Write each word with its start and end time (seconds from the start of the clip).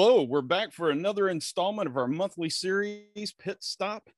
Hello, 0.00 0.22
we're 0.22 0.42
back 0.42 0.72
for 0.72 0.90
another 0.90 1.28
installment 1.28 1.88
of 1.88 1.96
our 1.96 2.06
monthly 2.06 2.48
series, 2.48 3.32
Pit 3.36 3.56
Stop. 3.58 4.08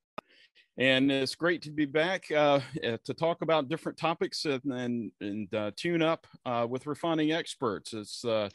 And 0.77 1.11
it's 1.11 1.33
great 1.33 1.63
to 1.63 1.71
be 1.71 1.85
back 1.85 2.25
uh, 2.29 2.59
uh 2.85 2.97
to 3.03 3.15
talk 3.15 3.41
about 3.41 3.67
different 3.67 3.97
topics 3.97 4.45
and, 4.45 4.61
and, 4.65 5.11
and 5.21 5.55
uh, 5.55 5.71
tune 5.75 6.03
up 6.03 6.27
uh, 6.45 6.67
with 6.69 6.85
refining 6.85 7.31
experts. 7.31 7.93
It's, 7.93 8.23
uh, 8.23 8.49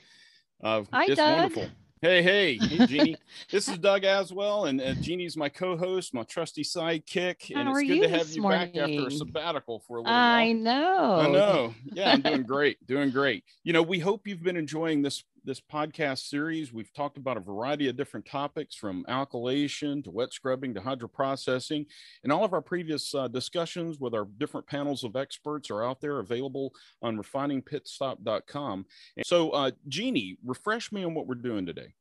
uh, 0.62 0.85
Hi, 0.93 1.07
it's 1.07 1.17
Doug. 1.17 1.37
wonderful. 1.37 1.69
Hey, 2.01 2.23
hey, 2.23 2.58
hey, 2.58 2.87
Jeannie. 2.87 3.17
this 3.51 3.67
is 3.69 3.79
Doug 3.79 4.03
Aswell, 4.03 4.69
and 4.69 4.81
uh, 4.81 4.95
Jeannie's 4.95 5.37
my 5.37 5.49
co-host, 5.49 6.15
my 6.15 6.22
trusty 6.22 6.63
sidekick, 6.63 7.51
and 7.56 7.67
How 7.67 7.74
it's 7.74 7.88
good 7.88 8.03
to 8.03 8.08
have 8.08 8.31
you 8.31 8.43
back 8.43 8.77
after 8.77 9.08
a 9.08 9.11
sabbatical 9.11 9.81
for 9.81 9.97
a 9.97 10.01
little 10.03 10.15
I 10.15 10.45
while. 10.45 10.54
know. 10.54 11.15
I 11.15 11.31
know. 11.33 11.74
Yeah, 11.93 12.13
I'm 12.13 12.21
doing 12.21 12.43
great. 12.45 12.87
Doing 12.87 13.11
great. 13.11 13.43
You 13.65 13.72
know, 13.72 13.83
we 13.83 13.99
hope 13.99 14.29
you've 14.29 14.43
been 14.43 14.56
enjoying 14.56 15.03
this 15.03 15.24
this 15.47 15.60
podcast 15.60 16.28
series. 16.28 16.73
We've 16.73 16.92
talked 16.92 17.16
about 17.16 17.37
a 17.37 17.41
variety 17.41 17.88
of 17.88 17.97
different 17.97 18.27
topics 18.27 18.75
from 18.75 19.05
alkylation 19.09 20.02
to 20.05 20.11
wet 20.11 20.33
scrubbing 20.33 20.75
to 20.75 20.80
hydroprocessing. 20.80 21.87
And 22.25 22.33
all 22.33 22.45
of 22.45 22.52
our 22.52 22.61
previous 22.61 23.15
uh, 23.15 23.29
discussions 23.29 23.98
with 24.01 24.12
our 24.12 24.27
different 24.38 24.66
panels 24.66 25.05
of 25.05 25.15
experts 25.15 25.71
are 25.71 25.85
out 25.85 26.01
there 26.01 26.19
available 26.19 26.73
on 27.01 27.16
refiningpitstop.com. 27.16 28.87
And 29.16 29.27
so, 29.27 29.51
uh, 29.51 29.71
Jeannie, 29.88 30.37
refresh 30.45 30.91
me 30.91 31.05
on 31.05 31.15
what 31.15 31.29
we're 31.29 31.37
doing 31.37 31.65
today. 31.65 31.95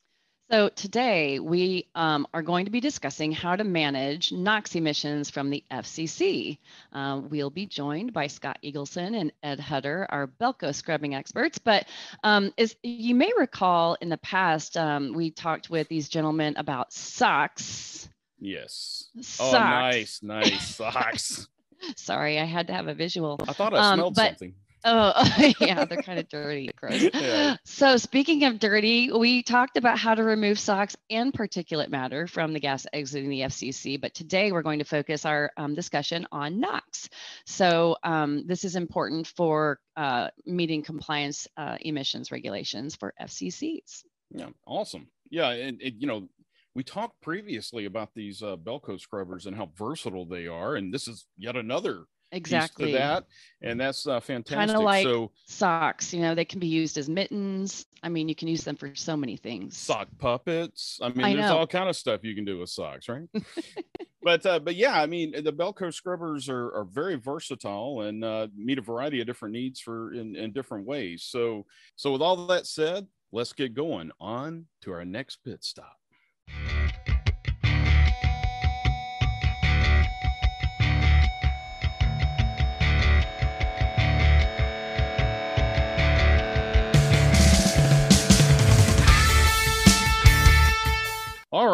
So 0.52 0.70
today 0.70 1.40
we 1.40 1.88
um, 1.95 2.27
are 2.31 2.44
going 2.44 2.66
to 2.66 2.72
be 2.72 2.80
discussing 2.80 3.31
how 3.31 3.55
to 3.55 3.63
manage 3.63 4.31
NOx 4.31 4.76
emissions 4.76 5.31
from 5.31 5.49
the 5.49 5.63
FCC. 5.71 6.59
Uh, 6.94 7.21
we'll 7.30 7.49
be 7.49 7.66
joined 7.66 8.13
by 8.13 8.27
Scott 8.27 8.59
Eagleson 8.63 9.20
and 9.20 9.31
Ed 9.41 9.59
Hutter, 9.59 10.05
our 10.12 10.27
Belco 10.27 10.73
scrubbing 10.73 11.16
experts. 11.16 11.58
But 11.58 11.88
um, 12.23 12.54
as 12.59 12.76
you 12.84 13.16
may 13.16 13.31
recall, 13.40 13.98
in 14.02 14.09
the 14.09 14.18
past, 14.20 14.77
um, 14.77 15.13
we 15.13 15.31
talked 15.31 15.71
with 15.71 15.88
these 15.88 16.09
gentlemen 16.09 16.54
about 16.57 16.93
socks. 16.93 18.07
Yes. 18.40 19.05
SOX. 19.21 19.40
Oh, 19.40 19.52
nice, 19.54 20.20
nice 20.21 20.76
socks. 20.76 21.48
Sorry, 21.96 22.40
I 22.40 22.46
had 22.46 22.68
to 22.68 22.74
have 22.74 22.87
a 22.87 22.93
visual. 22.93 23.40
I 23.48 23.54
thought 23.54 23.74
I 23.74 23.80
Um, 23.80 23.98
smelled 23.98 24.15
but- 24.15 24.30
something. 24.30 24.54
Oh, 24.87 25.13
yeah, 25.59 25.83
they're 25.85 26.03
kind 26.03 26.19
of 26.19 26.29
dirty, 26.29 26.69
gross. 26.75 27.09
Yeah. 27.13 27.57
So, 27.65 27.97
speaking 27.97 28.43
of 28.43 28.59
dirty, 28.59 29.11
we 29.11 29.41
talked 29.41 29.77
about 29.77 29.97
how 29.97 30.13
to 30.13 30.23
remove 30.23 30.59
SOx 30.59 30.95
and 31.09 31.33
particulate 31.33 31.89
matter 31.89 32.27
from 32.27 32.53
the 32.53 32.59
gas 32.59 32.85
exiting 32.93 33.29
the 33.29 33.41
FCC, 33.41 33.99
but 33.99 34.13
today 34.13 34.51
we're 34.51 34.61
going 34.61 34.77
to 34.77 34.85
focus 34.85 35.25
our 35.25 35.51
um, 35.57 35.73
discussion 35.73 36.27
on 36.31 36.59
NOx. 36.59 37.09
So, 37.47 37.97
um, 38.03 38.45
this 38.45 38.63
is 38.63 38.75
important 38.75 39.25
for 39.25 39.79
uh, 39.97 40.29
meeting 40.45 40.83
compliance 40.83 41.47
uh, 41.57 41.77
emissions 41.81 42.31
regulations 42.31 42.95
for 42.95 43.13
FCCs. 43.19 44.03
Yeah, 44.29 44.49
awesome. 44.67 45.07
Yeah, 45.31 45.49
and, 45.49 45.81
and 45.81 45.95
you 45.99 46.05
know, 46.05 46.29
we 46.75 46.83
talked 46.83 47.19
previously 47.21 47.85
about 47.85 48.09
these 48.13 48.43
uh, 48.43 48.55
Belco 48.55 48.99
scrubbers 48.99 49.47
and 49.47 49.55
how 49.55 49.71
versatile 49.75 50.27
they 50.27 50.45
are, 50.45 50.75
and 50.75 50.93
this 50.93 51.07
is 51.07 51.25
yet 51.37 51.55
another 51.55 52.03
Exactly. 52.31 52.91
that, 52.93 53.26
and 53.62 53.79
that's 53.79 54.07
uh, 54.07 54.20
fantastic. 54.20 54.57
Kind 54.57 54.71
of 54.71 54.84
like 54.84 55.04
so 55.04 55.31
socks, 55.45 56.13
you 56.13 56.21
know, 56.21 56.35
they 56.35 56.45
can 56.45 56.59
be 56.59 56.68
used 56.68 56.98
as 56.98 57.07
mittens. 57.07 57.85
I 58.04 58.09
mean, 58.09 58.27
you 58.27 58.35
can 58.35 58.48
use 58.48 58.63
them 58.63 58.76
for 58.76 58.93
so 58.95 59.15
many 59.15 59.37
things. 59.37 59.77
sock 59.77 60.07
puppets. 60.18 60.99
I 61.01 61.09
mean, 61.09 61.23
I 61.23 61.34
there's 61.34 61.49
know. 61.49 61.59
all 61.59 61.68
kind 61.68 61.90
of 61.90 61.96
stuff 61.96 62.23
you 62.23 62.35
can 62.35 62.46
do 62.46 62.59
with 62.59 62.70
socks, 62.70 63.07
right? 63.07 63.27
but 64.23 64.46
uh, 64.46 64.59
but 64.59 64.75
yeah, 64.75 65.01
I 65.01 65.06
mean, 65.06 65.31
the 65.44 65.53
Belco 65.53 65.94
scrubbers 65.94 66.50
are, 66.50 66.73
are 66.73 66.85
very 66.85 67.16
versatile 67.16 68.01
and 68.01 68.23
uh, 68.23 68.47
meet 68.56 68.79
a 68.79 68.81
variety 68.81 69.22
of 69.22 69.28
different 69.28 69.53
needs 69.53 69.79
for 69.79 70.13
in, 70.13 70.35
in 70.35 70.51
different 70.51 70.85
ways. 70.85 71.23
So 71.23 71.66
so 71.96 72.12
with 72.12 72.22
all 72.22 72.47
that 72.47 72.68
said, 72.68 73.07
let's 73.31 73.53
get 73.53 73.73
going 73.73 74.12
on 74.19 74.66
to 74.81 74.91
our 74.91 75.06
next 75.06 75.38
pit 75.44 75.63
stop. 75.63 75.97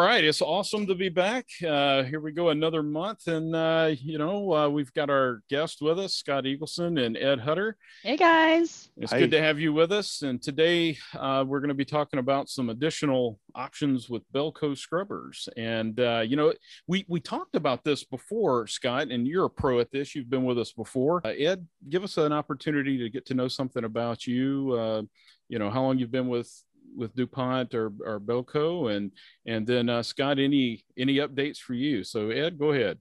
Right, 0.02 0.24
it's 0.24 0.40
awesome 0.40 0.86
to 0.86 0.94
be 0.94 1.08
back. 1.08 1.46
Uh, 1.66 2.02
here 2.02 2.20
we 2.20 2.32
go, 2.32 2.48
another 2.48 2.82
month, 2.82 3.26
and 3.26 3.54
uh, 3.54 3.90
you 3.98 4.16
know 4.16 4.52
uh, 4.52 4.68
we've 4.68 4.92
got 4.94 5.10
our 5.10 5.42
guest 5.50 5.82
with 5.82 5.98
us, 5.98 6.14
Scott 6.14 6.44
Eagleson 6.44 7.04
and 7.04 7.16
Ed 7.16 7.40
Hutter. 7.40 7.76
Hey, 8.02 8.16
guys. 8.16 8.90
It's 8.96 9.12
Hi. 9.12 9.18
good 9.18 9.30
to 9.32 9.40
have 9.40 9.60
you 9.60 9.72
with 9.72 9.92
us. 9.92 10.22
And 10.22 10.42
today 10.42 10.96
uh, 11.14 11.44
we're 11.46 11.60
going 11.60 11.68
to 11.68 11.74
be 11.74 11.84
talking 11.84 12.20
about 12.20 12.48
some 12.48 12.70
additional 12.70 13.38
options 13.54 14.08
with 14.08 14.22
Belco 14.32 14.76
scrubbers. 14.76 15.48
And 15.56 16.00
uh, 16.00 16.24
you 16.26 16.36
know, 16.36 16.54
we 16.86 17.04
we 17.08 17.20
talked 17.20 17.54
about 17.54 17.84
this 17.84 18.04
before, 18.04 18.66
Scott, 18.66 19.08
and 19.10 19.26
you're 19.26 19.44
a 19.44 19.50
pro 19.50 19.80
at 19.80 19.90
this. 19.90 20.14
You've 20.14 20.30
been 20.30 20.44
with 20.44 20.58
us 20.58 20.72
before. 20.72 21.20
Uh, 21.24 21.30
Ed, 21.30 21.66
give 21.88 22.02
us 22.02 22.16
an 22.16 22.32
opportunity 22.32 22.98
to 22.98 23.10
get 23.10 23.26
to 23.26 23.34
know 23.34 23.48
something 23.48 23.84
about 23.84 24.26
you. 24.26 24.72
Uh, 24.72 25.02
you 25.48 25.58
know, 25.58 25.70
how 25.70 25.82
long 25.82 25.98
you've 25.98 26.10
been 26.10 26.28
with 26.28 26.50
with 26.96 27.14
DuPont 27.14 27.74
or, 27.74 27.92
or 28.04 28.20
Belco, 28.20 28.94
and 28.94 29.10
and 29.46 29.66
then 29.66 29.88
uh, 29.88 30.02
Scott, 30.02 30.38
any 30.38 30.84
any 30.96 31.16
updates 31.16 31.58
for 31.58 31.74
you? 31.74 32.04
So 32.04 32.30
Ed, 32.30 32.58
go 32.58 32.72
ahead. 32.72 32.98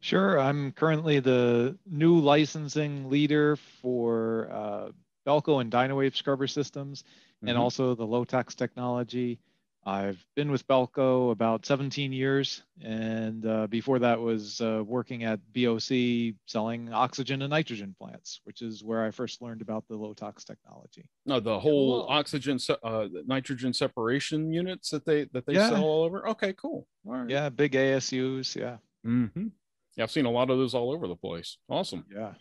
Sure. 0.00 0.38
I'm 0.38 0.72
currently 0.72 1.20
the 1.20 1.76
new 1.86 2.18
licensing 2.18 3.10
leader 3.10 3.56
for 3.56 4.48
uh, 4.50 4.88
Belco 5.26 5.60
and 5.60 5.70
Dynawave 5.70 6.16
scrubber 6.16 6.46
systems 6.46 7.04
and 7.42 7.56
Mhm. 7.56 7.60
also 7.60 7.94
the 7.94 8.06
LoTOx 8.06 8.54
technology. 8.56 9.38
I've 9.86 10.22
been 10.36 10.50
with 10.50 10.66
Belco 10.68 11.30
about 11.32 11.64
17 11.64 12.12
years, 12.12 12.62
and 12.82 13.46
uh, 13.46 13.66
before 13.66 13.98
that 14.00 14.20
was 14.20 14.60
uh, 14.60 14.82
working 14.84 15.24
at 15.24 15.40
BOC 15.54 16.34
selling 16.46 16.92
oxygen 16.92 17.40
and 17.40 17.50
nitrogen 17.50 17.94
plants, 17.98 18.40
which 18.44 18.60
is 18.60 18.84
where 18.84 19.02
I 19.02 19.10
first 19.10 19.40
learned 19.40 19.62
about 19.62 19.84
the 19.88 19.94
LoTOx 19.96 20.44
technology. 20.44 21.08
No, 21.24 21.40
the 21.40 21.58
whole 21.58 22.02
Cool. 22.02 22.06
oxygen, 22.10 22.58
se- 22.58 22.76
uh, 22.82 23.08
nitrogen 23.26 23.72
separation 23.72 24.52
units 24.52 24.90
that 24.90 25.06
they 25.06 25.24
that 25.32 25.46
they 25.46 25.54
Yeah. 25.54 25.70
sell 25.70 25.82
all 25.84 26.02
over. 26.04 26.28
Okay, 26.28 26.52
cool. 26.52 26.86
All 27.06 27.14
right. 27.14 27.30
Yeah, 27.30 27.48
big 27.48 27.72
ASUs. 27.72 28.54
Yeah, 28.54 28.76
hmm 29.02 29.48
Yeah, 29.96 30.04
I've 30.04 30.10
seen 30.10 30.26
a 30.26 30.30
lot 30.30 30.50
of 30.50 30.58
those 30.58 30.74
all 30.74 30.92
over 30.92 31.08
the 31.08 31.16
place. 31.16 31.56
Awesome. 31.70 32.04
yeah. 32.14 32.34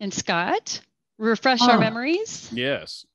And 0.00 0.12
Scott, 0.12 0.80
refresh 1.16 1.62
our 1.62 1.76
Ah. 1.76 1.80
memories. 1.80 2.50
Yes. 2.52 3.06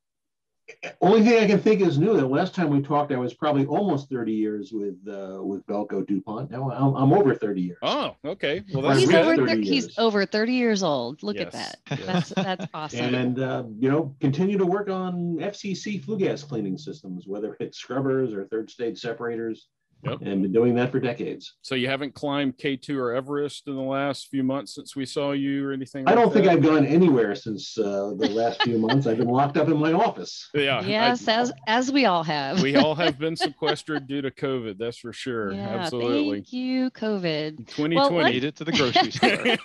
Only 1.02 1.22
thing 1.24 1.44
I 1.44 1.48
can 1.48 1.60
think 1.60 1.82
is 1.82 2.00
new. 2.00 2.16
That 2.18 2.26
last 2.28 2.56
time 2.56 2.70
we 2.70 2.82
talked, 2.82 3.12
I 3.12 3.18
was 3.18 3.34
probably 3.36 3.66
almost 3.68 4.10
30 4.10 4.32
years 4.32 4.72
with 4.74 4.96
uh, 5.08 5.44
with 5.44 5.66
Belco 5.68 6.06
DuPont. 6.08 6.50
Now 6.50 6.72
I'm, 6.72 6.96
I'm 6.96 7.14
over 7.14 7.36
30 7.36 7.62
years. 7.62 7.78
Oh, 7.84 8.16
okay. 8.26 8.64
Well, 8.74 8.82
that's 8.82 9.00
He's 9.00 9.08
we 9.08 9.14
good. 9.14 9.26
had 9.26 9.40
over, 9.40 9.48
30 9.48 9.52
thir- 9.54 9.62
he's 9.62 9.84
years. 9.86 10.00
over 10.00 10.26
30 10.26 10.54
years 10.54 10.84
old. 10.84 11.22
Look 11.22 11.38
at 11.38 11.52
that. 11.52 11.78
yes. 11.90 12.06
That's 12.06 12.30
that's 12.30 12.66
awesome. 12.74 13.14
And 13.14 13.40
uh, 13.40 13.64
you 13.80 13.92
know, 13.92 14.16
continue 14.20 14.58
to 14.58 14.66
work 14.66 14.90
on 14.90 15.38
FCC 15.38 16.04
flue 16.04 16.18
gas 16.18 16.44
cleaning 16.44 16.78
systems, 16.78 17.28
whether 17.28 17.56
it's 17.60 17.78
scrubbers 17.78 18.34
or 18.34 18.46
third 18.46 18.70
stage 18.72 19.00
separators. 19.00 19.68
Yep. 20.06 20.22
And 20.22 20.42
been 20.44 20.52
doing 20.52 20.76
that 20.76 20.92
for 20.92 21.00
decades. 21.00 21.56
So 21.62 21.76
you 21.76 21.88
haven't 21.88 22.14
climbed 22.14 22.58
K2 22.58 22.96
or 22.98 23.14
Everest 23.14 23.68
in 23.68 23.76
the 23.76 23.82
last 23.82 24.28
few 24.30 24.44
months 24.44 24.76
since 24.76 24.96
we 24.96 25.06
saw 25.06 25.32
you 25.32 25.68
or 25.68 25.72
anything? 25.74 26.08
I 26.08 26.12
like 26.12 26.24
don't 26.24 26.34
think? 26.34 26.48
I've 26.48 26.62
gone 26.62 26.86
anywhere 26.86 27.34
since 27.36 27.78
uh, 27.78 28.14
the 28.18 28.30
last 28.30 28.62
few 28.64 28.78
months. 28.78 29.08
I've 29.08 29.18
been 29.18 29.28
locked 29.28 29.58
up 29.58 29.68
in 29.68 29.78
my 29.78 29.94
office. 29.94 30.50
Yeah. 30.54 30.80
I- 30.80 30.82
yes, 30.86 31.28
as 31.28 31.52
as 31.68 31.92
we 31.92 32.06
all 32.06 32.24
have. 32.24 32.62
we 32.62 32.76
all 32.76 32.96
have 32.96 33.18
been 33.18 33.36
sequestered 33.48 34.08
due 34.08 34.22
to 34.22 34.32
COVID. 34.32 34.78
That's 34.78 34.98
for 34.98 35.12
sure. 35.14 35.52
yeah, 35.54 35.68
Absolutely. 35.80 36.38
Thank 36.40 36.54
you, 36.54 36.92
COVID. 36.92 37.58
2020. 37.68 37.96
let's- 38.16 38.34
Made 38.34 38.44
it 38.44 38.56
to 38.58 38.64
the 38.64 38.72
grocery 38.72 39.12
store. 39.12 39.58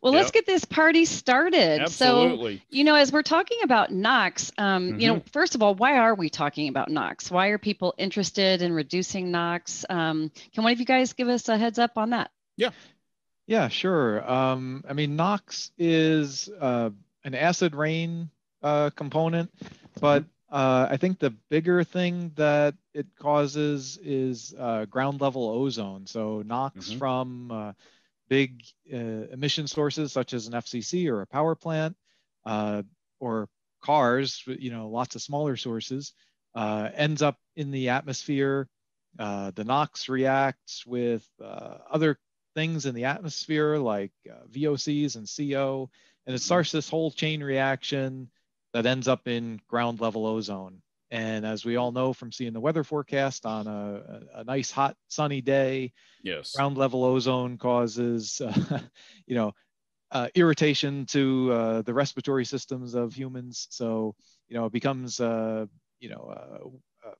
Well, 0.00 0.12
let's 0.12 0.30
get 0.30 0.46
this 0.46 0.64
party 0.64 1.04
started. 1.04 1.88
So, 1.88 2.22
Absolutely. 2.22 2.62
you 2.70 2.84
know, 2.84 2.94
as 2.94 3.12
we're 3.12 3.22
talking 3.22 3.58
about 3.62 3.90
NOx, 3.92 4.50
um, 4.58 4.98
you 5.00 5.06
know, 5.08 5.12
Mm-hmm. 5.16 5.28
first 5.32 5.54
of 5.54 5.62
all, 5.62 5.74
why 5.74 5.98
are 5.98 6.14
we 6.14 6.30
talking 6.30 6.68
about 6.68 6.90
NOx? 6.90 7.30
Why 7.30 7.48
are 7.48 7.58
people 7.58 7.94
interested 7.98 8.41
in 8.50 8.72
reducing 8.72 9.30
NOx? 9.30 9.84
Um, 9.88 10.30
can 10.52 10.62
one 10.64 10.72
of 10.72 10.80
you 10.80 10.84
guys 10.86 11.12
give 11.12 11.28
us 11.28 11.48
a 11.48 11.56
heads 11.56 11.78
up 11.78 11.96
on 11.96 12.10
that? 12.10 12.30
Yeah, 12.56 12.70
Yeah, 13.46 13.68
sure. 13.68 14.28
Um, 14.30 14.84
I 14.88 14.92
mean, 14.92 15.16
NOx 15.16 15.70
is 15.78 16.48
uh, 16.60 16.90
an 17.24 17.34
acid 17.34 17.74
rain 17.74 18.30
uh, 18.62 18.90
component, 18.94 19.50
but 20.00 20.24
uh, 20.50 20.86
I 20.90 20.96
think 20.96 21.18
the 21.18 21.30
bigger 21.50 21.82
thing 21.84 22.32
that 22.36 22.74
it 22.94 23.06
causes 23.18 23.98
is 24.02 24.54
uh, 24.58 24.84
ground 24.86 25.20
level 25.20 25.48
ozone. 25.48 26.06
So 26.06 26.42
NOx 26.42 26.92
Mhm. 26.92 26.98
from 26.98 27.50
uh, 27.50 27.72
big 28.28 28.62
uh, 28.92 28.96
emission 28.96 29.66
sources 29.66 30.12
such 30.12 30.32
as 30.34 30.46
an 30.46 30.54
FCC 30.54 31.08
or 31.08 31.22
a 31.22 31.26
power 31.26 31.54
plant, 31.54 31.96
uh, 32.44 32.82
or 33.20 33.48
cars, 33.80 34.42
you 34.46 34.70
know, 34.70 34.88
lots 34.88 35.14
of 35.16 35.22
smaller 35.22 35.56
sources, 35.56 36.12
uh, 36.54 36.90
ends 36.94 37.22
up 37.22 37.38
in 37.56 37.70
the 37.70 37.90
atmosphere. 37.90 38.68
Uh, 39.18 39.50
the 39.54 39.64
NOx 39.64 40.08
reacts 40.08 40.86
with 40.86 41.26
uh, 41.42 41.78
other 41.90 42.18
things 42.54 42.86
in 42.86 42.94
the 42.94 43.04
atmosphere 43.04 43.76
like 43.76 44.12
uh, 44.30 44.46
VOCs 44.50 45.16
and 45.16 45.28
CO, 45.28 45.90
and 46.26 46.34
it 46.34 46.40
starts 46.40 46.72
this 46.72 46.88
whole 46.88 47.10
chain 47.10 47.42
reaction 47.42 48.30
that 48.72 48.86
ends 48.86 49.08
up 49.08 49.28
in 49.28 49.60
ground 49.68 50.00
level 50.00 50.26
ozone. 50.26 50.80
And 51.10 51.44
as 51.44 51.62
we 51.62 51.76
all 51.76 51.92
know 51.92 52.14
from 52.14 52.32
seeing 52.32 52.54
the 52.54 52.60
weather 52.60 52.84
forecast 52.84 53.44
on 53.44 53.66
a, 53.66 54.22
a 54.36 54.44
nice 54.44 54.70
hot 54.70 54.96
sunny 55.08 55.42
day, 55.42 55.92
yes, 56.22 56.56
ground 56.56 56.78
level 56.78 57.04
ozone 57.04 57.58
causes, 57.58 58.40
uh, 58.40 58.80
you 59.26 59.34
know, 59.34 59.52
uh, 60.10 60.28
irritation 60.34 61.06
to 61.06 61.52
uh, 61.52 61.82
the 61.82 61.92
respiratory 61.92 62.44
systems 62.44 62.94
of 62.94 63.14
humans. 63.14 63.66
So, 63.70 64.14
you 64.48 64.56
know, 64.56 64.66
it 64.66 64.72
becomes, 64.72 65.20
uh, 65.20 65.66
you 66.02 66.10
know, 66.10 66.34
uh, 66.36 67.08
uh, 67.08 67.14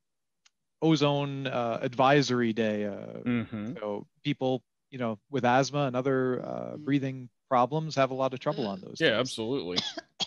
ozone 0.83 1.47
advisory 1.47 2.53
day. 2.53 2.91
Mm-hmm. 3.25 3.75
So 3.79 4.07
people, 4.25 4.63
you 4.91 4.99
know, 4.99 5.19
with 5.31 5.45
asthma 5.45 5.87
and 5.87 5.97
other 5.97 6.77
breathing 6.79 7.31
problems 7.49 7.95
have 7.95 8.11
a 8.11 8.15
lot 8.15 8.35
of 8.35 8.41
trouble 8.41 8.67
on 8.67 8.81
those. 8.81 8.97
Yeah, 8.99 9.11
days. 9.11 9.21
absolutely. 9.21 9.79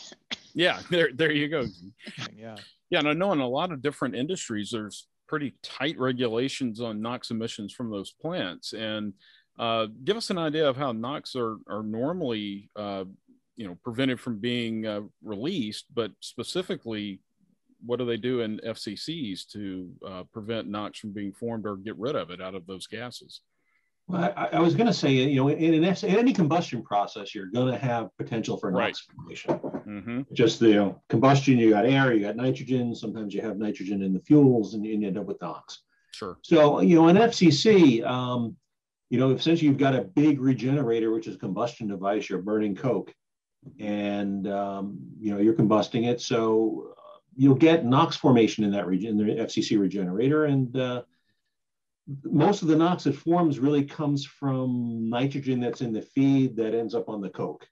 yeah, 0.54 0.80
there, 0.90 1.10
there 1.14 1.32
you 1.32 1.50
go. 1.50 1.66
Yeah. 2.36 2.56
Yeah, 2.90 3.00
and 3.00 3.10
I 3.10 3.14
know 3.14 3.32
in 3.34 3.40
a 3.40 3.48
lot 3.48 3.72
of 3.72 3.82
different 3.82 4.16
industries, 4.16 4.70
there's 4.72 5.08
pretty 5.28 5.56
tight 5.64 5.98
regulations 6.00 6.80
on 6.80 7.02
NOx 7.02 7.32
emissions 7.32 7.74
from 7.74 7.90
those 7.90 8.12
plants. 8.12 8.74
And 8.74 9.14
uh, 9.58 9.88
give 10.04 10.18
us 10.18 10.30
an 10.30 10.38
idea 10.38 10.70
of 10.70 10.78
how 10.78 10.92
NOx 10.92 11.36
are, 11.36 11.58
are 11.68 11.84
normally, 11.84 12.70
uh, 12.76 13.06
you 13.56 13.68
know, 13.68 13.76
prevented 13.84 14.20
from 14.20 14.40
being 14.40 14.86
uh, 14.86 15.02
released, 15.24 15.86
but 15.94 16.12
specifically, 16.20 17.22
what 17.86 18.00
do 18.00 18.06
they 18.06 18.18
do 18.18 18.42
in 18.42 18.60
FCCs 18.60 19.48
to 19.54 19.90
uh, 20.06 20.24
prevent 20.32 20.68
NOx 20.68 21.00
from 21.00 21.12
being 21.12 21.32
formed 21.32 21.66
or 21.66 21.78
get 21.78 21.98
rid 21.98 22.16
of 22.16 22.30
it 22.30 22.42
out 22.42 22.56
of 22.56 22.66
those 22.66 22.88
gases? 22.88 23.42
Well, 24.08 24.34
I, 24.38 24.50
I 24.54 24.60
was 24.60 24.76
going 24.76 24.88
to 24.88 24.94
say, 24.94 25.12
you 25.12 25.38
know, 25.38 25.48
in, 25.48 25.74
an, 25.74 25.84
in 25.84 26.16
any 26.16 26.32
combustion 26.32 26.84
process, 26.84 27.34
you're 27.34 27.48
going 27.48 27.72
to 27.72 27.78
have 27.78 28.10
potential 28.18 28.58
for 28.58 28.70
NOx 28.72 29.08
formation. 29.16 29.60
Mm-hmm. 29.60 30.22
Just 30.34 30.60
the 30.60 30.68
you 30.68 30.76
know, 30.76 31.02
combustion, 31.10 31.58
you 31.58 31.72
got 31.72 31.86
air, 31.86 32.14
you 32.14 32.24
got 32.24 32.36
nitrogen. 32.36 32.94
Sometimes 32.94 33.34
you 33.34 33.42
have 33.42 33.58
nitrogen 33.58 34.04
in 34.04 34.14
the 34.14 34.20
fuels, 34.20 34.76
and 34.76 34.86
you 34.86 34.94
end 34.94 35.18
up 35.18 35.26
with 35.26 35.42
NOx. 35.42 35.82
Sure. 36.12 36.38
So, 36.44 36.82
you 36.82 36.96
know, 36.96 37.08
in 37.08 37.18
FCC, 37.18 38.06
um, 38.06 38.56
you 39.10 39.20
know, 39.20 39.32
essentially 39.32 39.68
you've 39.68 39.78
got 39.78 39.96
a 39.96 40.02
big 40.02 40.40
regenerator, 40.40 41.12
which 41.12 41.28
is 41.28 41.36
a 41.36 41.40
combustion 41.40 41.88
device. 41.88 42.30
You're 42.30 42.42
burning 42.42 42.76
coke, 42.76 43.14
and 43.80 44.48
um, 44.48 44.98
you 45.20 45.34
know 45.34 45.40
you're 45.40 45.54
combusting 45.54 46.08
it. 46.08 46.22
So 46.22 46.95
you'll 47.36 47.56
get 47.56 47.86
NOx 47.86 48.16
formation 48.16 48.64
in 48.64 48.72
that 48.72 48.88
region, 48.88 49.20
in 49.20 49.28
the 49.28 49.44
FCC 49.44 49.80
regenerator, 49.80 50.46
and 50.46 50.76
uh, 50.78 51.04
most 52.24 52.62
of 52.62 52.68
the 52.68 52.76
NOx 52.76 53.06
that 53.06 53.16
forms 53.16 53.60
really 53.60 53.84
comes 53.84 54.26
from 54.26 55.10
nitrogen 55.10 55.60
that's 55.60 55.82
in 55.82 55.94
the 55.94 56.02
feed 56.02 56.56
that 56.58 56.76
ends 56.76 56.94
up 56.94 57.10
on 57.10 57.22
the 57.22 57.30
coke. 57.30 57.68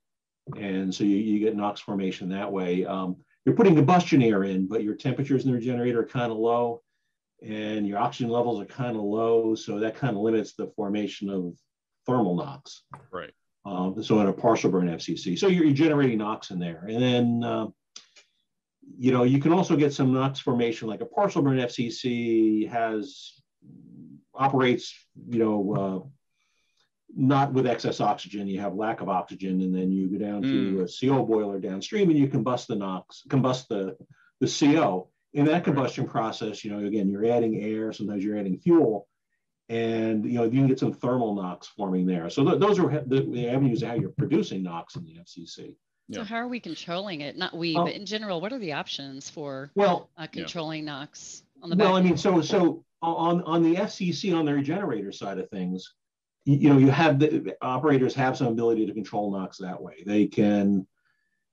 And 0.58 0.94
so 0.94 1.04
you, 1.04 1.18
you 1.18 1.40
get 1.40 1.56
NOx 1.56 1.80
formation 1.80 2.30
that 2.30 2.52
way. 2.52 2.86
Um, 2.86 3.18
you're 3.46 3.56
putting 3.56 3.76
combustion 3.76 4.22
air 4.22 4.44
in, 4.44 4.68
but 4.68 4.84
your 4.84 4.96
temperatures 4.96 5.46
in 5.46 5.52
the 5.52 5.58
regenerator 5.58 6.02
are 6.02 6.06
kind 6.06 6.32
of 6.32 6.38
low 6.38 6.82
and 7.42 7.88
your 7.88 8.00
oxygen 8.00 8.32
levels 8.32 8.62
are 8.62 8.66
kind 8.66 8.96
of 8.96 9.04
low. 9.04 9.54
So 9.56 9.80
that 9.80 9.96
kind 9.96 10.16
of 10.16 10.24
limits 10.24 10.54
the 10.54 10.68
formation 10.76 11.30
of 11.30 11.54
thermal 12.06 12.36
NOx. 12.36 12.84
Right. 13.12 13.32
Um, 13.66 14.02
so 14.02 14.20
in 14.20 14.28
a 14.28 14.34
partial 14.34 14.72
burn 14.72 14.90
FCC. 14.90 15.38
So 15.38 15.48
you're, 15.48 15.66
you're 15.66 15.74
generating 15.74 16.18
NOx 16.18 16.52
in 16.52 16.60
there. 16.60 16.86
And 16.90 17.02
then, 17.02 17.44
uh, 17.44 17.68
you 18.98 19.12
know, 19.12 19.24
you 19.24 19.40
can 19.40 19.54
also 19.54 19.76
get 19.76 19.94
some 19.94 20.14
NOx 20.14 20.40
formation 20.40 20.88
like 20.88 21.02
a 21.02 21.06
partial 21.06 21.42
burn 21.42 21.58
FCC 21.58 22.70
has 22.70 23.34
operates, 24.34 24.94
you 25.30 25.40
know, 25.40 25.76
uh, 25.76 26.08
not 27.16 27.54
with 27.54 27.68
excess 27.68 28.00
oxygen. 28.02 28.48
You 28.48 28.60
have 28.62 28.76
lack 28.76 29.02
of 29.02 29.10
oxygen, 29.10 29.62
and 29.62 29.74
then 29.74 29.92
you 29.92 30.10
go 30.10 30.18
down 30.18 30.44
mm. 30.44 30.78
to 30.78 30.82
a 30.84 31.12
CO 31.12 31.24
boiler 31.26 31.60
downstream, 31.60 32.10
and 32.10 32.18
you 32.18 32.28
combust 32.28 32.68
the 32.68 32.76
NOx, 32.76 33.24
combust 33.28 33.68
the 33.68 33.96
the 34.40 34.48
CO. 34.48 35.10
In 35.34 35.46
that 35.46 35.64
combustion 35.64 36.08
process, 36.08 36.64
you 36.64 36.72
know, 36.72 36.86
again, 36.86 37.10
you're 37.10 37.26
adding 37.26 37.60
air. 37.60 37.92
Sometimes 37.92 38.24
you're 38.24 38.38
adding 38.38 38.60
fuel, 38.60 39.08
and 39.70 40.26
you 40.26 40.34
know 40.34 40.44
you 40.44 40.52
can 40.52 40.68
get 40.68 40.80
some 40.80 40.94
thermal 40.94 41.36
NOx 41.36 41.68
forming 41.68 42.06
there. 42.06 42.30
So 42.30 42.44
th- 42.44 42.60
those 42.60 42.80
are 42.80 43.04
the, 43.06 43.22
the, 43.22 43.50
avenues 43.50 43.82
of 43.82 43.90
how 43.90 43.96
you're 43.96 44.10
producing 44.10 44.64
NOx 44.64 44.96
in 44.96 45.06
the 45.06 45.14
FCC. 45.14 45.76
Yeah. 46.10 46.20
So 46.20 46.24
how 46.26 46.36
are 46.36 46.48
we 46.48 46.60
controlling 46.60 47.22
it? 47.22 47.38
Not 47.38 47.56
we, 47.56 47.76
uh, 47.76 47.86
but 47.86 47.94
in 47.94 48.06
general, 48.06 48.42
what 48.42 48.52
are 48.52 48.60
the 48.60 48.74
options 48.74 49.30
for 49.30 49.72
well 49.76 50.10
uh, 50.18 50.28
controlling 50.28 50.86
yeah. 50.86 51.00
NOx 51.00 51.44
on 51.62 51.70
the? 51.70 51.76
Well, 51.76 51.96
I 51.96 52.02
mean, 52.02 52.18
so 52.18 52.42
so 52.42 52.84
on, 53.02 53.42
on 53.44 53.64
the 53.64 53.76
FCC, 53.76 54.36
on 54.36 54.46
the 54.46 54.54
regenerator 54.54 55.12
side 55.12 55.38
of 55.38 55.50
things, 55.50 55.94
you, 56.46 56.56
you 56.56 56.70
know, 56.70 56.78
you 56.78 56.90
have 56.90 57.20
the 57.20 57.56
operators 57.62 58.14
have 58.16 58.38
some 58.38 58.48
ability 58.48 58.86
to 58.86 58.94
control 58.94 59.32
NOx 59.32 59.58
that 59.58 59.82
way. 59.82 60.04
They 60.06 60.28
can, 60.28 60.88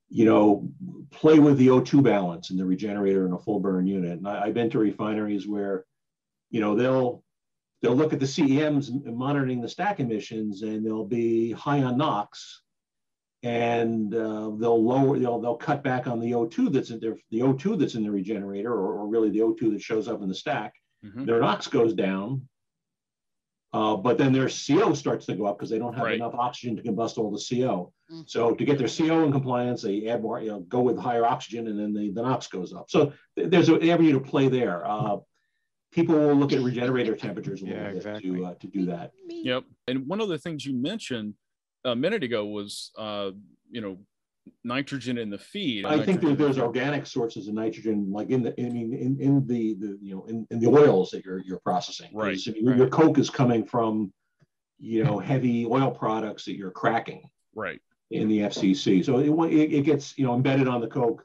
you 0.08 0.24
know, 0.24 0.68
play 1.10 1.38
with 1.38 1.58
the 1.58 1.68
O2 1.68 2.02
balance 2.02 2.50
in 2.50 2.56
the 2.56 2.64
regenerator 2.64 3.26
in 3.26 3.32
a 3.32 3.38
full 3.38 3.60
burn 3.60 3.86
unit. 3.86 4.18
And 4.18 4.28
I, 4.28 4.46
have 4.46 4.54
been 4.54 4.70
to 4.70 4.78
refineries 4.78 5.46
where, 5.46 5.84
you 6.50 6.60
know, 6.60 6.74
they'll 6.74 7.22
they'll 7.82 7.96
look 7.96 8.12
at 8.12 8.20
the 8.20 8.26
CEMs 8.26 9.04
monitoring 9.06 9.60
the 9.60 9.68
stack 9.68 10.00
emissions, 10.00 10.62
and 10.62 10.84
they'll 10.84 11.04
be 11.04 11.52
high 11.52 11.82
on 11.82 11.96
NOx, 11.96 12.62
and 13.42 14.14
uh, 14.14 14.50
they'll 14.58 14.84
lower 14.84 15.18
they'll 15.18 15.40
they'll 15.40 15.56
cut 15.56 15.82
back 15.82 16.06
on 16.06 16.20
the 16.20 16.32
O2 16.32 16.72
that's 16.72 16.90
in 16.90 17.00
there, 17.00 17.16
the 17.30 17.40
O2 17.40 17.78
that's 17.78 17.94
in 17.94 18.02
the 18.02 18.10
regenerator, 18.10 18.72
or, 18.72 19.00
or 19.00 19.08
really 19.08 19.30
the 19.30 19.38
O2 19.38 19.72
that 19.72 19.80
shows 19.80 20.08
up 20.08 20.22
in 20.22 20.28
the 20.28 20.34
stack 20.34 20.74
Mm-hmm. 21.04 21.24
Their 21.24 21.40
NOx 21.40 21.66
goes 21.68 21.94
down, 21.94 22.48
uh, 23.72 23.96
but 23.96 24.18
then 24.18 24.32
their 24.32 24.48
CO 24.48 24.92
starts 24.94 25.26
to 25.26 25.34
go 25.34 25.46
up 25.46 25.58
because 25.58 25.70
they 25.70 25.78
don't 25.78 25.94
have 25.94 26.04
right. 26.04 26.14
enough 26.14 26.34
oxygen 26.34 26.76
to 26.76 26.82
combust 26.82 27.16
all 27.16 27.30
the 27.30 27.38
CO. 27.38 27.92
Mm-hmm. 28.10 28.22
So 28.26 28.54
to 28.54 28.64
get 28.64 28.78
their 28.78 28.88
CO 28.88 29.24
in 29.24 29.32
compliance, 29.32 29.82
they 29.82 30.06
add 30.08 30.22
more, 30.22 30.40
you 30.40 30.48
know, 30.48 30.60
go 30.60 30.80
with 30.80 30.98
higher 30.98 31.24
oxygen, 31.24 31.68
and 31.68 31.78
then 31.78 31.94
the, 31.94 32.10
the 32.10 32.22
NOx 32.22 32.48
goes 32.48 32.74
up. 32.74 32.90
So 32.90 33.12
th- 33.36 33.50
there's 33.50 33.68
an 33.68 33.88
avenue 33.88 34.12
to 34.12 34.20
play 34.20 34.48
there. 34.48 34.86
Uh, 34.86 35.18
people 35.92 36.16
will 36.16 36.34
look 36.34 36.52
at 36.52 36.60
regenerator 36.60 37.16
temperatures 37.16 37.62
a 37.62 37.64
little 37.64 37.80
yeah, 37.80 37.88
bit 37.88 37.96
exactly. 37.96 38.30
to 38.30 38.44
uh, 38.44 38.54
to 38.54 38.66
do 38.66 38.86
that. 38.86 39.12
Yep. 39.26 39.64
And 39.88 40.06
one 40.06 40.20
of 40.20 40.28
the 40.28 40.38
things 40.38 40.66
you 40.66 40.74
mentioned 40.74 41.34
a 41.84 41.96
minute 41.96 42.22
ago 42.22 42.46
was, 42.46 42.90
uh, 42.98 43.30
you 43.70 43.80
know, 43.80 43.98
nitrogen 44.64 45.18
in 45.18 45.30
the 45.30 45.38
feed. 45.38 45.84
I 45.84 46.02
think 46.02 46.20
there's 46.20 46.58
organic 46.58 47.06
sources 47.06 47.48
of 47.48 47.54
nitrogen, 47.54 48.10
like 48.10 48.30
in 48.30 48.42
the, 48.42 48.50
I 48.58 48.68
mean, 48.68 48.92
in, 48.94 49.20
in 49.20 49.46
the, 49.46 49.74
the, 49.74 49.98
you 50.02 50.14
know, 50.14 50.24
in, 50.26 50.46
in 50.50 50.58
the 50.58 50.66
oils 50.66 51.10
that 51.10 51.24
you're, 51.24 51.38
you're 51.38 51.60
processing. 51.60 52.10
Right. 52.12 52.38
Your, 52.46 52.74
right. 52.74 52.90
Coke 52.90 53.18
is 53.18 53.30
coming 53.30 53.64
from, 53.64 54.12
you 54.78 55.04
know, 55.04 55.18
heavy 55.18 55.66
oil 55.66 55.90
products 55.90 56.44
that 56.46 56.56
you're 56.56 56.70
cracking. 56.70 57.28
Right. 57.54 57.80
In 58.10 58.28
the 58.28 58.40
FCC. 58.40 59.04
So 59.04 59.18
it, 59.18 59.52
it 59.52 59.82
gets, 59.82 60.18
you 60.18 60.26
know, 60.26 60.34
embedded 60.34 60.66
on 60.66 60.80
the 60.80 60.88
Coke. 60.88 61.24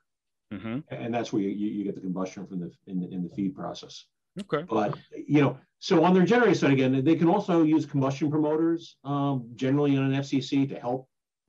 Mm-hmm. 0.54 0.80
And 0.90 1.14
that's 1.14 1.34
where 1.34 1.42
you, 1.42 1.50
you 1.50 1.84
get 1.84 1.96
the 1.96 2.02
combustion 2.02 2.46
from 2.46 2.60
the, 2.60 2.72
in 2.86 3.00
the, 3.00 3.08
in 3.12 3.24
the 3.24 3.30
feed 3.30 3.56
process. 3.56 4.06
Okay. 4.42 4.66
But, 4.70 4.98
you 5.28 5.42
know, 5.42 5.58
so 5.80 6.04
on 6.04 6.14
the 6.14 6.22
regenerator 6.22 6.56
side, 6.56 6.72
again, 6.72 7.04
they 7.04 7.16
can 7.16 7.28
also 7.28 7.64
use 7.64 7.86
combustion 7.86 8.30
promoters, 8.30 8.98
um, 9.04 9.50
generally 9.56 9.96
in 9.96 10.02
an 10.02 10.14
FCC 10.14 10.68
to 10.70 10.80
help 10.80 11.08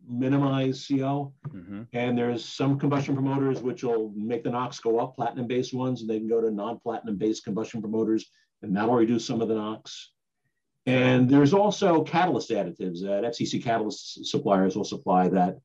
minimize 0.09 0.87
CO. 0.87 1.33
Mm-hmm. 1.49 1.83
And 1.93 2.19
there's 2.19 2.45
some 2.45 2.79
combustion 2.79 3.15
promoters 3.15 3.61
which 3.61 3.83
will 3.83 4.13
make 4.15 4.45
the 4.45 4.51
NOx 4.51 4.79
go 4.79 4.99
up, 5.01 5.17
platinum 5.17 5.47
based 5.47 5.75
ones, 5.75 6.01
and 6.01 6.11
they 6.11 6.19
can 6.19 6.29
go 6.29 6.41
to 6.41 6.51
non 6.51 6.79
platinum 6.79 7.17
based 7.17 7.45
combustion 7.45 7.81
promoters, 7.81 8.27
and 8.63 8.77
that'll 8.77 8.95
reduce 8.95 9.27
some 9.27 9.41
of 9.41 9.49
the 9.49 9.55
NOx. 9.55 10.13
And 10.87 11.29
there's 11.29 11.53
also 11.53 12.05
catalyst 12.05 12.51
additives 12.51 13.03
that 13.03 13.25
FCC 13.25 13.63
catalyst 13.63 14.25
suppliers 14.27 14.77
will 14.77 14.85
supply 14.85 15.29
that 15.29 15.59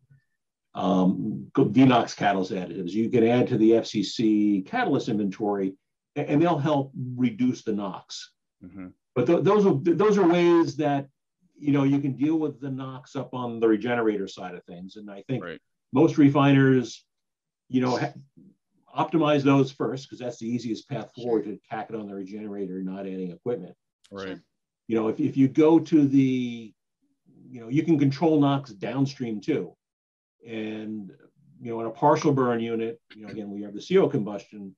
um, 0.73 1.47
DeNOx 1.53 2.15
catalyst 2.15 2.51
additives. 2.51 2.91
You 2.91 3.09
can 3.09 3.27
add 3.27 3.47
to 3.49 3.57
the 3.57 3.71
FCC 3.71 4.65
catalyst 4.65 5.09
inventory, 5.09 5.73
and 6.15 6.41
they'll 6.41 6.57
help 6.57 6.91
reduce 6.95 7.63
the 7.63 7.73
NOx. 7.73 8.31
Mm-hmm. 8.63 8.87
But 9.15 9.27
th- 9.27 9.43
those 9.43 9.65
are 9.65 9.73
those 9.73 10.17
are 10.17 10.27
ways 10.27 10.77
that 10.77 11.07
you 11.61 11.71
know, 11.71 11.83
you 11.83 11.99
can 11.99 12.13
deal 12.13 12.37
with 12.37 12.59
the 12.59 12.71
NOx 12.71 13.15
up 13.15 13.33
on 13.33 13.59
the 13.59 13.67
regenerator 13.67 14.27
side 14.27 14.55
of 14.55 14.63
things. 14.65 14.95
And 14.95 15.09
I 15.09 15.23
think 15.27 15.43
right. 15.43 15.61
most 15.93 16.17
refiners, 16.17 17.05
you 17.69 17.81
know, 17.81 17.97
ha- 17.97 18.13
optimize 18.97 19.43
those 19.43 19.71
first 19.71 20.05
because 20.05 20.17
that's 20.17 20.39
the 20.39 20.47
easiest 20.47 20.89
path 20.89 21.11
forward 21.15 21.43
to 21.45 21.59
tack 21.69 21.91
it 21.91 21.95
on 21.95 22.07
the 22.07 22.15
regenerator, 22.15 22.81
not 22.81 23.01
adding 23.01 23.31
equipment. 23.31 23.75
Right. 24.11 24.39
You 24.87 24.95
know, 24.95 25.07
if, 25.07 25.19
if 25.19 25.37
you 25.37 25.47
go 25.47 25.79
to 25.79 26.07
the, 26.07 26.73
you 27.47 27.61
know, 27.61 27.69
you 27.69 27.83
can 27.83 27.99
control 27.99 28.41
NOx 28.41 28.71
downstream 28.71 29.39
too. 29.39 29.75
And, 30.45 31.11
you 31.61 31.71
know, 31.71 31.79
in 31.81 31.85
a 31.85 31.91
partial 31.91 32.33
burn 32.33 32.59
unit, 32.59 32.99
you 33.15 33.23
know, 33.23 33.31
again, 33.31 33.51
we 33.51 33.61
have 33.61 33.75
the 33.75 33.85
CO 33.87 34.09
combustion, 34.09 34.75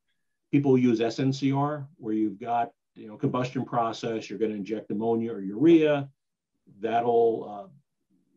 people 0.53 0.77
use 0.77 0.99
SNCR 0.99 1.87
where 1.97 2.13
you've 2.13 2.39
got, 2.39 2.69
you 2.93 3.07
know, 3.07 3.17
combustion 3.17 3.65
process, 3.65 4.29
you're 4.29 4.37
going 4.37 4.51
to 4.51 4.57
inject 4.57 4.91
ammonia 4.91 5.33
or 5.33 5.41
urea 5.41 6.07
that'll 6.79 7.65
uh, 7.65 7.67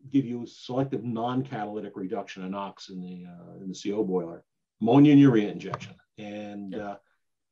give 0.09 0.25
you 0.25 0.47
selective 0.47 1.03
non-catalytic 1.03 1.95
reduction 1.95 2.43
of 2.43 2.49
NOx 2.49 2.89
in 2.89 2.99
the 2.99 3.27
uh, 3.29 3.61
in 3.61 3.69
the 3.71 3.79
CO 3.79 4.03
boiler, 4.03 4.43
ammonia 4.81 5.11
and 5.11 5.21
urea 5.21 5.51
injection, 5.51 5.93
and 6.17 6.73
yeah. 6.73 6.79
uh, 6.79 6.95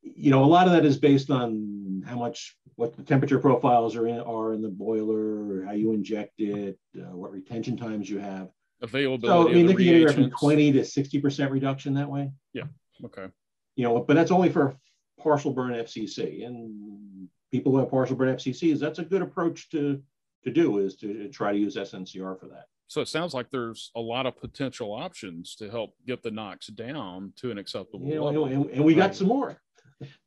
you 0.01 0.31
know 0.31 0.43
a 0.43 0.51
lot 0.55 0.65
of 0.65 0.73
that 0.73 0.83
is 0.83 0.97
based 0.97 1.29
on 1.29 2.03
how 2.07 2.17
much 2.17 2.57
what 2.75 2.97
the 2.97 3.03
temperature 3.03 3.37
profiles 3.37 3.95
are 3.95 4.07
in 4.07 4.19
are 4.19 4.53
in 4.53 4.63
the 4.63 4.69
boiler, 4.69 5.63
how 5.63 5.73
you 5.73 5.93
inject 5.93 6.33
it, 6.39 6.79
uh, 6.97 7.15
what 7.15 7.31
retention 7.31 7.77
times 7.77 8.09
you 8.09 8.17
have. 8.17 8.49
Availability. 8.81 9.27
So 9.27 9.47
I 9.47 9.53
mean, 9.53 9.67
they 9.67 9.75
can 9.75 9.85
get 9.85 10.15
from 10.15 10.31
twenty 10.31 10.71
to 10.71 10.83
sixty 10.83 11.21
percent 11.21 11.51
reduction 11.51 11.93
that 11.93 12.09
way. 12.09 12.31
Yeah. 12.53 12.63
Okay. 13.05 13.27
You 13.75 13.83
know, 13.83 13.99
but 13.99 14.13
that's 14.15 14.31
only 14.31 14.49
for 14.49 14.75
partial 15.19 15.51
burn 15.51 15.73
FCC. 15.73 16.45
And 16.45 17.27
people 17.51 17.71
who 17.71 17.79
have 17.79 17.89
partial 17.89 18.15
burn 18.15 18.35
FCCs, 18.35 18.79
that's 18.79 18.99
a 18.99 19.03
good 19.03 19.21
approach 19.21 19.69
to, 19.71 20.01
to 20.43 20.51
do 20.51 20.79
is 20.79 20.95
to 20.97 21.27
try 21.29 21.51
to 21.51 21.57
use 21.57 21.75
SNCR 21.75 22.39
for 22.39 22.47
that. 22.47 22.65
So 22.87 23.01
it 23.01 23.07
sounds 23.07 23.33
like 23.33 23.49
there's 23.49 23.91
a 23.95 23.99
lot 23.99 24.25
of 24.27 24.39
potential 24.39 24.93
options 24.93 25.55
to 25.55 25.69
help 25.69 25.95
get 26.05 26.21
the 26.21 26.29
NOx 26.31 26.67
down 26.67 27.33
to 27.37 27.49
an 27.51 27.57
acceptable 27.57 28.05
You 28.07 28.15
know, 28.15 28.23
level. 28.25 28.45
and, 28.45 28.69
and 28.69 28.83
we 28.85 28.93
got 28.93 29.15
some 29.15 29.27
more. 29.27 29.59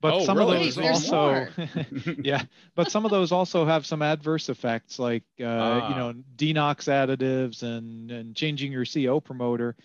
But 0.00 0.14
Oh, 0.14 0.24
some 0.24 0.38
really? 0.38 0.56
of 0.56 0.62
those 0.64 0.74
There's 0.76 1.10
also, 1.12 1.46
yeah, 2.22 2.42
but 2.74 2.90
some 2.90 3.04
of 3.04 3.10
those 3.10 3.32
also 3.32 3.64
have 3.66 3.84
some 3.86 4.00
adverse 4.02 4.48
effects, 4.48 4.98
like 4.98 5.24
uh, 5.40 5.44
Ah. 5.44 5.88
you 5.90 5.94
know 5.94 6.14
denox 6.36 6.88
additives 6.88 7.62
and 7.62 8.10
and 8.10 8.34
changing 8.34 8.72
your 8.72 8.86
CO 8.86 9.20
promoter. 9.20 9.76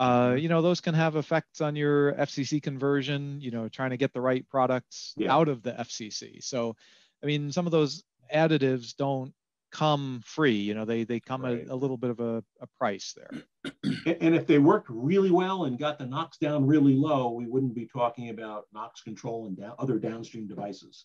Uh, 0.00 0.30
Mhm. 0.30 0.42
you 0.42 0.48
know 0.48 0.62
those 0.62 0.80
can 0.80 0.94
have 0.94 1.14
effects 1.16 1.60
on 1.60 1.76
your 1.76 2.14
FCC 2.14 2.58
conversion. 2.62 3.38
You 3.40 3.50
know, 3.50 3.68
trying 3.68 3.90
to 3.90 3.98
get 3.98 4.12
the 4.14 4.20
right 4.20 4.48
products 4.48 5.14
Yeah. 5.18 5.32
out 5.34 5.48
of 5.48 5.62
the 5.62 5.78
FCC. 5.78 6.40
So, 6.42 6.74
I 7.22 7.26
mean, 7.26 7.52
some 7.52 7.66
of 7.66 7.72
those 7.72 8.02
additives 8.34 8.96
don't 8.96 9.34
come 9.72 10.22
free. 10.24 10.56
You 10.56 10.72
know, 10.74 10.84
they 10.86 11.04
they 11.04 11.20
come 11.20 11.42
Right. 11.42 11.60
at 11.60 11.68
a 11.68 11.74
little 11.76 11.98
bit 11.98 12.10
of 12.10 12.18
a, 12.20 12.42
a 12.60 12.66
price 12.78 13.14
there. 13.14 13.30
And, 14.06 14.16
and 14.22 14.34
if 14.34 14.46
they 14.46 14.58
worked 14.58 14.88
really 14.88 15.30
well 15.30 15.64
and 15.66 15.78
got 15.78 15.98
the 15.98 16.06
NOx 16.06 16.38
down 16.38 16.66
really 16.66 16.94
low, 16.94 17.30
we 17.32 17.46
wouldn't 17.46 17.74
be 17.74 17.86
talking 17.86 18.30
about 18.30 18.66
NOx 18.72 19.02
control 19.02 19.46
and 19.46 19.56
down, 19.56 19.74
other 19.78 19.98
downstream 19.98 20.46
devices. 20.48 21.04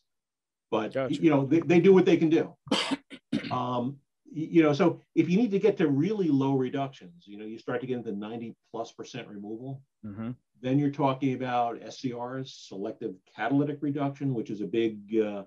But 0.71 0.93
Gotcha. 0.93 1.13
you 1.21 1.29
know, 1.29 1.45
they, 1.45 1.59
they 1.59 1.79
do 1.81 1.93
what 1.93 2.05
they 2.05 2.15
can 2.17 2.29
do. 2.29 2.55
Um, 3.51 3.85
y- 3.91 3.95
you 4.35 4.61
know, 4.61 4.73
so 4.73 4.99
if 5.15 5.29
you 5.29 5.37
need 5.37 5.51
to 5.51 5.59
get 5.59 5.77
to 5.77 5.87
really 5.87 6.27
low 6.27 6.55
reductions, 6.55 7.23
you 7.25 7.37
know, 7.37 7.45
you 7.45 7.57
start 7.57 7.79
to 7.81 7.87
get 7.87 7.97
into 7.97 8.11
90 8.11 8.55
plus 8.71 8.91
percent 8.91 9.27
removal, 9.27 9.81
hmm 10.03 10.31
then 10.61 10.79
you're 10.79 10.89
talking 10.89 11.33
about 11.33 11.79
SCRs, 11.81 12.67
selective 12.67 13.13
catalytic 13.35 13.79
reduction, 13.81 14.33
which 14.33 14.49
is 14.49 14.61
a 14.61 14.65
big 14.65 15.15
uh, 15.15 15.43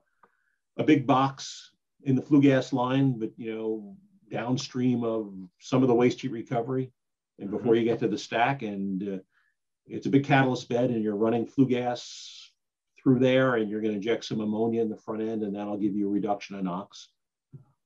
a 0.77 0.85
big 0.85 1.07
box 1.07 1.73
in 2.05 2.15
the 2.15 2.23
flue 2.23 2.43
gas 2.43 2.73
line, 2.73 3.19
but 3.19 3.31
you 3.37 3.55
know 3.55 3.97
downstream 4.31 5.03
of 5.05 5.33
some 5.59 5.83
of 5.83 5.89
the 5.89 5.95
waste 5.95 6.21
heat 6.21 6.31
recovery, 6.31 6.93
and 7.39 7.51
before 7.51 7.75
you 7.75 7.85
get 7.85 7.99
to 7.99 8.09
the 8.09 8.19
stack, 8.19 8.63
and 8.63 9.03
uh, 9.03 9.19
it's 9.87 10.07
a 10.07 10.11
big 10.11 10.25
catalyst 10.25 10.69
bed, 10.69 10.91
and 10.91 11.03
you're 11.03 11.17
running 11.17 11.47
flue 11.47 11.67
gas 11.67 12.53
through 13.03 13.19
there, 13.19 13.55
and 13.57 13.71
you're 13.71 13.81
going 13.81 13.93
to 13.93 13.97
inject 13.97 14.25
some 14.25 14.41
ammonia 14.41 14.83
in 14.83 14.91
the 14.91 14.97
front 14.97 15.23
end, 15.23 15.43
and 15.43 15.55
that'll 15.55 15.79
give 15.79 15.95
you 15.95 16.07
a 16.07 16.13
reduction 16.13 16.57
of 16.57 16.65
NOx. 16.65 17.09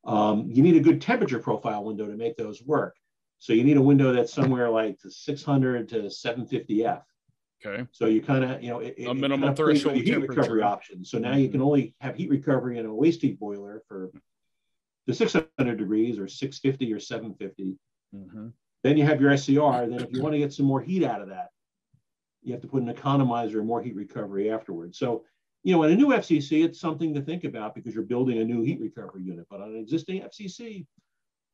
Um, 0.04 0.48
you 0.50 0.62
need 0.62 0.76
a 0.76 0.80
good 0.80 1.00
temperature 1.00 1.38
profile 1.38 1.84
window 1.84 2.06
to 2.06 2.16
make 2.16 2.36
those 2.36 2.62
work. 2.62 2.96
So 3.38 3.52
you 3.52 3.64
need 3.64 3.76
a 3.76 3.82
window 3.82 4.12
that's 4.12 4.32
somewhere 4.32 4.68
like 4.70 4.98
to 5.00 5.10
600 5.10 5.88
to 5.90 6.10
750 6.10 6.84
F. 6.84 7.02
Okay. 7.64 7.86
So 7.92 8.06
you 8.06 8.20
kind 8.22 8.44
of, 8.44 8.62
you 8.62 8.70
know, 8.70 8.80
it, 8.80 8.94
it- 8.98 9.06
A 9.06 9.10
it 9.10 9.14
minimum 9.14 9.48
with 9.48 9.56
threshold 9.56 9.96
heat 9.96 10.14
recovery 10.28 10.62
options. 10.62 11.10
So 11.10 11.18
now 11.18 11.36
you 11.36 11.48
can 11.48 11.60
only 11.62 11.94
have 12.00 12.16
heat 12.16 12.30
recovery 12.30 12.78
in 12.78 12.86
a 12.86 12.94
waste 12.94 13.22
heat 13.22 13.38
boiler 13.38 13.82
for 13.86 14.10
the 15.06 15.14
600 15.14 15.76
degrees 15.76 16.18
or 16.18 16.26
650 16.28 16.92
or 16.92 16.98
750. 17.00 17.76
hmm 18.12 18.48
Then 18.82 18.96
you 18.96 19.04
have 19.04 19.20
your 19.20 19.36
SCR. 19.36 19.86
Then 19.86 20.00
if 20.00 20.12
you 20.12 20.22
want 20.22 20.34
to 20.34 20.38
get 20.38 20.52
some 20.52 20.66
more 20.66 20.80
heat 20.80 21.04
out 21.04 21.22
of 21.22 21.28
that, 21.28 21.50
you 22.42 22.52
have 22.52 22.62
to 22.62 22.68
put 22.68 22.82
an 22.82 22.92
economizer 22.92 23.58
and 23.58 23.66
more 23.66 23.80
heat 23.82 23.94
recovery 23.94 24.50
afterwards. 24.50 24.98
So, 24.98 25.24
you 25.62 25.72
know, 25.74 25.82
in 25.84 25.92
a 25.92 25.96
new 25.96 26.08
FCC, 26.08 26.64
it's 26.64 26.80
something 26.80 27.14
to 27.14 27.22
think 27.22 27.44
about 27.44 27.74
because 27.74 27.94
you're 27.94 28.04
building 28.04 28.38
a 28.38 28.44
new 28.44 28.62
heat 28.62 28.80
recovery 28.80 29.22
unit. 29.22 29.46
But 29.48 29.60
on 29.60 29.70
an 29.70 29.76
existing 29.76 30.22
FCC, 30.22 30.86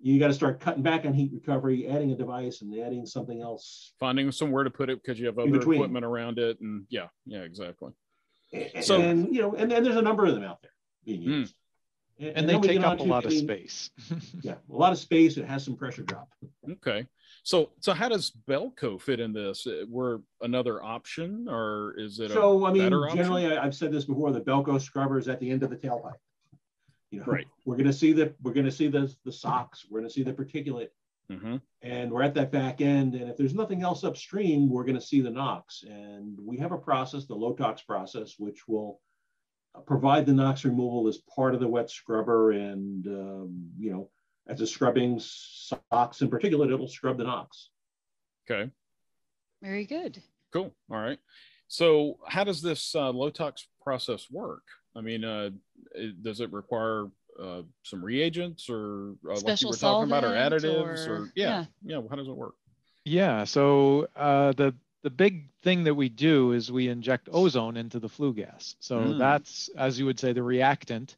you 0.01 0.19
got 0.19 0.29
to 0.29 0.35
start 0.35 0.61
cutting 0.61 0.83
back 0.83 1.05
on 1.05 1.13
heat 1.13 1.31
recovery, 1.33 1.89
adding 1.89 2.13
a 2.13 2.17
device 2.17 2.63
and 2.63 2.73
adding 2.81 3.05
something 3.05 3.43
else. 3.43 3.93
Finding 4.01 4.33
somewhere 4.33 4.65
to 4.65 4.71
put 4.71 4.89
it 4.89 5.03
because 5.03 5.19
you 5.19 5.27
have 5.27 5.39
In 5.39 5.55
other 5.55 5.61
equipment 5.61 6.05
around 6.05 6.39
it, 6.39 6.59
and 6.61 6.87
yeah, 6.89 7.09
yeah, 7.27 7.41
exactly. 7.41 7.93
And, 8.53 8.85
So- 8.85 9.01
and 9.01 9.35
you 9.35 9.43
know, 9.43 9.55
and, 9.55 9.73
and 9.73 9.85
there's 9.85 9.97
a 9.97 10.03
number 10.03 10.25
of 10.25 10.35
them 10.35 10.45
out 10.45 10.63
there 10.63 10.73
being 11.05 11.23
Hmm. 11.23 11.31
used. 11.31 11.55
And, 12.21 12.49
then 12.49 12.61
they 12.61 12.69
take 12.69 12.81
up 12.81 12.99
a 12.99 13.03
lot 13.05 13.25
I 13.25 13.29
of 13.29 13.33
space. 13.33 13.91
Yeah, 14.43 14.55
a 14.69 14.75
lot 14.75 14.91
of 14.91 14.99
space. 14.99 15.37
It 15.37 15.45
has 15.45 15.65
some 15.65 15.77
pressure 15.77 16.03
drop. 16.03 16.29
Okay. 16.69 17.07
So 17.49 17.71
so 17.81 17.95
how 17.95 18.11
does 18.11 18.31
Belco 18.47 19.01
fit 19.01 19.21
in 19.21 19.33
this? 19.33 19.67
Uh, 19.67 19.87
We're 19.89 20.19
another 20.43 20.83
option, 20.85 21.47
or 21.49 21.95
is 21.97 22.21
it 22.21 22.31
So 22.31 22.63
a 22.63 22.69
I 22.69 22.73
mean, 22.75 22.93
option? 22.93 23.17
generally, 23.17 23.47
I, 23.47 23.65
I've 23.65 23.75
said 23.75 23.91
this 23.91 24.05
before: 24.05 24.33
the 24.33 24.41
Belco 24.43 24.79
scrubber 24.79 25.19
is 25.19 25.29
at 25.29 25.41
the 25.41 25.51
end 25.51 25.63
of 25.63 25.71
the 25.71 25.77
tailpipe. 25.77 26.13
You 27.11 27.21
know, 27.21 27.25
Right. 27.25 27.47
we're 27.65 27.77
going 27.77 27.87
to 27.87 27.93
see 27.95 28.13
the 28.13 28.35
we're 28.43 28.53
going 28.53 28.67
to 28.67 28.71
see 28.71 28.89
the 28.89 29.11
the 29.25 29.33
SOx. 29.33 29.87
We're 29.89 30.01
going 30.01 30.11
to 30.11 30.13
see 30.13 30.23
the 30.23 30.35
particulate, 30.35 30.91
hmm 31.31 31.57
and 31.81 32.13
we're 32.13 32.23
at 32.23 32.35
that 32.35 32.53
back 32.53 32.83
end. 32.83 33.15
And 33.15 33.31
if 33.31 33.39
there's 33.39 33.55
nothing 33.55 33.83
else 33.83 34.05
upstream, 34.05 34.69
we're 34.69 34.85
going 34.85 35.01
to 35.01 35.01
see 35.01 35.23
the 35.23 35.31
NOx. 35.31 35.85
And 35.89 36.39
we 36.45 36.59
have 36.59 36.73
a 36.73 36.77
process, 36.77 37.25
the 37.25 37.35
LoTOx 37.35 37.87
process, 37.87 38.35
which 38.39 38.69
will 38.69 39.01
provide 39.87 40.27
the 40.27 40.35
NOx 40.35 40.67
removal 40.67 41.09
as 41.09 41.17
part 41.35 41.55
of 41.55 41.61
the 41.61 41.69
wet 41.69 41.89
scrubber, 41.89 42.51
and 42.51 43.07
um, 43.07 43.71
you 43.79 43.91
know, 43.91 44.11
as 44.49 44.61
a 44.61 44.67
scrubbing 44.67 45.19
SOx 45.21 46.23
in 46.23 46.31
particulate, 46.31 46.73
it'll 46.73 46.89
scrub 46.89 47.19
the 47.19 47.25
NOx. 47.25 47.71
Okay. 48.51 48.71
Very 49.63 49.85
good. 49.85 50.23
Cool. 50.53 50.73
All 50.91 50.97
right. 50.99 51.19
So 51.69 52.19
how 52.27 52.45
does 52.45 52.63
this 52.63 52.95
uh, 52.95 53.13
LoTOx 53.13 53.65
process 53.83 54.29
work? 54.31 54.63
I 54.97 55.01
mean, 55.03 55.25
uh, 55.25 55.51
it, 55.95 56.23
does 56.23 56.41
it 56.41 56.51
require 56.53 57.09
uh, 57.41 57.63
some 57.83 58.03
reagents 58.03 58.69
or 58.71 59.15
uh, 59.27 59.35
like 59.35 59.37
you 59.37 59.41
Special 59.41 59.71
were 59.71 59.77
talking 59.77 60.09
about, 60.11 60.25
or 60.25 60.29
additives, 60.31 61.07
or, 61.07 61.17
or- 61.25 61.33
yeah, 61.35 61.67
yeah, 61.85 62.01
How 62.09 62.17
does 62.17 62.29
it 62.29 62.35
work? 62.37 62.55
Yeah. 63.05 63.45
So 63.45 64.09
uh, 64.17 64.53
the 64.53 64.75
the 65.03 65.11
big 65.11 65.49
thing 65.63 65.85
that 65.85 65.95
we 65.95 66.09
do 66.09 66.53
is 66.53 66.73
we 66.73 66.89
inject 66.89 67.29
ozone 67.31 67.77
into 67.77 68.01
the 68.01 68.09
flue 68.09 68.33
gas. 68.35 68.75
So 68.81 68.99
Mm. 68.99 69.19
that's, 69.19 69.71
as 69.77 69.99
you 69.99 70.07
would 70.07 70.19
say, 70.19 70.33
the 70.33 70.43
reactant. 70.43 71.17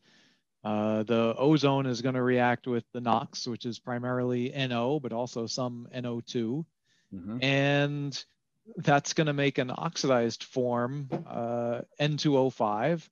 Uh, 0.63 1.03
the 1.05 1.35
ozone 1.39 1.87
is 1.87 2.03
going 2.03 2.15
to 2.15 2.23
react 2.23 2.67
with 2.67 2.85
the 2.93 3.01
NOx, 3.01 3.47
which 3.47 3.65
is 3.65 3.79
primarily 3.79 4.51
NO, 4.51 5.01
but 5.01 5.13
also 5.13 5.47
some 5.47 5.89
NO2, 5.95 6.65
hmm 7.11 7.39
and 7.43 8.25
that's 8.77 9.15
going 9.15 9.27
to 9.27 9.33
make 9.33 9.59
an 9.59 9.71
oxidized 9.77 10.45
form, 10.45 11.09
uh, 11.27 11.81
N2O5. 12.01 13.09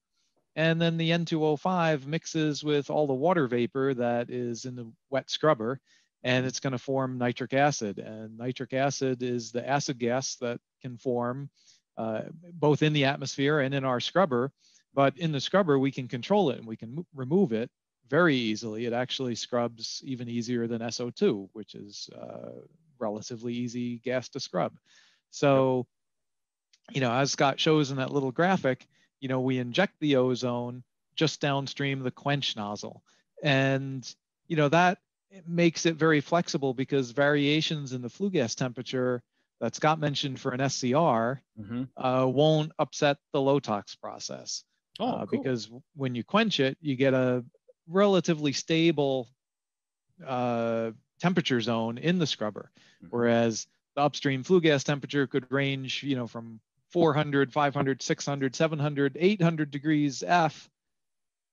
And 0.55 0.81
then 0.81 0.97
the 0.97 1.11
N2O5 1.11 2.07
mixes 2.07 2.63
with 2.63 2.91
all 2.91 3.07
the 3.07 3.15
water 3.15 3.47
vapor 3.47 3.95
that 3.95 4.31
is 4.31 4.65
in 4.65 4.77
the 4.77 4.93
wet 5.11 5.31
scrubber, 5.31 5.81
and 6.23 6.47
it's 6.47 6.61
going 6.61 6.73
to 6.73 6.79
form 6.79 7.19
nitric 7.19 7.55
acid. 7.55 7.99
And 7.99 8.37
nitric 8.37 8.73
acid 8.73 9.23
is 9.23 9.53
the 9.53 9.69
acid 9.69 9.99
gas 9.99 10.37
that 10.37 10.61
can 10.81 10.97
form 10.97 11.51
uh, 11.97 12.23
both 12.53 12.83
in 12.83 12.93
the 12.93 13.07
atmosphere 13.07 13.61
and 13.61 13.75
in 13.75 13.85
our 13.85 14.01
scrubber. 14.01 14.53
But 14.99 15.17
in 15.17 15.31
the 15.31 15.41
scrubber, 15.41 15.79
we 15.79 15.93
can 15.93 16.09
control 16.09 16.51
it 16.51 16.59
and 16.59 16.67
we 16.67 16.77
can 16.77 17.07
remove 17.15 17.53
it 17.53 17.71
very 18.09 18.35
easily. 18.35 18.85
It 18.85 18.93
actually 18.93 19.37
scrubs 19.37 20.03
even 20.05 20.29
easier 20.29 20.67
than 20.67 20.83
SO2, 20.83 21.51
which 21.53 21.77
is 21.77 22.11
uh, 22.21 22.63
relatively 22.99 23.55
easy 23.55 23.99
gas 23.99 24.29
to 24.31 24.41
scrub. 24.41 24.73
So, 25.31 25.87
you 26.91 27.01
know, 27.01 27.13
as 27.13 27.31
Scott 27.31 27.61
shows 27.61 27.93
in 27.93 27.99
that 27.99 28.11
little 28.13 28.33
graphic, 28.33 28.89
you 29.21 29.29
know, 29.29 29.39
we 29.41 29.61
inject 29.61 29.95
the 30.01 30.17
ozone 30.17 30.83
just 31.15 31.41
downstream 31.41 32.01
the 32.01 32.11
quench 32.11 32.57
nozzle. 32.57 33.05
And, 33.41 34.05
you 34.49 34.57
know, 34.57 34.69
that 34.69 34.99
makes 35.47 35.87
it 35.87 35.95
very 35.95 36.21
flexible 36.21 36.75
because 36.75 37.13
variations 37.13 37.93
in 37.93 38.03
the 38.03 38.11
flue 38.11 38.31
gas 38.31 38.57
temperature 38.57 39.23
that 39.61 39.77
Scott 39.77 40.01
mentioned 40.01 40.41
for 40.41 40.51
an 40.51 40.61
SCR 40.61 41.41
hmm 41.57 41.85
uh, 41.97 42.27
won't 42.29 42.73
upset 42.81 43.19
the 43.33 43.39
LoTOx 43.39 44.01
process. 44.01 44.65
Oh, 45.01 45.21
uh, 45.21 45.27
cool. 45.27 45.53
because 45.57 45.71
when 45.95 46.15
you 46.15 46.25
quench 46.25 46.61
it, 46.61 46.79
you 46.81 46.97
get 46.97 47.15
a 47.15 47.45
relatively 47.87 48.53
stable 48.53 49.29
uh, 50.27 50.93
temperature 51.21 51.61
zone 51.61 51.99
in 51.99 52.19
the 52.19 52.27
scrubber, 52.27 52.73
Mhm. 53.01 53.11
whereas 53.11 53.67
the 53.97 54.03
upstream 54.03 54.43
flue 54.43 54.61
gas 54.61 54.85
temperature 54.85 55.27
could 55.27 55.51
range, 55.51 55.99
you 55.99 56.17
know, 56.17 56.27
from 56.27 56.61
400, 56.91 57.53
500, 57.53 58.03
600, 58.03 58.55
700, 58.55 59.17
800 59.19 59.71
degrees 59.71 60.23
F. 60.23 60.71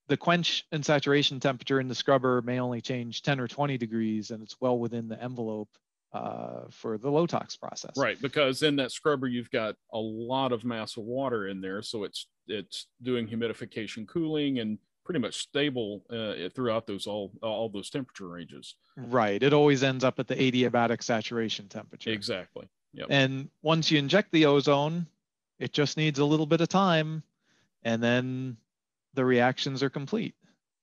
The 0.07 0.17
quench 0.17 0.65
and 0.71 0.85
saturation 0.85 1.39
temperature 1.39 1.79
in 1.79 1.87
the 1.87 1.95
scrubber 1.95 2.41
may 2.41 2.59
only 2.59 2.81
change 2.81 3.21
10 3.21 3.39
or 3.39 3.47
20 3.47 3.77
degrees, 3.77 4.31
and 4.31 4.43
it's 4.43 4.59
well 4.61 4.77
within 4.79 5.07
the 5.07 5.21
envelope 5.21 5.69
uh, 6.15 6.67
for 6.69 6.97
the 6.97 7.09
LoTOx 7.09 7.59
process. 7.59 7.93
Right, 7.97 8.21
because 8.21 8.63
in 8.63 8.75
that 8.77 8.91
scrubber 8.91 9.27
you've 9.27 9.51
got 9.51 9.75
a 9.93 9.99
lot 9.99 10.51
of 10.51 10.63
mass 10.63 10.97
of 10.97 11.03
water 11.03 11.47
in 11.47 11.61
there, 11.61 11.81
so 11.81 12.03
it's 12.03 12.27
it's 12.47 12.87
doing 13.01 13.27
humidification, 13.27 14.07
cooling, 14.07 14.59
and 14.59 14.77
pretty 15.03 15.19
much 15.19 15.35
stable 15.35 16.03
uh, 16.09 16.49
throughout 16.53 16.87
those 16.87 17.07
all 17.07 17.31
all 17.41 17.69
those 17.69 17.89
temperature 17.89 18.27
ranges. 18.27 18.75
Right. 18.97 19.41
It 19.41 19.53
always 19.53 19.83
ends 19.83 20.03
up 20.03 20.19
at 20.19 20.27
the 20.27 20.35
adiabatic 20.35 21.03
saturation 21.03 21.67
temperature. 21.67 22.09
Exactly. 22.09 22.67
Yep. 22.93 23.07
And 23.09 23.49
once 23.61 23.91
you 23.91 23.99
inject 23.99 24.31
the 24.31 24.45
ozone, 24.45 25.05
it 25.59 25.73
just 25.73 25.97
needs 25.97 26.19
a 26.19 26.25
little 26.25 26.45
bit 26.45 26.61
of 26.61 26.69
time 26.69 27.23
and 27.83 28.01
then 28.01 28.57
the 29.13 29.23
reactions 29.23 29.83
are 29.83 29.89
complete. 29.89 30.35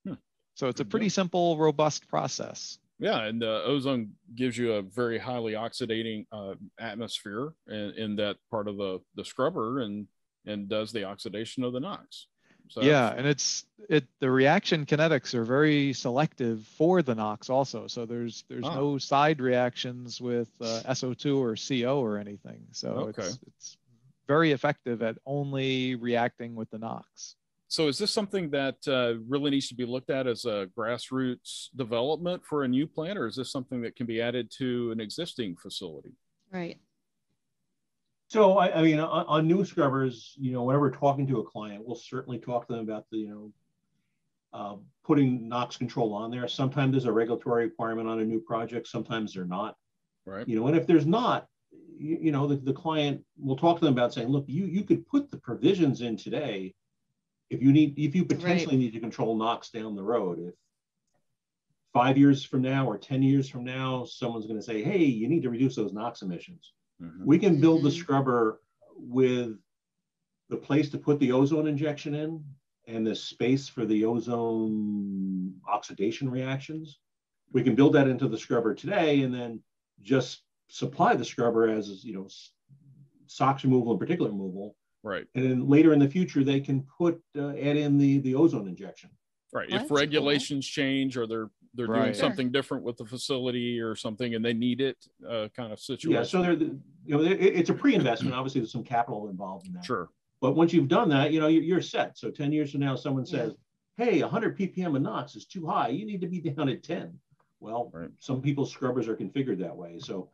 Hmm. 0.07 0.15
So 0.55 0.69
it's 0.69 0.81
a 0.81 0.85
pretty 0.85 1.07
deal. 1.07 1.11
simple, 1.11 1.59
robust 1.59 2.09
process. 2.09 2.79
Yeah, 3.03 3.25
and 3.25 3.43
the 3.43 3.65
ozone 3.65 4.13
gives 4.35 4.57
you 4.57 4.75
a 4.75 4.83
very 4.83 5.19
highly 5.19 5.55
oxidating 5.55 6.27
uh, 6.31 6.55
atmosphere 6.79 7.53
in, 7.67 7.93
in 7.97 8.17
that 8.17 8.37
part 8.51 8.69
of 8.69 8.77
the 8.77 9.01
the 9.17 9.25
scrubber, 9.25 9.81
and 9.81 10.07
and 10.47 10.69
does 10.69 10.93
the 10.93 11.05
oxidation 11.05 11.65
of 11.65 11.73
the 11.73 11.81
NOx. 11.81 12.29
So 12.69 12.81
yeah, 12.81 13.13
and 13.17 13.27
it's 13.27 13.67
it 13.91 14.07
the 14.21 14.31
reaction 14.31 14.87
kinetics 14.87 15.35
are 15.35 15.45
very 15.45 15.93
selective 15.93 16.65
for 16.79 17.03
the 17.03 17.15
NOx 17.15 17.51
also. 17.51 17.89
So 17.89 18.07
there's 18.07 18.45
there's 18.49 18.65
oh. 18.65 18.75
no 18.75 18.99
side 18.99 19.41
reactions 19.41 20.21
with 20.21 20.49
uh, 20.61 20.83
SO2 20.87 21.37
or 21.39 21.57
CO 21.57 22.01
or 22.01 22.19
anything. 22.19 22.63
So 22.71 22.89
okay. 22.89 23.23
it's 23.23 23.39
it's 23.47 23.77
very 24.29 24.53
effective 24.53 25.03
at 25.03 25.19
only 25.27 25.97
reacting 25.97 26.55
with 26.55 26.71
the 26.71 26.79
NOx. 26.79 27.35
So 27.73 27.89
is 27.89 27.97
this 27.97 28.11
something 28.11 28.51
that 28.51 28.77
uh, 28.87 29.15
really 29.27 29.51
needs 29.51 29.69
to 29.69 29.75
be 29.75 29.87
looked 29.87 30.11
at 30.11 30.27
as 30.27 30.45
a 30.45 30.69
grassroots 30.77 31.69
development 31.75 32.45
for 32.45 32.65
a 32.65 32.69
new 32.69 32.87
plant, 32.87 33.19
or 33.19 33.27
is 33.27 33.37
this 33.37 33.51
something 33.51 33.81
that 33.81 33.97
can 33.97 34.05
be 34.05 34.21
added 34.21 34.53
to 34.59 34.93
an 34.93 35.01
existing 35.01 35.57
facility? 35.57 36.13
Right. 36.51 36.79
So 38.29 38.59
I, 38.59 38.79
I 38.79 38.83
mean, 38.83 39.01
on, 39.01 39.25
on, 39.25 39.49
new 39.49 39.65
scrubbers, 39.65 40.35
you 40.39 40.53
know, 40.53 40.65
whenever 40.65 40.83
we're 40.83 40.91
talking 40.91 41.27
to 41.29 41.41
a 41.41 41.45
client, 41.45 41.83
we'll 41.87 41.97
certainly 41.97 42.39
talk 42.39 42.67
to 42.67 42.75
them 42.75 42.83
about 42.83 43.07
the, 43.11 43.17
you 43.17 43.29
know, 43.31 43.53
uh, 44.53 44.77
putting 45.03 45.49
NOx 45.49 45.79
control 45.79 46.13
on 46.13 46.31
there. 46.31 46.47
Sometimes 46.49 46.93
there's 46.93 47.07
a 47.07 47.13
regulatory 47.13 47.65
requirement 47.65 48.07
on 48.07 48.21
a 48.21 48.25
new 48.25 48.41
project. 48.41 48.87
Sometimes 48.87 49.33
they're 49.33 49.47
not. 49.47 49.77
Right. 50.27 50.47
You 50.47 50.61
know, 50.61 50.67
and 50.67 50.77
if 50.77 50.87
there's 50.87 51.07
not, 51.07 51.47
you, 51.71 52.19
you 52.21 52.33
know, 52.33 52.47
the, 52.47 52.57
the 52.57 52.75
client 52.75 53.25
will 53.43 53.57
talk 53.57 53.79
to 53.79 53.85
them 53.87 53.95
about 53.95 54.13
saying, 54.13 54.29
look, 54.29 54.45
you 54.47 54.67
you 54.67 54.85
could 54.85 55.07
put 55.07 55.31
the 55.31 55.39
provisions 55.39 56.03
in 56.03 56.19
today 56.19 56.75
if 57.53 57.63
you 57.63 57.73
need 57.73 57.99
if 57.99 58.15
you 58.15 58.25
potentially 58.25 58.77
right. 58.77 58.83
need 58.85 58.93
to 58.93 59.01
control 59.01 59.37
NOx 59.37 59.71
down 59.71 59.95
the 59.95 60.03
road. 60.03 60.39
If 60.41 60.55
five 61.93 62.17
years 62.17 62.43
from 62.43 62.63
now 62.63 62.89
or 62.89 62.97
10 62.97 63.23
years 63.23 63.49
from 63.49 63.65
now, 63.65 64.05
someone's 64.05 64.47
going 64.47 64.59
to 64.59 64.65
say, 64.65 64.83
hey, 64.83 65.05
you 65.05 65.29
need 65.29 65.43
to 65.43 65.51
reduce 65.51 65.77
those 65.77 65.93
NOx 65.93 66.23
emissions 66.23 66.73
Mm-hmm. 67.03 67.25
We 67.25 67.39
can 67.39 67.61
build 67.61 67.83
the 67.83 67.89
mm-hmm. 67.89 67.99
scrubber 67.99 68.61
with 68.97 69.57
the 70.49 70.57
place 70.57 70.91
to 70.91 70.99
put 70.99 71.19
the 71.19 71.33
ozone 71.33 71.67
injection 71.67 72.15
in 72.15 72.45
and 72.87 73.07
the 73.07 73.15
space 73.15 73.69
for 73.69 73.85
the 73.85 74.05
ozone 74.05 75.55
oxidation 75.69 76.31
reactions. 76.31 76.99
We 77.53 77.63
can 77.63 77.75
build 77.75 77.95
that 77.95 78.09
into 78.09 78.29
the 78.29 78.39
scrubber 78.39 78.75
today 78.75 79.23
and 79.23 79.35
then 79.35 79.63
just 80.03 80.43
supply 80.69 81.15
the 81.15 81.25
scrubber 81.25 81.69
as, 81.69 82.05
you 82.05 82.15
know, 82.15 82.29
SOx 83.27 83.65
removal 83.65 83.93
and 83.93 84.01
particulate 84.01 84.29
removal. 84.29 84.77
Right. 85.03 85.27
And 85.35 85.45
then 85.45 85.69
later 85.69 85.93
in 85.93 85.99
the 85.99 86.09
future, 86.09 86.45
they 86.45 86.61
can 86.61 86.87
put, 86.99 87.21
uh, 87.37 87.51
add 87.51 87.77
in 87.77 87.99
the, 87.99 88.19
the 88.19 88.35
ozone 88.35 88.69
injection. 88.69 89.11
Right. 89.53 89.69
if 89.71 89.91
regulations 89.91 90.71
cool. 90.75 90.83
change 90.83 91.17
or 91.19 91.27
they're 91.27 91.51
they're 91.75 91.87
right. 91.87 92.03
doing 92.03 92.15
something 92.15 92.51
different 92.51 92.85
with 92.85 92.97
the 92.97 93.05
facility 93.05 93.81
or 93.81 93.95
something 93.97 94.35
and 94.35 94.45
they 94.45 94.53
need 94.53 94.81
it 94.81 94.97
uh, 95.29 95.49
kind 95.55 95.73
of 95.73 95.81
situation. 95.81 96.13
Yeah, 96.13 96.23
so 96.23 96.43
they're 96.43 96.53
you 96.53 96.79
know 97.07 97.21
it's 97.23 97.71
a 97.71 97.75
pre-investment. 97.75 98.35
Obviously, 98.35 98.61
there's 98.61 98.73
some 98.73 98.85
capital 98.85 99.29
involved 99.29 99.67
in 99.67 99.75
that. 99.75 99.85
Sure. 99.85 100.09
But 100.41 100.53
once 100.53 100.73
you've 100.73 100.89
done 100.89 101.09
that, 101.11 101.33
you 101.33 101.41
know 101.41 101.47
you're, 101.47 101.81
set. 101.81 102.19
So 102.19 102.31
10 102.31 102.53
years 102.53 102.73
from 102.73 102.81
now, 102.81 102.97
someone 102.97 103.25
says, 103.25 103.55
yeah. 103.99 104.05
"Hey, 104.05 104.23
100 104.23 104.59
ppm 104.59 104.97
of 104.97 105.03
NOx 105.03 105.37
is 105.37 105.47
too 105.47 105.67
high. 105.67 105.89
You 105.89 106.05
need 106.05 106.21
to 106.21 106.27
be 106.27 106.41
down 106.41 106.69
at 106.69 106.83
10." 106.83 107.13
Well, 107.61 107.91
right. 107.95 108.11
some 108.19 108.43
people's 108.43 108.73
scrubbers 108.73 109.07
are 109.07 109.17
configured 109.17 109.59
that 109.61 109.77
way. 109.77 109.99
So 109.99 110.31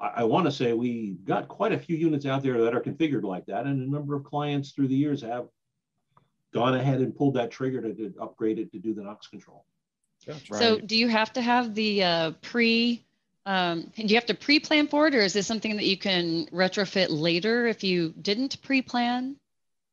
I, 0.00 0.06
I 0.16 0.24
want 0.24 0.46
to 0.46 0.52
say 0.52 0.72
we 0.72 1.16
got 1.24 1.48
quite 1.48 1.72
a 1.72 1.78
few 1.78 1.96
units 1.96 2.26
out 2.26 2.42
there 2.42 2.62
that 2.62 2.74
are 2.74 2.80
configured 2.80 3.24
like 3.24 3.46
that, 3.46 3.66
and 3.66 3.82
a 3.82 3.90
number 3.90 4.14
of 4.14 4.24
clients 4.24 4.72
through 4.72 4.88
the 4.88 4.96
years 4.96 5.22
have 5.22 5.48
gone 6.52 6.74
ahead 6.74 7.00
and 7.00 7.14
pulled 7.14 7.34
that 7.34 7.50
trigger 7.50 7.82
to, 7.82 7.94
to 7.94 8.14
upgrade 8.20 8.58
it 8.58 8.72
to 8.72 8.78
do 8.78 8.94
the 8.94 9.02
NOx 9.02 9.26
control. 9.26 9.64
So 10.52 10.78
do 10.78 10.96
you 10.96 11.08
have 11.08 11.32
to 11.34 11.40
have 11.40 11.74
the 11.74 12.02
uh, 12.02 12.30
pre, 12.42 13.04
um, 13.46 13.90
do 13.96 14.04
you 14.04 14.16
have 14.16 14.26
to 14.26 14.34
pre-plan 14.34 14.88
for 14.88 15.06
it 15.06 15.14
or 15.14 15.20
is 15.20 15.32
this 15.32 15.46
something 15.46 15.76
that 15.76 15.86
you 15.86 15.96
can 15.96 16.46
retrofit 16.46 17.06
later 17.08 17.66
if 17.66 17.84
you 17.84 18.12
didn't 18.20 18.60
pre-plan? 18.62 19.36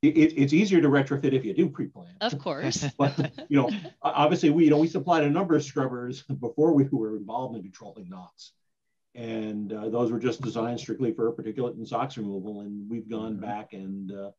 It, 0.01 0.33
it's 0.37 0.53
easier 0.53 0.81
to 0.81 0.89
retrofit 0.89 1.33
if 1.33 1.45
you 1.45 1.53
do 1.53 1.69
pre-plan. 1.69 2.15
Of 2.21 2.37
course. 2.37 2.85
but, 2.97 3.17
you 3.49 3.61
know, 3.61 3.69
obviously 4.01 4.49
we, 4.49 4.65
you 4.65 4.69
know, 4.69 4.77
we 4.77 4.87
supplied 4.87 5.23
a 5.23 5.29
number 5.29 5.55
of 5.55 5.63
scrubbers 5.63 6.23
before 6.39 6.73
we 6.73 6.85
were 6.91 7.15
involved 7.15 7.55
in 7.55 7.61
controlling 7.61 8.09
NOx. 8.09 8.51
And 9.15 9.71
uh, 9.71 9.89
those 9.89 10.11
were 10.11 10.19
just 10.19 10.41
designed 10.41 10.79
strictly 10.79 11.13
for 11.13 11.31
particulate 11.31 11.75
and 11.75 11.87
SOx 11.87 12.17
removal. 12.17 12.61
And 12.61 12.89
we've 12.89 13.09
gone 13.09 13.33
mm-hmm. 13.33 13.45
back 13.45 13.73
and 13.73 14.11
uh, 14.11 14.31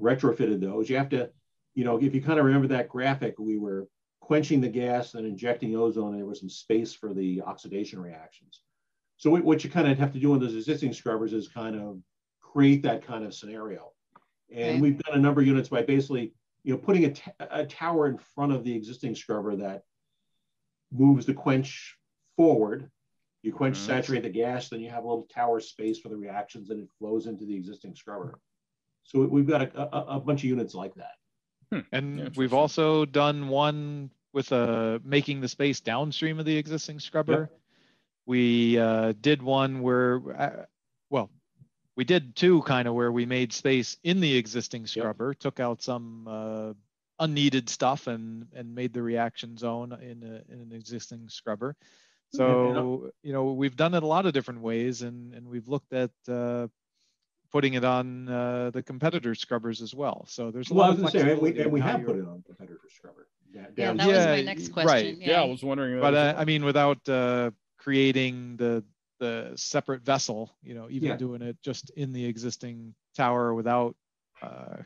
retrofitted 0.00 0.60
those. 0.60 0.90
You 0.90 0.96
have 0.98 1.08
to, 1.10 1.30
you 1.74 1.84
know, 1.84 1.96
if 1.96 2.14
you 2.14 2.22
kind 2.22 2.38
of 2.38 2.44
remember 2.44 2.68
that 2.68 2.88
graphic, 2.88 3.38
we 3.38 3.56
were 3.56 3.88
quenching 4.20 4.60
the 4.60 4.68
gas 4.68 5.14
and 5.14 5.26
injecting 5.26 5.74
ozone, 5.74 6.10
and 6.10 6.18
there 6.18 6.26
was 6.26 6.40
some 6.40 6.50
space 6.50 6.92
for 6.92 7.14
the 7.14 7.40
oxidation 7.42 8.00
reactions. 8.00 8.60
So 9.16 9.30
what 9.30 9.64
you 9.64 9.70
kind 9.70 9.90
of 9.90 9.98
have 9.98 10.12
to 10.12 10.20
do 10.20 10.34
in 10.34 10.40
those 10.40 10.54
existing 10.54 10.92
scrubbers 10.92 11.32
is 11.32 11.48
kind 11.48 11.74
of 11.74 11.98
create 12.40 12.82
that 12.82 13.04
kind 13.04 13.24
of 13.24 13.34
scenario. 13.34 13.92
And 14.54 14.70
okay. 14.70 14.80
we've 14.80 14.98
done 14.98 15.18
a 15.18 15.20
number 15.20 15.40
of 15.40 15.46
units 15.46 15.68
by 15.68 15.82
basically, 15.82 16.34
you 16.62 16.72
know, 16.72 16.78
putting 16.78 17.16
a, 17.40 17.66
tower 17.66 18.06
in 18.06 18.18
front 18.18 18.52
of 18.52 18.64
the 18.64 18.74
existing 18.74 19.14
scrubber 19.14 19.56
that 19.56 19.82
moves 20.92 21.26
the 21.26 21.34
quench 21.34 21.96
forward. 22.36 22.90
You 23.48 23.54
quench, 23.54 23.78
mm-hmm. 23.78 23.86
saturate 23.86 24.24
the 24.24 24.28
gas, 24.28 24.68
then 24.68 24.80
you 24.80 24.90
have 24.90 25.04
a 25.04 25.08
little 25.08 25.26
tower 25.34 25.58
space 25.58 25.98
for 25.98 26.10
the 26.10 26.16
reactions, 26.16 26.68
and 26.68 26.82
it 26.82 26.90
flows 26.98 27.26
into 27.26 27.46
the 27.46 27.54
existing 27.54 27.94
scrubber. 27.94 28.38
So 29.04 29.20
we've 29.20 29.46
got 29.46 29.62
a, 29.62 29.68
a, 29.80 30.16
a 30.16 30.20
bunch 30.20 30.40
of 30.40 30.50
units 30.50 30.74
like 30.74 30.94
that. 30.96 31.16
Hmm. 31.72 31.80
And 31.90 32.18
yeah, 32.18 32.28
we've 32.36 32.52
also 32.52 33.06
done 33.06 33.48
one 33.48 34.10
with 34.34 34.52
uh, 34.52 34.98
making 35.02 35.40
the 35.40 35.48
space 35.48 35.80
downstream 35.80 36.38
of 36.38 36.44
the 36.44 36.58
existing 36.58 37.00
scrubber. 37.00 37.48
Yep. 37.50 37.60
We 38.26 38.78
uh, 38.78 39.14
did 39.18 39.42
one 39.42 39.80
where, 39.80 40.20
uh, 40.38 40.64
well, 41.08 41.30
we 41.96 42.04
did 42.04 42.36
two 42.36 42.60
kind 42.62 42.86
of 42.86 42.92
where 42.92 43.10
we 43.10 43.24
made 43.24 43.54
space 43.54 43.96
in 44.04 44.20
the 44.20 44.36
existing 44.36 44.86
scrubber, 44.86 45.28
yep. 45.28 45.38
took 45.38 45.58
out 45.58 45.80
some 45.80 46.28
uh, 46.28 46.72
unneeded 47.18 47.70
stuff 47.70 48.08
and 48.08 48.46
and 48.54 48.74
made 48.74 48.92
the 48.92 49.02
reaction 49.02 49.56
zone 49.56 49.92
in, 50.02 50.22
a, 50.22 50.52
in 50.52 50.60
an 50.60 50.72
existing 50.72 51.30
scrubber. 51.30 51.74
So 52.34 53.10
you 53.22 53.32
know 53.32 53.52
we've 53.52 53.76
done 53.76 53.94
it 53.94 54.02
a 54.02 54.06
lot 54.06 54.26
of 54.26 54.32
different 54.32 54.60
ways, 54.60 55.02
and 55.02 55.34
and 55.34 55.48
we've 55.48 55.68
looked 55.68 55.92
at 55.92 56.10
uh, 56.28 56.68
putting 57.50 57.74
it 57.74 57.84
on 57.84 58.28
uh, 58.28 58.70
the 58.70 58.82
competitor 58.82 59.34
scrubbers 59.34 59.80
as 59.80 59.94
well. 59.94 60.26
So 60.28 60.50
there's 60.50 60.70
a 60.70 60.74
well, 60.74 60.90
lot 60.94 60.98
of 60.98 61.10
say, 61.10 61.32
and 61.32 61.40
we, 61.40 61.58
and 61.58 61.72
we 61.72 61.80
have 61.80 62.04
put 62.04 62.16
it 62.16 62.26
on 62.26 62.42
competitor 62.46 62.80
scrubber. 62.94 63.28
Yeah, 63.50 63.66
yeah 63.76 63.92
that 63.94 64.06
yeah, 64.06 64.06
was 64.06 64.26
my 64.26 64.42
next 64.42 64.68
question. 64.72 64.88
Right. 64.88 65.18
Yeah, 65.18 65.30
yeah 65.30 65.42
I 65.42 65.44
was 65.46 65.62
wondering. 65.62 66.00
But 66.00 66.14
uh, 66.14 66.34
I 66.36 66.44
mean, 66.44 66.64
without 66.64 67.08
uh, 67.08 67.50
creating 67.78 68.56
the 68.56 68.84
the 69.20 69.52
separate 69.56 70.02
vessel, 70.02 70.54
you 70.62 70.74
know, 70.74 70.88
even 70.90 71.08
yeah. 71.08 71.16
doing 71.16 71.42
it 71.42 71.56
just 71.62 71.90
in 71.90 72.12
the 72.12 72.24
existing 72.24 72.94
tower 73.16 73.52
without 73.54 73.96
uh, 74.42 74.76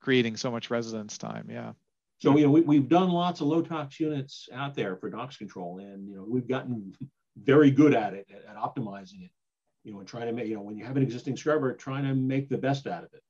creating 0.00 0.36
so 0.36 0.50
much 0.50 0.70
residence 0.70 1.18
time. 1.18 1.48
Yeah. 1.50 1.72
So 2.18 2.36
you 2.36 2.44
know, 2.44 2.50
we, 2.50 2.62
we've 2.62 2.88
done 2.88 3.10
lots 3.10 3.40
of 3.40 3.48
LoTOx 3.48 4.00
units 4.00 4.48
out 4.52 4.74
there 4.74 4.96
for 4.96 5.10
NOx 5.10 5.36
control, 5.36 5.78
and 5.78 6.08
you 6.08 6.16
know, 6.16 6.24
we've 6.26 6.48
gotten 6.48 6.92
very 7.36 7.70
good 7.70 7.94
at 7.94 8.14
it 8.14 8.26
at, 8.30 8.44
at 8.48 8.56
optimizing 8.56 9.24
it 9.24 9.30
you 9.86 9.92
know, 9.92 10.00
and 10.00 10.08
trying 10.08 10.26
to 10.26 10.32
make, 10.32 10.48
you 10.48 10.56
know, 10.56 10.62
when 10.62 10.76
you 10.76 10.84
have 10.84 10.96
an 10.96 11.02
existing 11.02 11.36
scrubber, 11.36 11.72
trying 11.72 12.02
to 12.04 12.14
make 12.14 12.48
the 12.48 12.58
best 12.58 12.88
out 12.88 13.04
of 13.04 13.14
it. 13.14 13.22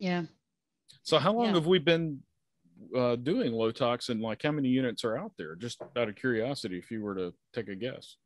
Yeah. 0.00 0.24
So 1.04 1.18
how 1.20 1.32
long 1.32 1.46
yeah. 1.46 1.54
have 1.54 1.66
we 1.66 1.78
been 1.78 2.18
uh, 2.96 3.14
doing 3.14 3.52
LoTOx 3.52 4.08
and 4.08 4.20
like 4.20 4.42
how 4.42 4.50
many 4.50 4.68
units 4.68 5.04
are 5.04 5.16
out 5.16 5.32
there? 5.38 5.54
Just 5.54 5.80
out 5.96 6.08
of 6.08 6.16
curiosity, 6.16 6.78
if 6.78 6.90
you 6.90 7.02
were 7.02 7.14
to 7.14 7.32
take 7.54 7.68
a 7.68 7.76
guess. 7.76 8.16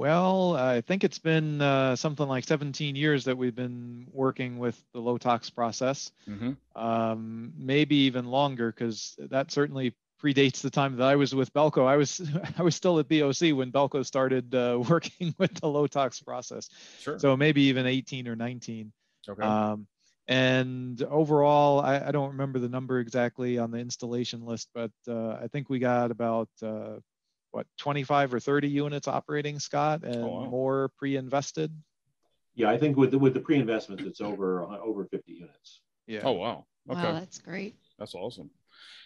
Well, 0.00 0.56
I 0.56 0.80
think 0.80 1.04
it's 1.04 1.18
been 1.18 1.60
uh, 1.60 1.94
something 1.94 2.26
like 2.26 2.44
17 2.44 2.96
years 2.96 3.24
that 3.26 3.36
we've 3.36 3.54
been 3.54 4.06
working 4.12 4.58
with 4.58 4.82
the 4.94 4.98
LoTOx 4.98 5.54
process. 5.54 6.10
Mm-hmm. 6.26 6.52
Um, 6.74 7.52
maybe 7.54 7.96
even 7.96 8.24
longer, 8.24 8.72
because 8.72 9.14
that 9.18 9.50
certainly 9.50 9.94
predates 10.18 10.62
the 10.62 10.70
time 10.70 10.96
that 10.96 11.06
I 11.06 11.16
was 11.16 11.34
with 11.34 11.52
Belco. 11.52 11.86
I 11.86 11.98
was 11.98 12.18
I 12.58 12.62
was 12.62 12.74
still 12.74 12.98
at 12.98 13.08
BOC 13.10 13.54
when 13.54 13.70
Belco 13.70 14.02
started 14.02 14.54
uh, 14.54 14.82
working 14.88 15.34
with 15.36 15.52
the 15.52 15.66
LoTOx 15.66 16.24
process. 16.24 16.70
Sure. 17.00 17.18
So 17.18 17.36
maybe 17.36 17.60
even 17.64 17.86
18 17.86 18.26
or 18.26 18.36
19. 18.36 18.90
Okay. 19.28 19.42
Um, 19.42 19.86
and 20.28 21.02
overall, 21.02 21.80
I, 21.80 22.06
I, 22.06 22.10
don't 22.10 22.30
remember 22.30 22.58
the 22.58 22.68
number 22.68 23.00
exactly 23.00 23.58
on 23.58 23.70
the 23.70 23.78
installation 23.78 24.46
list, 24.46 24.68
but 24.72 24.92
uh, 25.06 25.32
I 25.32 25.48
think 25.52 25.68
we 25.68 25.78
got 25.78 26.10
about 26.10 26.48
uh, 26.62 27.00
what 27.50 27.66
25 27.78 28.34
or 28.34 28.40
30 28.40 28.68
units 28.68 29.08
operating, 29.08 29.58
Scott, 29.58 30.04
and 30.04 30.24
oh, 30.24 30.26
wow. 30.26 30.44
more 30.46 30.90
pre-invested. 30.96 31.72
Yeah, 32.54 32.70
I 32.70 32.78
think 32.78 32.96
with 32.96 33.12
the, 33.12 33.18
with 33.18 33.34
the 33.34 33.40
pre-investments, 33.40 34.04
it's 34.04 34.20
over 34.20 34.64
uh, 34.64 34.78
over 34.78 35.04
50 35.06 35.32
units. 35.32 35.80
Yeah. 36.06 36.22
Oh 36.24 36.32
wow. 36.32 36.66
Okay. 36.90 37.00
Wow, 37.02 37.12
that's 37.12 37.38
great. 37.38 37.76
That's 37.98 38.14
awesome. 38.14 38.50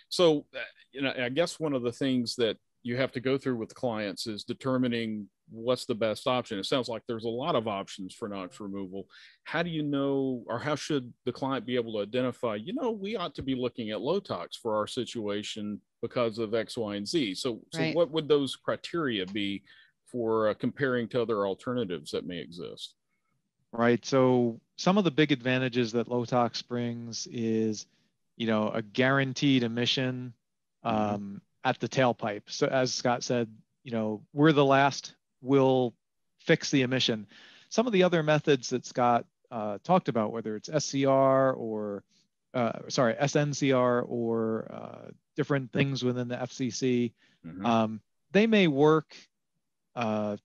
So, 0.09 0.46
uh, 0.54 0.61
you 0.92 1.02
know, 1.02 1.12
I 1.18 1.28
guess 1.28 1.59
one 1.59 1.72
of 1.72 1.83
the 1.83 1.92
things 1.92 2.37
that 2.37 2.57
you 2.83 2.96
have 2.96 3.12
to 3.12 3.20
go 3.20 3.37
through 3.37 3.57
with 3.57 3.74
clients 3.74 4.26
is 4.26 4.44
determining 4.44 5.28
what's 5.50 5.85
the 5.85 5.94
best 5.94 6.26
option. 6.26 6.59
It 6.59 6.66
sounds 6.66 6.88
like 6.88 7.02
there's 7.07 7.24
a 7.24 7.28
lot 7.28 7.54
of 7.54 7.68
options 7.68 8.14
for 8.14 8.28
NOx 8.28 8.61
removal. 8.61 9.07
How 9.44 9.62
do 9.62 9.70
you 9.70 9.83
know, 9.83 10.42
or 10.46 10.59
how 10.59 10.74
should 10.74 11.12
the 11.24 11.33
client 11.33 11.66
be 11.66 11.76
able 11.76 11.92
to 11.94 12.02
identify, 12.02 12.57
you 12.57 12.72
know, 12.72 12.90
we 12.90 13.16
ought 13.16 13.35
to 13.35 13.42
be 13.42 13.54
looking 13.54 13.90
at 13.90 13.98
LoTOx 13.98 14.57
for 14.61 14.76
our 14.76 14.87
situation 14.87 15.80
because 16.02 16.38
of 16.38 16.54
X, 16.54 16.76
Y, 16.76 16.96
and 16.96 17.07
Z. 17.07 17.35
So, 17.35 17.61
right. 17.74 17.92
so 17.92 17.98
what 17.98 18.11
would 18.11 18.28
those 18.28 18.57
criteria 18.57 19.26
be 19.26 19.62
for 20.07 20.48
uh, 20.48 20.54
comparing 20.54 21.09
to 21.09 21.22
other 21.22 21.46
alternatives 21.46 22.11
that 22.12 22.26
may 22.26 22.38
exist? 22.38 22.94
right? 23.74 24.04
So 24.04 24.61
some 24.76 24.98
of 24.98 25.04
the 25.04 25.11
big 25.11 25.33
advantages 25.33 25.92
that 25.92 26.09
LoTOx 26.09 26.66
brings 26.66 27.26
is, 27.30 27.87
you 28.37 28.46
know, 28.46 28.70
a 28.70 28.83
guaranteed 28.83 29.62
emission 29.62 30.33
mm-hmm. 30.85 31.14
um, 31.14 31.42
at 31.64 31.80
the 31.80 31.88
tailpipe. 31.88 32.42
So 32.46 32.66
as 32.66 32.94
Scott 32.94 33.22
said, 33.22 33.48
you 33.83 33.92
know, 33.92 34.22
we're 34.33 34.52
the 34.52 34.64
last, 34.64 35.14
we'll 35.44 35.94
fix 36.38 36.70
the 36.70 36.83
emission. 36.83 37.26
Some 37.68 37.87
of 37.87 37.92
the 37.92 38.02
other 38.02 38.22
methods 38.22 38.70
that 38.70 38.87
Scott 38.87 39.26
uh, 39.50 39.78
talked 39.85 40.09
about, 40.09 40.33
whether 40.33 40.57
it's 40.57 40.68
SCR 40.68 41.52
or, 41.52 42.02
uh, 42.54 42.72
sorry, 42.88 43.14
SNCR 43.14 44.04
or 44.07 44.66
uh, 44.72 45.11
different 45.37 45.72
things 45.72 46.02
within 46.02 46.28
the 46.28 46.37
FCC, 46.37 47.12
mm-hmm. 47.46 47.64
um, 47.64 48.00
they 48.33 48.46
may 48.46 48.66
work, 48.66 49.16
uh, 49.94 50.37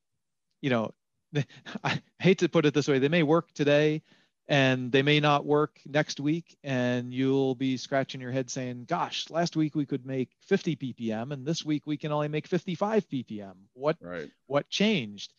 you 0.62 0.70
know, 0.70 0.94
I 1.84 2.02
hate 2.20 2.40
to 2.40 2.50
put 2.50 2.66
it 2.66 2.74
this 2.74 2.88
way, 2.88 3.00
they 3.00 3.10
may 3.10 3.24
work 3.24 3.52
today 3.54 4.02
and 4.50 4.92
they 4.92 5.04
may 5.04 5.22
not 5.22 5.46
work 5.46 5.80
next 5.86 6.20
week 6.20 6.58
and 6.64 7.14
you'll 7.14 7.56
be 7.56 7.78
scratching 7.78 8.20
your 8.20 8.32
head 8.32 8.50
saying 8.50 8.84
gosh 8.86 9.30
last 9.30 9.56
week 9.56 9.76
we 9.76 9.86
could 9.86 10.06
make 10.06 10.30
50 10.48 10.76
ppm 10.76 11.32
and 11.32 11.46
this 11.46 11.64
week 11.64 11.84
we 11.86 11.96
can 11.96 12.12
only 12.12 12.28
make 12.28 12.48
55 12.48 13.08
ppm 13.08 13.54
what 13.74 13.96
right. 14.02 14.30
what 14.48 14.70
changed? 14.70 15.34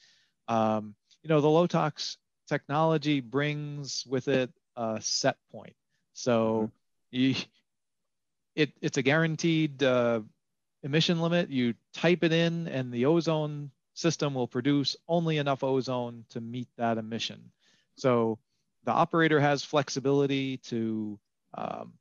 Um, 0.48 0.94
you 1.22 1.28
know 1.28 1.40
the 1.40 1.48
LoTOx 1.48 2.16
technology 2.48 3.20
brings 3.20 4.04
with 4.06 4.28
it 4.28 4.50
a 4.76 4.98
set 5.00 5.36
point. 5.52 5.76
So 6.14 6.72
mm-hmm. 7.12 7.16
you, 7.16 7.34
it, 8.56 8.72
it's 8.80 8.98
a 8.98 9.02
guaranteed 9.02 9.82
uh, 9.82 10.20
emission 10.82 11.20
limit. 11.20 11.50
You 11.50 11.74
type 11.94 12.24
it 12.24 12.32
in 12.32 12.66
and 12.68 12.92
the 12.92 13.06
ozone 13.06 13.70
system 13.94 14.34
will 14.34 14.48
produce 14.48 14.96
only 15.08 15.38
enough 15.38 15.62
ozone 15.62 16.24
to 16.30 16.40
meet 16.40 16.68
that 16.76 16.98
emission. 16.98 17.52
So 17.96 18.38
the 18.84 18.92
operator 18.92 19.40
has 19.40 19.62
flexibility 19.62 20.58
to 20.58 21.18
um, 21.54 21.92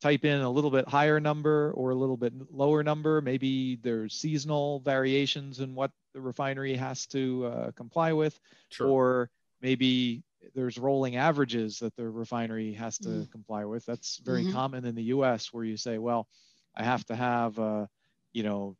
type 0.00 0.24
in 0.24 0.40
a 0.40 0.50
little 0.50 0.70
bit 0.70 0.86
higher 0.88 1.18
number 1.18 1.72
or 1.72 1.90
a 1.90 1.94
little 1.94 2.16
bit 2.16 2.32
lower 2.50 2.82
number. 2.82 3.20
Maybe 3.20 3.76
there's 3.76 4.14
seasonal 4.14 4.80
variations 4.80 5.60
in 5.60 5.74
what 5.74 5.92
the 6.12 6.20
refinery 6.20 6.76
has 6.76 7.06
to 7.06 7.46
uh, 7.46 7.70
comply 7.72 8.12
with, 8.12 8.38
sure. 8.68 8.86
or 8.86 9.30
maybe 9.62 10.22
there's 10.54 10.76
rolling 10.76 11.16
averages 11.16 11.78
that 11.78 11.96
the 11.96 12.08
refinery 12.08 12.74
has 12.74 12.98
to 12.98 13.08
mm. 13.08 13.30
comply 13.30 13.64
with. 13.64 13.86
That's 13.86 14.18
very 14.18 14.42
mm-hmm. 14.42 14.52
common 14.52 14.84
in 14.84 14.94
the 14.94 15.04
U.S. 15.04 15.52
where 15.52 15.64
you 15.64 15.76
say, 15.76 15.96
well, 15.96 16.28
I 16.76 16.84
have 16.84 17.04
to 17.06 17.16
have, 17.16 17.58
uh, 17.58 17.86
you 18.32 18.42
know, 18.42 18.76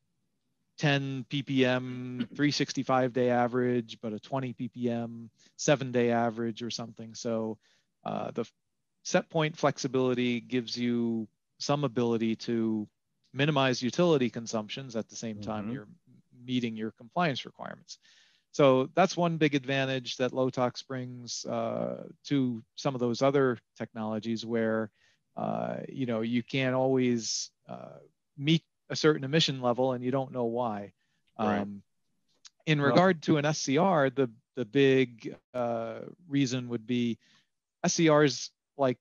10 0.78 1.26
ppm 1.30 2.18
365 2.18 3.12
day 3.12 3.30
average 3.30 3.98
but 4.02 4.12
a 4.12 4.18
20 4.18 4.54
ppm 4.54 5.28
seven 5.56 5.92
day 5.92 6.10
average 6.10 6.62
or 6.62 6.70
something 6.70 7.14
so 7.14 7.58
uh, 8.04 8.30
the 8.32 8.44
set 9.04 9.28
point 9.30 9.56
flexibility 9.56 10.40
gives 10.40 10.76
you 10.76 11.28
some 11.58 11.84
ability 11.84 12.34
to 12.34 12.88
minimize 13.32 13.82
utility 13.82 14.28
consumptions 14.30 14.96
at 14.96 15.08
the 15.08 15.16
same 15.16 15.40
time 15.40 15.64
mm-hmm. 15.64 15.74
you're 15.74 15.88
meeting 16.44 16.76
your 16.76 16.90
compliance 16.92 17.44
requirements 17.44 17.98
so 18.54 18.88
that's 18.94 19.16
one 19.16 19.37
big 19.37 19.56
advantage 19.56 20.16
that 20.18 20.30
LoTOx 20.30 20.87
brings 20.87 21.44
uh, 21.44 22.04
to 22.26 22.62
some 22.76 22.94
of 22.94 23.00
those 23.00 23.20
other 23.20 23.58
technologies 23.76 24.46
where 24.46 24.92
uh, 25.37 25.78
you 25.88 26.06
know 26.06 26.20
you 26.20 26.44
can't 26.44 26.76
always 26.76 27.50
uh, 27.68 27.98
meet 28.38 28.62
a 28.94 28.96
certain 28.96 29.24
emission 29.24 29.61
level 29.61 29.92
and 29.92 30.02
you 30.04 30.11
don't 30.11 30.33
know 30.33 30.44
why. 30.44 30.92
Right. 31.38 31.59
Um, 31.59 31.83
in 32.64 32.80
regard 32.80 33.22
to 33.24 33.37
an 33.37 33.52
SCR, 33.52 34.09
the 34.09 34.30
the 34.57 34.64
big 34.64 35.37
uh, 35.52 35.98
reason 36.28 36.68
would 36.68 36.87
be 36.87 37.18
SCRs 37.85 38.50
like 38.78 38.98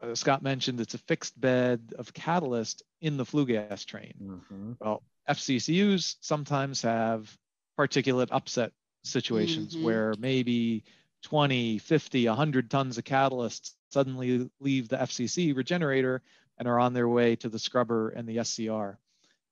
uh, 0.00 0.14
Scott 0.14 0.42
mentioned, 0.42 0.80
it's 0.80 0.94
a 0.94 0.98
fixed 0.98 1.38
bed 1.38 1.92
of 1.98 2.14
catalyst 2.14 2.82
in 3.00 3.16
the 3.16 3.24
flue 3.24 3.46
gas 3.46 3.84
train. 3.84 4.14
Mm-hmm. 4.22 4.72
Well, 4.80 5.02
FCCUs 5.28 6.16
sometimes 6.20 6.82
have 6.82 7.36
particulate 7.78 8.28
upset 8.30 8.72
situations 9.02 9.74
mm-hmm. 9.74 9.84
where 9.84 10.14
maybe 10.18 10.84
20, 11.24 11.78
50, 11.78 12.28
100 12.28 12.70
tons 12.70 12.98
of 12.98 13.04
catalyst 13.04 13.74
suddenly 13.90 14.48
leave 14.60 14.88
the 14.88 14.96
FCC 14.96 15.56
regenerator 15.56 16.22
and 16.58 16.68
are 16.68 16.78
on 16.78 16.92
their 16.92 17.08
way 17.08 17.36
to 17.36 17.48
the 17.48 17.58
scrubber 17.58 18.10
and 18.10 18.28
the 18.28 18.42
SCR. 18.44 18.98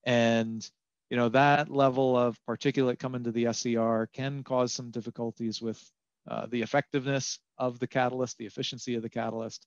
And 0.04 0.68
you 1.10 1.16
know 1.16 1.28
that 1.30 1.70
level 1.70 2.16
of 2.16 2.38
particulate 2.48 2.98
coming 2.98 3.24
to 3.24 3.32
the 3.32 3.52
SCR 3.52 4.06
can 4.12 4.42
cause 4.42 4.72
some 4.72 4.90
difficulties 4.90 5.60
with 5.60 5.82
uh, 6.28 6.46
the 6.46 6.62
effectiveness 6.62 7.38
of 7.58 7.78
the 7.78 7.86
catalyst, 7.86 8.38
the 8.38 8.46
efficiency 8.46 8.94
of 8.94 9.02
the 9.02 9.10
catalyst. 9.10 9.66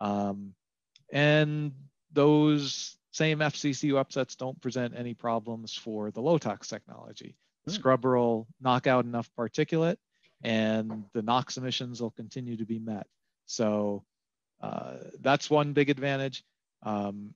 Um, 0.00 0.54
and 1.12 1.72
those 2.12 2.96
same 3.12 3.38
FCCU 3.38 3.96
upsets 3.96 4.36
don't 4.36 4.60
present 4.60 4.94
any 4.96 5.14
problems 5.14 5.74
for 5.74 6.10
the 6.10 6.20
LoTOx 6.20 6.68
technology. 6.68 7.34
The 7.64 7.72
hmm. 7.72 7.76
scrubber 7.76 8.18
will 8.18 8.46
knock 8.60 8.86
out 8.86 9.04
enough 9.04 9.30
particulate 9.38 9.96
and 10.42 11.04
the 11.14 11.22
NOx 11.22 11.56
emissions 11.56 12.00
will 12.00 12.10
continue 12.10 12.56
to 12.58 12.66
be 12.66 12.78
met. 12.78 13.06
So 13.46 14.04
uh, 14.60 14.96
that's 15.20 15.48
one 15.48 15.72
big 15.72 15.90
advantage. 15.90 16.44
Um, 16.82 17.34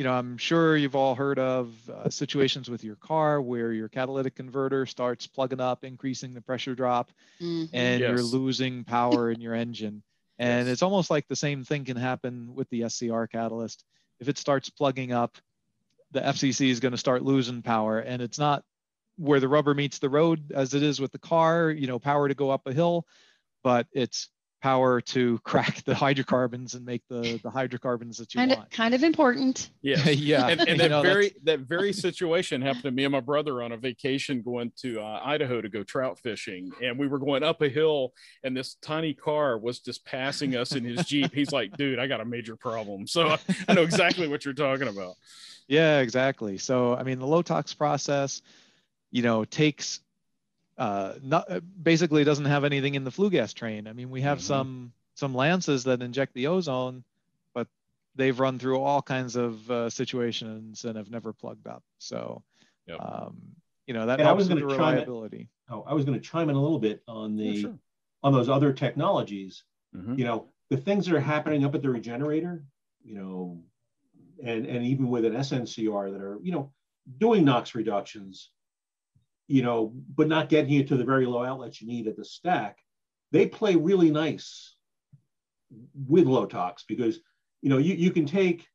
you 0.00 0.04
know, 0.04 0.14
I'm 0.14 0.38
sure 0.38 0.78
you've 0.78 0.96
all 0.96 1.14
heard 1.14 1.38
of 1.38 1.74
uh, 1.90 2.08
situations 2.08 2.70
with 2.70 2.82
your 2.82 2.96
car 2.96 3.38
where 3.38 3.70
your 3.70 3.90
catalytic 3.90 4.34
converter 4.34 4.86
starts 4.86 5.26
plugging 5.26 5.60
up, 5.60 5.84
increasing 5.84 6.32
the 6.32 6.40
pressure 6.40 6.74
drop, 6.74 7.12
mm-hmm. 7.38 7.66
and 7.74 8.00
yes. 8.00 8.08
you're 8.08 8.22
losing 8.22 8.82
power 8.82 9.30
in 9.30 9.42
your 9.42 9.54
engine. 9.54 10.02
And 10.38 10.68
yes. 10.68 10.72
it's 10.72 10.82
almost 10.82 11.10
like 11.10 11.28
the 11.28 11.36
same 11.36 11.64
thing 11.64 11.84
can 11.84 11.98
happen 11.98 12.54
with 12.54 12.66
the 12.70 12.88
SCR 12.88 13.26
catalyst. 13.26 13.84
If 14.20 14.30
it 14.30 14.38
starts 14.38 14.70
plugging 14.70 15.12
up, 15.12 15.36
the 16.12 16.20
FCC 16.20 16.70
is 16.70 16.80
going 16.80 16.92
to 16.92 16.98
start 16.98 17.22
losing 17.22 17.60
power. 17.60 17.98
And 17.98 18.22
it's 18.22 18.38
not 18.38 18.64
where 19.18 19.38
the 19.38 19.48
rubber 19.48 19.74
meets 19.74 19.98
the 19.98 20.08
road 20.08 20.52
as 20.52 20.72
it 20.72 20.82
is 20.82 20.98
with 20.98 21.12
the 21.12 21.18
car, 21.18 21.70
you 21.70 21.86
know, 21.86 21.98
power 21.98 22.26
to 22.26 22.32
go 22.32 22.48
up 22.48 22.66
a 22.66 22.72
hill, 22.72 23.04
but 23.62 23.86
it's 23.92 24.30
power 24.60 25.00
to 25.00 25.38
crack 25.44 25.82
the 25.84 25.94
hydrocarbons 25.94 26.74
and 26.74 26.84
make 26.84 27.02
the 27.08 27.40
the 27.42 27.50
hydrocarbons 27.50 28.18
that 28.18 28.34
you 28.34 28.38
kind 28.38 28.50
want. 28.52 28.64
Of, 28.64 28.70
kind 28.70 28.94
of 28.94 29.02
important. 29.02 29.70
Yeah, 29.82 30.08
yeah. 30.08 30.48
And, 30.48 30.60
and 30.60 30.80
that 30.80 30.90
know, 30.90 31.02
very 31.02 31.32
that 31.44 31.60
very 31.60 31.92
situation 31.92 32.62
happened 32.62 32.84
to 32.84 32.90
me 32.90 33.04
and 33.04 33.12
my 33.12 33.20
brother 33.20 33.62
on 33.62 33.72
a 33.72 33.76
vacation 33.76 34.42
going 34.42 34.72
to 34.82 35.00
uh, 35.00 35.20
Idaho 35.24 35.60
to 35.60 35.68
go 35.68 35.82
trout 35.82 36.18
fishing, 36.18 36.70
and 36.82 36.98
we 36.98 37.08
were 37.08 37.18
going 37.18 37.42
up 37.42 37.62
a 37.62 37.68
hill, 37.68 38.12
and 38.44 38.56
this 38.56 38.76
tiny 38.82 39.14
car 39.14 39.58
was 39.58 39.80
just 39.80 40.04
passing 40.04 40.56
us 40.56 40.72
in 40.72 40.84
his 40.84 41.06
jeep. 41.06 41.34
He's 41.34 41.52
like, 41.52 41.76
"Dude, 41.76 41.98
I 41.98 42.06
got 42.06 42.20
a 42.20 42.24
major 42.24 42.56
problem." 42.56 43.06
So 43.06 43.36
I 43.68 43.72
know 43.72 43.82
exactly 43.82 44.28
what 44.28 44.44
you're 44.44 44.54
talking 44.54 44.88
about. 44.88 45.14
Yeah, 45.68 46.00
exactly. 46.00 46.58
So 46.58 46.94
I 46.94 47.02
mean, 47.02 47.18
the 47.18 47.26
low 47.26 47.42
tox 47.42 47.72
process, 47.74 48.42
you 49.10 49.22
know, 49.22 49.44
takes 49.44 50.00
uh, 50.80 51.12
not 51.22 51.50
uh, 51.50 51.60
basically 51.82 52.24
doesn't 52.24 52.46
have 52.46 52.64
anything 52.64 52.94
in 52.94 53.04
the 53.04 53.10
flue 53.10 53.28
gas 53.28 53.52
train. 53.52 53.86
I 53.86 53.92
mean, 53.92 54.08
we 54.08 54.22
have 54.22 54.38
mm-hmm. 54.38 54.46
some 54.46 54.92
some 55.14 55.34
lances 55.34 55.84
that 55.84 56.00
inject 56.00 56.32
the 56.32 56.46
ozone, 56.46 57.04
but 57.54 57.68
they've 58.16 58.40
run 58.40 58.58
through 58.58 58.80
all 58.80 59.02
kinds 59.02 59.36
of 59.36 59.70
uh, 59.70 59.90
situations 59.90 60.86
and 60.86 60.96
have 60.96 61.10
never 61.10 61.34
plugged 61.34 61.66
up. 61.66 61.84
So, 61.98 62.42
yep. 62.86 62.98
um, 62.98 63.36
you 63.86 63.92
know, 63.92 64.06
that 64.06 64.20
and 64.20 64.26
helps 64.26 64.48
with 64.48 64.58
the 64.58 64.64
reliability. 64.64 65.50
In, 65.68 65.74
oh, 65.74 65.84
I 65.86 65.92
was 65.92 66.06
going 66.06 66.18
to 66.18 66.26
chime 66.26 66.48
in 66.48 66.56
a 66.56 66.62
little 66.62 66.78
bit 66.78 67.02
on 67.06 67.36
the 67.36 67.44
yeah, 67.44 67.60
sure. 67.60 67.78
on 68.22 68.32
those 68.32 68.48
other 68.48 68.72
technologies. 68.72 69.64
Mm-hmm. 69.94 70.18
You 70.18 70.24
know, 70.24 70.48
the 70.70 70.78
things 70.78 71.04
that 71.06 71.14
are 71.14 71.20
happening 71.20 71.62
up 71.62 71.74
at 71.74 71.82
the 71.82 71.90
regenerator. 71.90 72.64
You 73.04 73.16
know, 73.16 73.62
and 74.42 74.64
and 74.64 74.82
even 74.86 75.10
with 75.10 75.26
an 75.26 75.34
SNCR 75.34 76.10
that 76.10 76.22
are 76.22 76.38
you 76.42 76.52
know 76.52 76.72
doing 77.18 77.44
NOx 77.44 77.74
reductions 77.74 78.48
you 79.50 79.62
know, 79.62 79.92
but 80.14 80.28
not 80.28 80.48
getting 80.48 80.70
you 80.70 80.84
to 80.84 80.96
the 80.96 81.04
very 81.04 81.26
low 81.26 81.44
outlets 81.44 81.82
you 81.82 81.88
need 81.88 82.06
at 82.06 82.16
the 82.16 82.24
stack, 82.24 82.78
they 83.32 83.46
play 83.46 83.74
really 83.74 84.08
nice 84.08 84.76
with 86.06 86.26
LoTOx 86.26 86.84
because, 86.86 87.18
you 87.60 87.68
know, 87.68 87.78
you, 87.78 87.94
you 87.94 88.12
can 88.12 88.26
take 88.26 88.68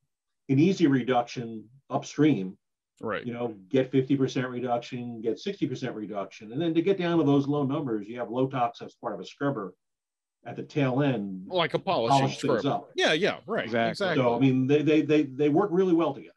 an 0.49 0.59
easy 0.59 0.87
reduction 0.87 1.63
upstream, 1.89 2.57
right? 2.99 3.25
You 3.25 3.31
know, 3.31 3.55
get 3.69 3.89
50% 3.89 4.49
reduction, 4.49 5.21
get 5.21 5.37
60% 5.37 5.95
reduction. 5.95 6.51
And 6.51 6.61
then 6.61 6.73
to 6.73 6.81
get 6.81 6.97
down 6.97 7.19
to 7.19 7.23
those 7.23 7.47
low 7.47 7.63
numbers, 7.63 8.09
you 8.09 8.19
have 8.19 8.27
LoTOx 8.27 8.81
as 8.81 8.93
part 8.95 9.13
of 9.13 9.21
a 9.21 9.25
scrubber 9.25 9.73
at 10.45 10.57
the 10.57 10.63
tail 10.63 11.01
end. 11.01 11.45
Like 11.47 11.73
a 11.73 11.79
polishing 11.79 12.19
polish 12.19 12.37
scrubber. 12.37 12.81
Yeah, 12.95 13.13
yeah, 13.13 13.37
right. 13.47 13.63
Exactly. 13.63 13.91
exactly. 13.91 14.23
So, 14.23 14.35
I 14.35 14.39
mean, 14.39 14.67
they, 14.67 14.81
they, 14.81 15.01
they, 15.03 15.23
they 15.23 15.47
work 15.47 15.69
really 15.71 15.93
well 15.93 16.13
together. 16.13 16.34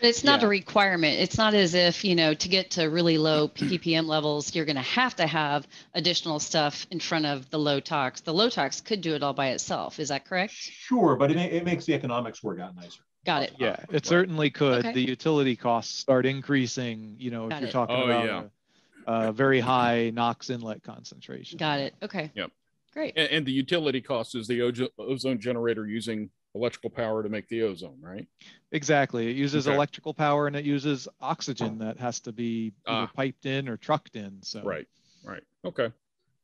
It's 0.00 0.24
not 0.24 0.40
yeah. 0.40 0.46
a 0.46 0.50
requirement. 0.50 1.20
It's 1.20 1.38
not 1.38 1.54
as 1.54 1.74
if, 1.74 2.04
you 2.04 2.14
know, 2.14 2.34
to 2.34 2.48
get 2.48 2.72
to 2.72 2.84
really 2.84 3.18
low 3.18 3.48
ppm 3.48 4.06
levels, 4.06 4.54
you're 4.54 4.64
going 4.64 4.76
to 4.76 4.82
have 4.82 5.16
to 5.16 5.26
have 5.26 5.66
additional 5.94 6.40
stuff 6.40 6.86
in 6.90 7.00
front 7.00 7.26
of 7.26 7.48
the 7.50 7.58
LoTOx. 7.58 8.24
The 8.24 8.34
LoTOx 8.34 8.84
could 8.84 9.00
do 9.00 9.14
it 9.14 9.22
all 9.22 9.32
by 9.32 9.48
itself. 9.48 10.00
Is 10.00 10.08
that 10.08 10.24
correct? 10.24 10.54
Sure, 10.54 11.16
but 11.16 11.30
it, 11.30 11.36
it 11.36 11.64
makes 11.64 11.84
the 11.84 11.94
economics 11.94 12.42
work 12.42 12.60
out 12.60 12.74
nicer. 12.74 13.02
Got 13.24 13.44
it. 13.44 13.52
Yeah, 13.58 13.76
it 13.90 14.04
certainly 14.04 14.50
could. 14.50 14.80
Okay. 14.80 14.92
The 14.92 15.02
utility 15.02 15.54
costs 15.54 15.96
start 15.96 16.26
increasing, 16.26 17.14
you 17.18 17.30
know, 17.30 17.48
Got 17.48 17.56
if 17.56 17.60
you're 17.60 17.68
it. 17.68 17.72
talking 17.72 17.96
oh, 17.96 18.04
about 18.04 18.24
yeah. 18.24 18.42
a, 19.06 19.28
a, 19.28 19.32
very 19.32 19.60
high 19.60 20.10
NOx 20.12 20.50
inlet 20.50 20.82
concentration. 20.82 21.56
Got 21.56 21.78
it. 21.78 21.94
Okay. 22.02 22.32
Yep. 22.34 22.50
Great. 22.92 23.14
And, 23.16 23.30
and 23.30 23.46
the 23.46 23.52
utility 23.52 24.00
cost 24.00 24.34
is 24.34 24.48
the 24.48 24.60
ozone 24.98 25.38
generator 25.38 25.86
using 25.86 26.30
electrical 26.54 26.90
power 26.90 27.22
to 27.22 27.28
make 27.28 27.48
the 27.48 27.62
ozone, 27.62 27.98
right? 28.00 28.26
Exactly. 28.72 29.30
It 29.30 29.36
uses 29.36 29.66
Okay. 29.66 29.74
electrical 29.74 30.12
power 30.12 30.46
and 30.46 30.56
it 30.56 30.64
uses 30.64 31.08
oxygen 31.20 31.78
that 31.78 31.98
has 31.98 32.20
to 32.20 32.32
be 32.32 32.74
either 32.86 33.08
Ah. 33.08 33.10
piped 33.14 33.46
in 33.46 33.68
or 33.68 33.76
trucked 33.76 34.16
in. 34.16 34.42
So 34.42 34.62
Right. 34.62 34.86
Right. 35.24 35.44
Okay. 35.64 35.90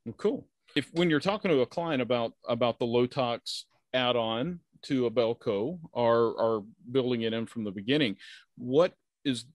Well, 0.05 0.15
cool. 0.17 0.49
If 0.77 0.93
when 0.95 1.11
you're 1.11 1.21
talking 1.21 1.51
to 1.51 1.61
a 1.61 1.67
client 1.67 2.01
about 2.01 2.35
about 2.47 2.79
the 2.79 2.87
LoTOx 2.87 3.65
add-on 3.95 4.61
to 4.83 5.07
a 5.07 5.11
Belco 5.11 5.81
or 5.93 6.41
are 6.41 6.65
building 6.93 7.23
it 7.23 7.33
in 7.33 7.47
from 7.47 7.65
the 7.65 7.71
beginning, 7.73 8.17
what 8.57 8.95
is 9.25 9.47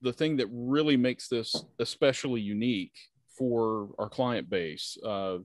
the 0.00 0.12
thing 0.12 0.36
that 0.38 0.48
really 0.50 0.96
makes 0.96 1.28
this 1.28 1.64
especially 1.78 2.40
unique 2.40 2.94
for 3.36 3.90
our 3.98 4.08
client 4.08 4.48
base 4.48 4.96
uh, 5.04 5.38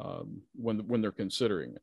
um, 0.00 0.42
when 0.54 0.86
when 0.88 1.00
they're 1.02 1.12
considering 1.12 1.74
it? 1.74 1.82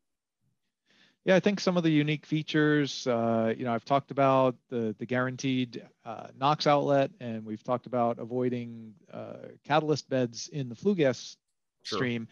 Yeah, 1.30 1.36
I 1.36 1.39
think 1.39 1.60
some 1.60 1.78
of 1.78 1.84
the 1.84 1.92
unique 1.92 2.26
features, 2.26 3.06
uh, 3.06 3.54
you 3.56 3.63
know, 3.63 3.72
I've 3.72 3.86
talked 3.86 4.10
about 4.10 4.56
the 4.70 4.96
the 4.98 5.06
guaranteed 5.06 5.88
uh, 6.04 6.30
NOx 6.36 6.65
outlet, 6.65 7.12
and 7.20 7.46
we've 7.46 7.63
talked 7.63 7.86
about 7.86 8.18
avoiding 8.18 8.96
uh, 9.13 9.50
catalyst 9.63 10.10
beds 10.10 10.48
in 10.48 10.70
the 10.70 10.76
flue 10.76 10.96
gas 10.96 11.38
Sure. 11.84 12.00
stream. 12.00 12.28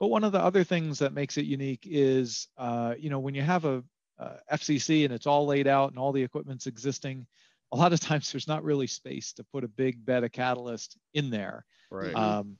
But 0.00 0.08
one 0.08 0.24
of 0.24 0.32
the 0.32 0.40
other 0.40 0.64
things 0.64 0.98
that 0.98 1.12
makes 1.12 1.38
it 1.38 1.44
unique 1.44 1.86
is, 1.88 2.48
uh, 2.58 2.96
you 2.98 3.08
know, 3.08 3.20
when 3.20 3.36
you 3.36 3.42
have 3.42 3.64
a, 3.66 3.84
uh 4.18 4.38
FCC 4.52 5.04
and 5.04 5.14
it's 5.14 5.28
all 5.28 5.46
laid 5.46 5.68
out 5.68 5.90
and 5.90 5.98
all 6.00 6.10
the 6.10 6.24
equipment's 6.24 6.66
existing, 6.66 7.28
a 7.70 7.76
lot 7.76 7.92
of 7.92 8.00
times 8.08 8.32
there's 8.32 8.48
not 8.48 8.64
really 8.64 8.88
space 8.88 9.32
to 9.34 9.44
put 9.44 9.62
a 9.62 9.68
big 9.68 10.04
bed 10.04 10.24
of 10.24 10.32
catalyst 10.32 10.98
in 11.14 11.30
there. 11.30 11.64
Right. 11.88 12.16
Um, 12.16 12.58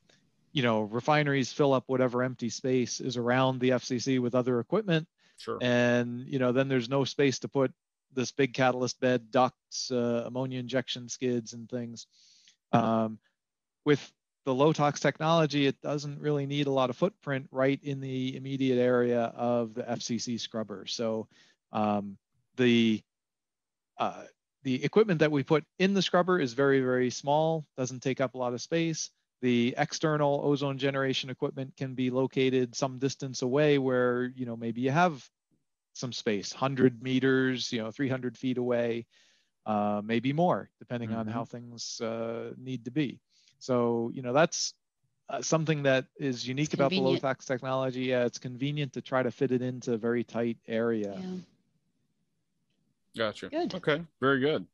you 0.53 0.63
know, 0.63 0.83
refineries 0.83 1.53
fill 1.53 1.73
up 1.73 1.83
whatever 1.89 2.23
empty 2.23 2.49
space 2.49 3.01
is 3.01 3.17
around 3.17 3.59
the 3.59 3.71
FCC 3.71 4.21
with 4.21 4.37
other 4.37 4.61
equipment 4.61 5.09
sure. 5.41 5.59
and 5.61 6.27
you 6.27 6.39
know 6.39 6.53
then 6.53 6.69
there's 6.69 6.89
no 6.89 7.05
space 7.05 7.39
to 7.41 7.49
put 7.49 7.73
this 8.13 8.33
big 8.33 8.53
catalyst 8.53 9.01
bed 9.01 9.31
ducts 9.31 9.91
uh, 9.91 10.25
ammonia 10.27 10.59
injection 10.59 11.09
skids 11.09 11.53
and 11.53 11.69
things. 11.69 12.07
Um, 12.73 13.19
with 13.85 14.13
the 14.45 14.53
LoTOx 14.53 15.01
technology 15.01 15.67
it 15.67 15.81
doesn't 15.81 16.21
really 16.21 16.47
need 16.47 16.67
a 16.67 16.73
lot 16.73 16.91
of 16.91 16.97
footprint 16.97 17.47
right 17.51 17.81
in 17.83 18.01
the 18.01 18.37
immediate 18.37 18.79
area 18.79 19.33
of 19.37 19.75
the 19.75 19.83
fcc 19.83 20.39
scrubber. 20.41 20.87
So 20.87 21.29
um, 21.73 22.17
the 22.57 23.03
uh, 23.99 24.25
the 24.63 24.85
equipment 24.85 25.21
that 25.21 25.33
we 25.33 25.43
put 25.43 25.65
in 25.79 25.95
the 25.95 26.03
scrubber 26.03 26.39
is 26.39 26.53
very 26.53 26.81
very 26.81 27.11
small 27.11 27.65
doesn't 27.77 28.03
take 28.03 28.21
up 28.21 28.35
a 28.35 28.39
lot 28.39 28.53
of 28.53 28.61
space 28.61 29.11
the 29.41 29.75
external 29.79 30.41
ozone 30.45 30.79
generation 30.79 31.31
equipment 31.31 31.75
can 31.77 31.95
be 31.95 32.11
located 32.11 32.75
some 32.75 32.99
distance 32.99 33.43
away 33.43 33.79
where 33.79 34.33
you 34.37 34.47
know 34.47 34.57
maybe 34.57 34.81
you 34.81 34.91
have 34.91 35.29
some 35.95 36.13
space 36.13 36.53
100 36.55 37.03
meters 37.03 37.73
you 37.73 37.79
know 37.79 37.91
300 37.91 38.37
feet 38.37 38.59
away 38.59 39.07
uh, 39.67 40.01
maybe 40.05 40.33
more 40.33 40.71
depending 40.79 41.13
on 41.13 41.27
Mhm. 41.27 41.33
how 41.33 41.45
things 41.45 42.01
uh, 42.01 42.53
need 42.57 42.85
to 42.85 42.91
be 42.91 43.19
so 43.59 44.11
you 44.15 44.23
know 44.23 44.33
that's 44.33 44.75
uh, 45.29 45.41
something 45.43 45.83
that 45.85 46.07
is 46.19 46.47
unique 46.47 46.67
It's 46.67 46.75
about 46.75 46.91
the 46.91 46.97
low 46.97 47.17
convenient. 47.17 47.23
tox 47.23 47.45
technology 47.47 48.03
yeah 48.03 48.25
it's 48.25 48.39
convenient 48.39 48.93
to 48.95 49.01
try 49.03 49.23
to 49.23 49.31
fit 49.31 49.53
it 49.53 49.63
into 49.63 49.93
a 49.95 49.99
very 49.99 50.25
tight 50.25 50.59
area 50.69 51.15
Yeah. 51.19 51.37
Gotcha. 53.17 53.49
Good. 53.49 53.75
Okay. 53.75 54.03
Very 54.21 54.41
good. 54.41 54.67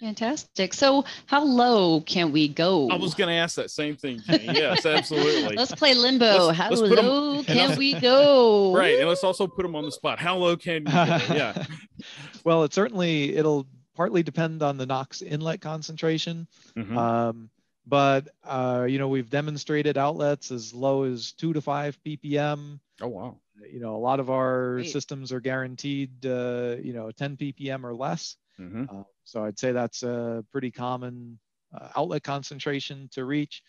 Fantastic. 0.00 0.74
So, 0.74 1.04
how 1.26 1.44
low 1.44 2.00
can 2.02 2.32
we 2.32 2.48
go? 2.48 2.88
I 2.90 2.96
was 2.96 3.14
going 3.14 3.28
to 3.28 3.34
ask 3.34 3.56
that 3.56 3.70
same 3.70 3.96
thing. 3.96 4.20
Yes, 4.28 4.84
absolutely. 4.86 5.56
Let's 5.56 5.74
play 5.74 5.94
limbo. 5.94 6.46
Let's- 6.46 6.58
how 6.58 6.68
let's 6.70 6.80
put 6.82 6.98
'em- 6.98 7.06
low 7.06 7.42
can 7.46 7.78
we 7.78 7.98
go? 7.98 8.74
right. 8.74 8.98
And 8.98 9.08
let's 9.08 9.24
also 9.24 9.46
put 9.46 9.62
them 9.62 9.74
on 9.76 9.84
the 9.84 9.92
spot. 9.92 10.18
How 10.18 10.36
low 10.36 10.56
can 10.56 10.82
you 10.86 10.92
go? 10.92 11.34
Yeah. 11.34 11.64
well 12.44 12.62
it 12.64 12.72
certainly 12.74 13.34
it'll 13.36 13.66
partly 13.94 14.22
depend 14.22 14.62
on 14.62 14.76
the 14.76 14.86
NOx 14.86 15.22
inlet 15.22 15.60
concentration 15.60 16.46
Mhm. 16.76 16.96
Um, 16.96 17.50
but 17.86 18.28
uh, 18.44 18.86
you 18.88 18.98
know, 18.98 19.08
we've 19.08 19.30
demonstrated 19.30 19.96
outlets 19.96 20.50
as 20.50 20.74
low 20.74 21.04
as 21.04 21.32
two 21.32 21.52
to 21.52 21.60
five 21.60 21.98
ppm. 22.04 22.80
oh, 23.00 23.06
wow. 23.08 23.36
You 23.72 23.80
know, 23.80 23.96
a 23.96 23.98
lot 23.98 24.20
of 24.20 24.28
our 24.28 24.74
Great. 24.74 24.90
systems 24.90 25.32
are 25.32 25.40
guaranteed, 25.40 26.26
uh, 26.26 26.76
you 26.82 26.92
know, 26.92 27.10
10 27.10 27.36
ppm 27.38 27.84
or 27.84 27.94
less. 27.94 28.36
hmm 28.58 28.84
Uh, 28.90 29.02
so 29.26 29.44
I'd 29.44 29.58
say 29.58 29.72
that's 29.72 30.02
a 30.04 30.44
pretty 30.52 30.70
common 30.70 31.38
uh, 31.76 31.88
outlet 31.96 32.22
concentration 32.22 33.08
to 33.12 33.24
reach. 33.24 33.62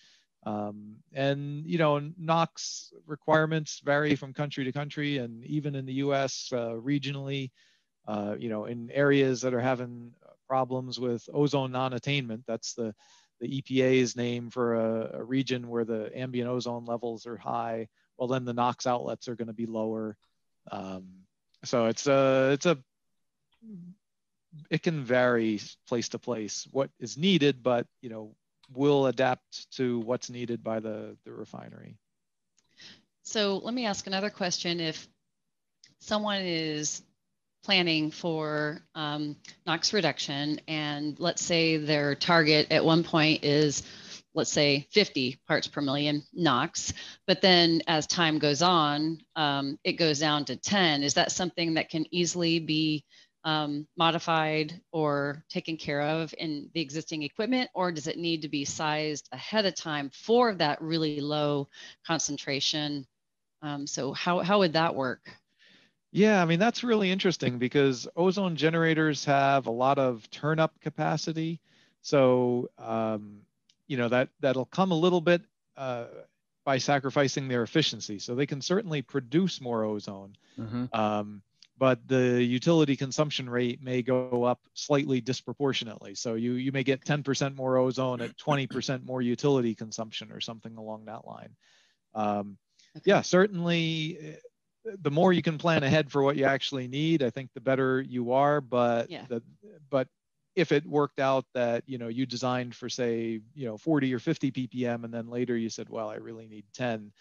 Um, 0.46 0.98
and 1.13 1.65
you 1.65 1.80
know, 1.80 2.00
NOx 2.17 2.93
requirements 3.06 3.82
vary 3.84 4.15
from 4.15 4.34
country 4.34 4.63
to 4.63 4.72
country, 4.72 5.17
and 5.17 5.43
even 5.46 5.76
in 5.76 5.86
the 5.86 5.96
U.S. 5.96 6.52
Uh, 6.54 6.78
regionally, 6.80 7.50
uh, 8.08 8.36
you 8.38 8.50
know, 8.50 8.65
in 8.65 8.91
areas 8.91 9.41
that 9.41 9.54
are 9.54 9.60
having 9.60 10.13
problems 10.48 11.00
with 11.00 11.28
ozone 11.34 11.72
non-attainment, 11.72 12.43
that's 12.48 12.76
the 12.76 12.93
the 13.39 13.62
EPA's 13.62 14.15
name 14.15 14.50
for 14.50 14.76
a, 14.76 15.20
a 15.20 15.24
region 15.24 15.70
where 15.70 15.86
the 15.86 16.12
ambient 16.17 16.50
ozone 16.50 16.86
levels 16.86 17.28
are 17.28 17.38
high. 17.38 17.88
Well, 18.17 18.28
then 18.28 18.46
the 18.46 18.54
NOx 18.54 18.88
outlets 18.88 19.28
are 19.28 19.36
going 19.36 19.48
to 19.48 19.54
be 19.54 19.65
lower. 19.65 20.17
Um, 20.72 21.08
so 21.63 21.86
it's 21.86 22.08
a 22.08 22.52
it's 22.54 22.65
a 22.65 22.78
it 24.70 24.84
can 24.84 25.04
vary 25.04 25.62
place 25.88 26.10
to 26.10 26.20
place 26.20 26.67
what 26.72 26.89
is 27.00 27.17
needed, 27.17 27.63
but 27.63 27.88
you 28.02 28.10
know 28.10 28.36
will 28.74 29.08
adapt 29.08 29.72
to 29.72 30.00
what's 30.00 30.30
needed 30.30 30.63
by 30.63 30.80
the 30.80 31.17
the 31.26 31.32
refinery. 31.32 31.98
So, 33.24 33.58
let 33.58 33.74
me 33.74 33.86
ask 33.86 34.08
another 34.08 34.30
question. 34.30 34.80
If 34.80 35.08
someone 36.00 36.41
is 36.41 37.04
planning 37.63 38.12
for 38.12 38.82
um, 38.96 39.36
NOx 39.65 39.91
reduction, 39.93 40.62
and 40.67 41.20
let's 41.20 41.43
say 41.43 41.76
their 41.78 42.15
target 42.15 42.72
at 42.72 42.86
one 42.86 43.04
point 43.04 43.43
is, 43.43 43.84
let's 44.34 44.52
say, 44.52 44.88
50 44.91 45.39
parts 45.48 45.67
per 45.67 45.82
million 45.82 46.24
NOx, 46.34 46.93
but 47.26 47.41
then 47.41 47.82
as 47.88 48.08
time 48.08 48.39
goes 48.39 48.62
on, 48.62 49.20
um, 49.36 49.78
it 49.84 49.93
goes 49.93 50.20
down 50.20 50.46
to 50.46 50.56
10. 50.56 51.04
Is 51.04 51.15
that 51.15 51.32
something 51.32 51.74
that 51.74 51.89
can 51.89 52.06
easily 52.12 52.60
be 52.60 53.04
um, 53.47 53.88
modified 53.95 54.81
or 54.91 55.45
taken 55.49 55.77
care 55.77 56.01
of 56.01 56.36
in 56.38 56.69
the 56.73 56.81
existing 56.81 57.23
equipment, 57.23 57.69
or 57.73 57.93
does 57.93 58.07
it 58.07 58.17
need 58.17 58.41
to 58.41 58.49
be 58.49 58.65
sized 58.65 59.29
ahead 59.31 59.65
of 59.65 59.73
time 59.73 60.12
for 60.13 60.53
that 60.55 60.81
really 60.81 61.21
low 61.21 61.69
concentration? 62.05 63.07
Um, 63.62 63.88
so 63.88 64.12
how, 64.12 64.39
how 64.39 64.60
would 64.60 64.73
that 64.73 64.93
work? 64.93 65.31
Yeah, 66.12 66.41
I 66.41 66.45
mean 66.45 66.60
that's 66.60 66.83
really 66.83 67.10
interesting 67.10 67.57
because 67.57 68.05
ozone 68.17 68.57
generators 68.57 69.23
have 69.25 69.67
a 69.67 69.71
lot 69.71 69.97
of 69.97 70.29
turn 70.29 70.60
up 70.60 70.73
capacity. 70.81 71.62
So 72.01 72.69
um, 72.77 73.43
you 73.88 73.95
know 73.97 74.10
that 74.10 74.29
that'll 74.41 74.65
come 74.65 74.91
a 74.91 74.99
little 74.99 75.21
bit 75.21 75.41
uh, 75.77 76.05
by 76.65 76.79
sacrificing 76.79 77.47
their 77.47 77.63
efficiency. 77.63 78.19
So 78.19 78.36
they 78.36 78.45
can 78.45 78.62
certainly 78.62 79.01
produce 79.01 79.62
more 79.62 79.86
ozone, 79.86 80.36
hmm 80.57 80.86
um, 80.91 81.41
but 81.77 82.07
the 82.07 82.43
utility 82.43 82.95
consumption 82.95 83.49
rate 83.49 83.81
may 83.81 84.01
go 84.01 84.43
up 84.43 84.59
slightly 84.73 85.21
disproportionately. 85.21 86.15
So 86.15 86.35
you 86.35 86.53
you 86.53 86.71
may 86.71 86.83
get 86.83 87.05
10% 87.05 87.55
more 87.55 87.77
ozone 87.77 88.21
at 88.21 88.35
20% 88.37 89.05
more 89.05 89.21
utility 89.21 89.75
consumption 89.75 90.31
or 90.31 90.39
something 90.41 90.75
along 90.77 91.05
that 91.05 91.25
line. 91.25 91.55
Um, 92.15 92.57
yeah, 93.05 93.21
certainly. 93.21 94.17
uh, 94.19 94.95
The 95.03 95.11
more 95.11 95.33
you 95.33 95.41
can 95.41 95.57
plan 95.57 95.83
ahead 95.83 96.09
for 96.09 96.23
what 96.23 96.37
you 96.37 96.45
actually 96.45 96.87
need, 96.87 97.21
I 97.21 97.29
think 97.29 97.51
the 97.53 97.61
better 97.61 98.01
you 98.01 98.31
are. 98.31 98.61
But 98.61 99.09
Yeah. 99.11 99.25
the, 99.27 99.41
but 99.89 100.07
if 100.55 100.71
it 100.71 100.85
worked 100.85 101.19
out 101.19 101.45
that 101.53 101.83
you 101.85 101.97
know 101.99 102.07
you 102.07 102.25
designed 102.25 102.73
for 102.73 102.89
say 102.89 103.41
you 103.53 103.67
know 103.67 103.77
40 103.77 104.13
or 104.15 104.19
50 104.19 104.51
ppm, 104.51 105.03
and 105.03 105.13
then 105.13 105.29
later 105.29 105.55
you 105.55 105.69
said, 105.69 105.89
well, 105.89 106.09
I 106.09 106.15
really 106.15 106.47
need 106.47 106.65
10, 106.73 107.11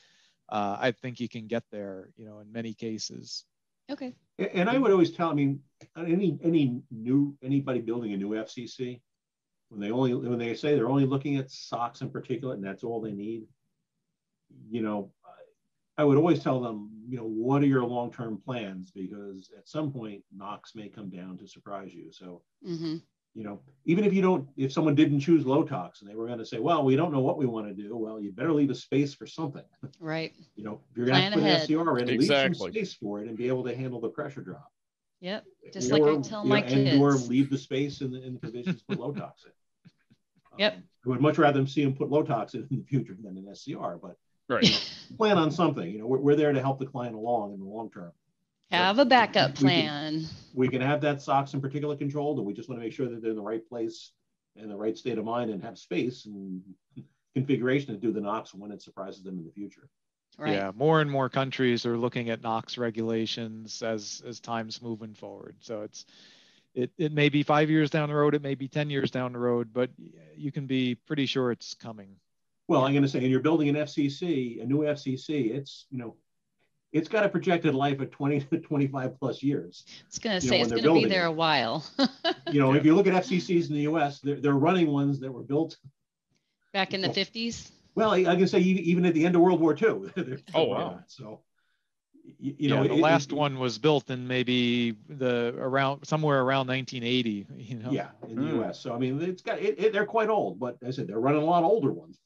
uh, 0.49 0.77
I 0.81 0.93
think 0.93 1.21
you 1.21 1.29
can 1.29 1.47
get 1.49 1.65
there. 1.71 2.09
You 2.17 2.25
know, 2.25 2.39
in 2.39 2.51
many 2.53 2.73
cases. 2.73 3.45
Okay. 3.91 4.15
And 4.39 4.69
I 4.69 4.79
would 4.79 4.91
always 4.91 5.13
tell, 5.13 5.31
I 5.31 5.35
mean, 5.35 5.61
any 5.97 6.39
any 6.43 6.83
new 6.91 7.37
anybody 7.43 7.81
building 7.81 8.13
a 8.13 8.17
new 8.17 8.31
FCC, 8.31 9.01
when 9.69 9.81
they 9.81 9.91
only 9.91 10.15
when 10.15 10.39
they 10.39 10.55
say 10.55 10.75
they're 10.75 10.91
only 10.91 11.07
looking 11.07 11.37
at 11.37 11.51
SOx 11.51 12.01
in 12.03 12.11
particular 12.11 12.55
and 12.55 12.65
that's 12.65 12.85
all 12.85 13.01
they 13.01 13.13
need, 13.13 13.45
you 14.69 14.83
know, 14.83 15.13
I 15.99 16.05
would 16.05 16.19
always 16.19 16.43
tell 16.43 16.61
them, 16.61 16.91
you 17.09 17.17
know, 17.17 17.25
what 17.25 17.63
are 17.63 17.67
your 17.67 17.85
long-term 17.85 18.43
plans? 18.45 18.91
Because 18.91 19.51
at 19.57 19.69
some 19.69 19.91
point, 19.91 20.23
NOx 20.35 20.75
may 20.75 20.89
come 20.89 21.09
down 21.09 21.39
to 21.39 21.49
surprise 21.49 21.95
you. 21.95 22.13
So, 22.13 22.43
hmm 22.65 22.97
you 23.37 23.45
know, 23.45 23.61
even 23.85 24.05
if 24.05 24.15
you 24.15 24.23
don't, 24.23 24.49
if 24.57 24.73
someone 24.73 24.95
didn't 24.95 25.21
choose 25.21 25.45
LoTOx 25.45 26.01
and 26.01 26.09
they 26.09 26.15
were 26.15 26.27
going 26.27 26.39
to 26.39 26.47
say, 26.47 26.59
well, 26.59 26.83
we 26.83 26.97
don't 26.97 27.13
know 27.13 27.21
what 27.21 27.37
we 27.37 27.45
want 27.45 27.69
to 27.69 27.75
do, 27.75 27.95
well, 27.95 28.19
you 28.19 28.33
better 28.33 28.53
leave 28.53 28.71
a 28.71 28.75
space 28.75 29.15
for 29.15 29.27
something. 29.27 29.63
Right. 30.01 30.35
You 30.57 30.65
know, 30.65 30.81
if 30.91 30.97
you're 30.97 31.07
going 31.07 31.17
to 31.17 31.21
Plan 31.21 31.33
put 31.33 31.43
ahead. 31.43 31.71
an 31.71 31.85
SCR 31.85 31.99
in, 31.99 32.19
leave 32.19 32.27
some 32.27 32.55
space 32.55 32.95
for 32.95 33.21
it 33.21 33.29
and 33.29 33.37
be 33.37 33.49
able 33.49 33.65
to 33.65 33.77
handle 33.77 34.01
the 34.01 34.09
pressure 34.09 34.41
drop. 34.41 34.73
Yep. 35.21 35.45
Just 35.73 35.91
like 35.91 36.03
I 36.03 36.17
tell 36.21 36.45
my 36.45 36.63
kids 36.63 36.93
and 36.93 37.01
Or 37.01 37.13
leave 37.13 37.51
the 37.51 37.59
space 37.59 38.01
in 38.01 38.11
the, 38.11 38.23
in 38.23 38.35
the 38.35 38.41
provisions 38.41 38.83
for 38.87 38.97
low 38.97 39.13
toxin. 39.13 39.53
Yep. 40.59 40.75
Um, 40.75 40.83
I 41.05 41.09
would 41.11 41.21
much 41.21 41.39
rather 41.39 41.59
them 41.59 41.67
see 41.67 41.85
them 41.85 41.95
put 41.95 42.11
LoTOx 42.11 42.55
in 42.55 42.67
the 42.71 42.85
future 42.85 43.17
than 43.23 43.37
an 43.37 43.55
SCR, 43.55 43.97
but 44.01 44.17
right. 44.49 44.67
plan 45.17 45.39
on 45.39 45.51
something. 45.51 45.89
You 45.89 45.99
know, 45.99 46.07
we're, 46.07 46.19
we're 46.19 46.37
there 46.37 46.53
to 46.53 46.61
help 46.61 46.79
the 46.79 46.87
client 46.87 47.15
along 47.15 47.53
in 47.53 47.61
the 47.61 47.67
long 47.67 47.91
term. 47.91 48.13
Have 48.71 48.99
a 48.99 49.05
backup 49.05 49.51
We 49.51 49.55
can- 49.57 49.63
plan. 49.63 50.25
We 50.55 50.69
can 50.69 50.81
have 50.81 51.01
that 51.03 51.21
SOX 51.23 51.55
in 51.55 51.61
particular 51.61 51.97
controlled, 51.97 52.39
and 52.39 52.47
we 52.47 52.55
just 52.55 52.69
want 52.69 52.81
to 52.81 52.85
make 52.85 52.93
sure 52.93 53.09
that 53.09 53.21
they're 53.21 53.31
in 53.31 53.37
the 53.37 53.43
right 53.43 53.67
place, 53.69 54.13
in 54.57 54.69
the 54.69 54.77
right 54.77 54.97
state 54.97 55.19
of 55.19 55.25
mind, 55.25 55.51
and 55.51 55.63
have 55.63 55.79
space 55.79 56.25
and 56.27 56.63
configuration 57.35 57.95
to 57.95 58.01
do 58.01 58.11
the 58.13 58.21
NOx 58.21 58.55
when 58.55 58.73
it 58.73 58.81
surprises 58.83 59.23
them 59.23 59.39
in 59.39 59.45
the 59.45 59.53
future. 59.53 59.89
Right. 60.39 60.55
Yeah, 60.55 60.73
more 60.75 61.01
and 61.01 61.11
more 61.11 61.29
countries 61.29 61.87
are 61.87 61.97
looking 61.97 62.29
at 62.31 62.43
NOx 62.43 62.77
regulations 62.77 63.83
as 63.83 64.23
as 64.27 64.41
time's 64.41 64.83
moving 64.83 65.15
forward. 65.15 65.57
So 65.61 65.83
it's 65.83 66.05
it 66.75 66.91
it 66.99 67.13
may 67.13 67.29
be 67.31 67.43
five 67.43 67.71
years 67.71 67.89
down 67.91 68.09
the 68.11 68.15
road, 68.15 68.35
it 68.35 68.43
may 68.43 68.55
be 68.55 68.69
ten 68.69 68.91
years 68.91 69.11
down 69.11 69.33
the 69.33 69.39
road, 69.39 69.71
but 69.73 69.91
you 70.37 70.53
can 70.53 70.67
be 70.67 70.95
pretty 70.95 71.25
sure 71.27 71.53
it's 71.53 71.73
coming. 71.75 72.17
Well, 72.69 72.85
I'm 72.85 72.93
going 72.93 73.03
to 73.05 73.09
say, 73.09 73.21
and 73.21 73.29
you're 73.31 73.41
building 73.41 73.69
an 73.69 73.77
FCC, 73.77 74.63
a 74.63 74.67
new 74.67 74.81
FCC. 74.81 75.55
It's 75.55 75.87
you 75.91 75.97
know, 75.99 76.17
it's 76.93 77.09
got 77.09 77.25
a 77.25 77.29
projected 77.29 77.75
life 77.75 78.01
of 78.01 78.11
20 78.11 78.41
to 78.53 78.59
25 78.59 79.19
plus 79.19 79.43
years. 79.43 79.85
It's 80.07 80.17
was 80.17 80.19
gonna 80.19 80.35
you 80.37 80.41
know, 80.43 80.49
say 80.49 80.51
when 80.51 80.61
it's 80.63 80.69
they're 80.71 80.79
gonna 80.83 81.01
be 81.01 81.07
there 81.09 81.25
it. 81.27 81.29
a 81.29 81.33
while. 81.33 81.85
You 82.53 82.61
know, 82.61 82.75
if 82.75 82.85
you 82.85 82.95
look 82.95 83.09
at 83.09 83.15
FCCs 83.25 83.69
in 83.71 83.75
the 83.75 83.83
U.S., 83.83 84.21
they're, 84.21 84.41
they're 84.41 84.53
running 84.55 84.87
ones 84.93 85.19
that 85.21 85.33
were 85.33 85.43
built. 85.43 85.77
Back 86.73 86.95
in 86.95 87.01
the 87.01 87.09
Well, 87.09 87.15
fifties. 87.15 87.73
Well, 87.97 88.11
I 88.13 88.19
I 88.19 88.37
can 88.37 88.47
say 88.47 88.61
even 88.61 88.85
even 88.85 89.05
at 89.07 89.15
the 89.15 89.27
end 89.27 89.35
of 89.35 89.43
World 89.43 89.61
War 89.61 89.75
II. 89.75 90.13
Oh, 90.55 90.65
wow. 90.65 90.77
on. 90.77 91.05
So, 91.09 91.41
you, 92.39 92.55
you 92.59 92.69
know, 92.69 92.85
the 92.85 92.93
it- 92.93 92.99
it- 92.99 93.03
last 93.03 93.33
one 93.33 93.59
was 93.59 93.79
built 93.79 94.11
in 94.11 94.29
maybe 94.29 94.93
the 95.09 95.55
around 95.59 96.07
somewhere 96.07 96.41
around 96.43 96.69
1980. 96.69 97.47
You 97.57 97.79
know. 97.79 97.91
Yeah, 97.91 98.11
in 98.29 98.37
the 98.37 98.43
Hmm. 98.43 98.57
U.S. 98.59 98.79
So 98.81 98.95
I 98.95 98.99
mean, 98.99 99.21
it's 99.21 99.43
got 99.43 99.59
it, 99.59 99.75
it, 99.79 99.93
they're 99.93 100.07
quite 100.07 100.29
old, 100.29 100.61
but 100.61 100.77
as 100.83 100.95
I 100.95 100.97
said 101.01 101.09
they're 101.09 101.19
running 101.19 101.43
a 101.43 101.45
lot 101.47 101.65
older 101.65 101.93
ones. 101.93 102.19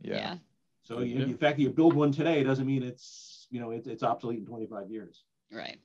Yeah. 0.00 0.36
So 0.82 0.98
Good 0.98 1.08
you, 1.08 1.18
deal. 1.18 1.28
the 1.28 1.34
fact 1.34 1.56
that 1.58 1.62
you 1.62 1.70
build 1.70 1.94
one 1.94 2.10
today 2.12 2.42
doesn't 2.42 2.66
mean 2.66 2.82
it's 2.82 3.35
you 3.50 3.60
know 3.60 3.70
it's 3.70 3.86
it's 3.86 4.02
obsolete 4.02 4.38
in 4.38 4.46
25 4.46 4.90
years. 4.90 5.24
Right. 5.52 5.78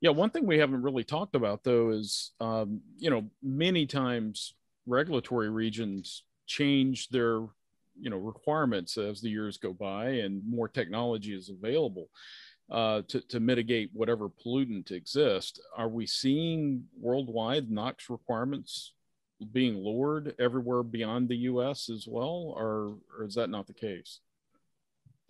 Yeah, 0.00 0.10
one 0.10 0.30
thing 0.30 0.46
we 0.46 0.58
haven't 0.58 0.82
really 0.82 1.04
talked 1.04 1.34
about 1.34 1.64
though 1.64 1.90
is, 1.90 2.32
um, 2.40 2.80
you 2.98 3.10
know, 3.10 3.24
many 3.42 3.86
times 3.86 4.54
regulatory 4.86 5.48
regions 5.48 6.24
change 6.46 7.08
their, 7.08 7.40
you 7.98 8.10
know, 8.10 8.18
requirements 8.18 8.98
as 8.98 9.20
the 9.20 9.30
years 9.30 9.56
go 9.56 9.72
by 9.72 10.08
and 10.08 10.42
more 10.46 10.68
technology 10.68 11.34
is 11.34 11.48
available 11.48 12.08
uh, 12.70 13.02
to, 13.08 13.20
to 13.28 13.40
mitigate 13.40 13.90
whatever 13.92 14.28
pollutant 14.28 14.90
exists. 14.90 15.60
Are 15.76 15.88
we 15.88 16.06
seeing 16.06 16.84
worldwide 17.00 17.70
NOx 17.70 18.10
requirements 18.10 18.92
being 19.52 19.76
lowered 19.76 20.34
everywhere 20.38 20.82
beyond 20.82 21.28
the 21.28 21.36
U.S. 21.36 21.88
as 21.88 22.06
well, 22.06 22.54
or, 22.56 22.96
or 23.16 23.24
is 23.24 23.34
that 23.34 23.50
not 23.50 23.66
the 23.66 23.74
case? 23.74 24.20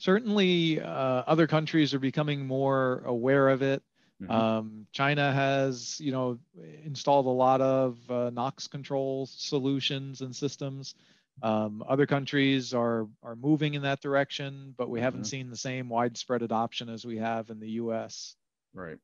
Certainly, 0.02 0.80
uh, 0.80 1.22
other 1.28 1.46
countries 1.46 1.94
are 1.94 2.00
becoming 2.00 2.44
more 2.44 3.02
aware 3.04 3.48
of 3.48 3.62
it. 3.62 3.84
Mhm. 4.20 4.28
Um, 4.28 4.86
China 4.90 5.32
has, 5.32 6.00
you 6.00 6.10
know, 6.10 6.40
installed 6.82 7.26
a 7.26 7.28
lot 7.28 7.60
of 7.60 8.10
uh, 8.10 8.30
NOx 8.30 8.66
control 8.66 9.26
solutions 9.26 10.20
and 10.20 10.34
systems. 10.34 10.96
Um, 11.40 11.84
other 11.86 12.06
countries 12.06 12.74
are 12.74 13.08
are 13.22 13.36
moving 13.36 13.74
in 13.74 13.82
that 13.82 14.00
direction, 14.00 14.74
but 14.76 14.90
we 14.90 15.00
haven't 15.00 15.22
Mhm. 15.22 15.26
seen 15.28 15.50
the 15.50 15.56
same 15.56 15.88
widespread 15.88 16.42
adoption 16.42 16.88
as 16.88 17.04
we 17.04 17.18
have 17.18 17.50
in 17.50 17.60
the 17.60 17.70
U.S. 17.82 18.34
Right. 18.74 18.98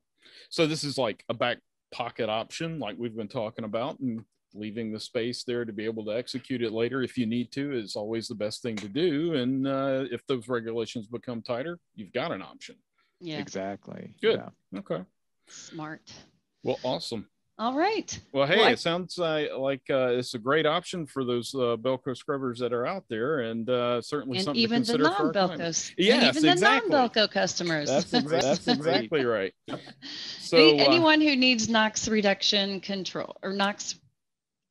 So 0.50 0.66
this 0.66 0.82
is 0.82 0.98
like 0.98 1.24
a 1.28 1.34
back 1.34 1.58
pocket 1.92 2.28
option, 2.28 2.80
like 2.80 2.96
we've 2.98 3.14
been 3.16 3.28
talking 3.28 3.64
about, 3.64 4.00
and 4.00 4.24
leaving 4.54 4.92
the 4.92 5.00
space 5.00 5.44
there 5.44 5.64
to 5.64 5.72
be 5.72 5.84
able 5.84 6.04
to 6.06 6.10
execute 6.12 6.62
it 6.62 6.72
later 6.72 7.02
if 7.02 7.18
you 7.18 7.26
need 7.26 7.52
to 7.52 7.72
is 7.72 7.96
always 7.96 8.28
the 8.28 8.34
best 8.34 8.62
thing 8.62 8.76
to 8.76 8.88
do. 8.88 9.34
And 9.34 9.66
uh, 9.66 10.04
if 10.10 10.26
those 10.26 10.48
regulations 10.48 11.06
become 11.06 11.42
tighter, 11.42 11.78
you've 11.94 12.12
got 12.12 12.32
an 12.32 12.42
option. 12.42 12.76
Yeah. 13.20 13.38
Exactly. 13.38 14.14
Good. 14.22 14.40
Yeah. 14.72 14.78
Okay. 14.80 15.02
Smart. 15.48 16.02
Well, 16.62 16.78
awesome. 16.82 17.28
All 17.60 17.76
right. 17.76 18.16
Well, 18.32 18.46
hey, 18.46 18.56
Well, 18.58 18.66
I- 18.68 18.70
it 18.72 18.78
sounds 18.78 19.18
uh, 19.18 19.48
like 19.58 19.82
uh, 19.90 20.10
it's 20.12 20.34
a 20.34 20.38
great 20.38 20.64
option 20.64 21.06
for 21.06 21.24
those 21.24 21.52
uh, 21.54 21.76
Belco 21.76 22.16
scrubbers 22.16 22.60
that 22.60 22.72
are 22.72 22.86
out 22.86 23.02
there, 23.10 23.40
and 23.40 23.68
uh, 23.68 24.00
certainly 24.00 24.38
And 24.38 24.44
something 24.44 24.62
even 24.62 24.84
to 24.84 24.92
the 24.92 24.98
consider 24.98 25.16
for 25.16 25.26
our 25.26 25.48
non-Belcos. 25.48 25.92
Yes, 25.98 26.36
and 26.36 26.36
even 26.36 26.52
exactly. 26.52 26.90
the 26.90 26.96
non-Belco 26.96 27.30
customers. 27.30 27.88
That's, 27.88 28.12
exa- 28.12 28.28
that's 28.42 28.68
exactly 28.68 29.24
right. 29.24 29.52
So 30.38 30.56
Any- 30.56 30.80
uh, 30.80 30.84
anyone 30.84 31.20
who 31.20 31.34
needs 31.34 31.68
NOx 31.68 32.06
reduction 32.06 32.80
control 32.80 33.36
or 33.42 33.52
NOx 33.52 33.98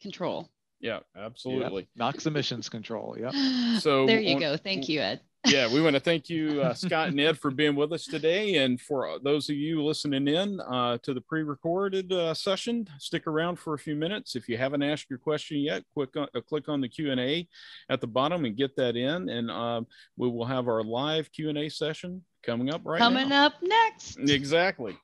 control. 0.07 0.49
yeah, 0.79 0.99
absolutely. 1.15 1.87
NOx 1.95 2.25
emissions 2.25 2.69
control. 2.69 3.15
Yeah. 3.19 3.31
So 3.79 4.07
there 4.07 4.19
you 4.19 4.35
on- 4.35 4.41
go. 4.41 4.57
Thank 4.57 4.89
you, 4.89 5.01
Ed. 5.01 5.21
yeah, 5.45 5.71
we 5.71 5.81
want 5.81 5.93
to 5.93 5.99
thank 5.99 6.29
you, 6.29 6.61
uh, 6.61 6.73
Scott 6.85 7.09
and 7.09 7.19
Ed, 7.19 7.37
for 7.37 7.51
being 7.51 7.75
with 7.75 7.93
us 7.93 8.05
today. 8.05 8.55
And 8.55 8.81
for 8.81 9.07
uh, 9.07 9.17
those 9.23 9.49
of 9.49 9.55
you 9.55 9.83
listening 9.83 10.27
in 10.27 10.59
uh, 10.59 10.97
to 11.03 11.13
the 11.13 11.21
pre 11.21 11.43
recorded 11.43 12.11
uh, 12.11 12.33
session, 12.33 12.87
stick 12.97 13.27
around 13.27 13.57
for 13.57 13.73
a 13.73 13.77
few 13.77 13.95
minutes. 13.95 14.35
If 14.35 14.49
you 14.49 14.57
haven't 14.57 14.83
asked 14.83 15.09
your 15.09 15.19
question 15.19 15.57
yet, 15.57 15.83
quick 15.93 16.17
on, 16.17 16.27
uh, 16.35 16.41
click 16.41 16.67
on 16.69 16.81
the 16.81 16.89
Q&A 16.89 17.47
at 17.89 18.01
the 18.01 18.07
bottom 18.07 18.45
and 18.45 18.57
get 18.57 18.75
that 18.77 18.95
in. 18.95 19.29
And 19.29 19.51
um, 19.51 19.87
we 20.17 20.27
will 20.27 20.45
have 20.45 20.67
our 20.67 20.83
live 20.83 21.31
Q&A 21.31 21.69
session 21.69 22.23
coming 22.43 22.73
up 22.73 22.81
right 22.83 22.99
now. 22.99 23.05
Coming 23.05 23.29
now. 23.29 23.45
up 23.45 23.53
next. 23.61 24.17
Exactly. 24.17 24.97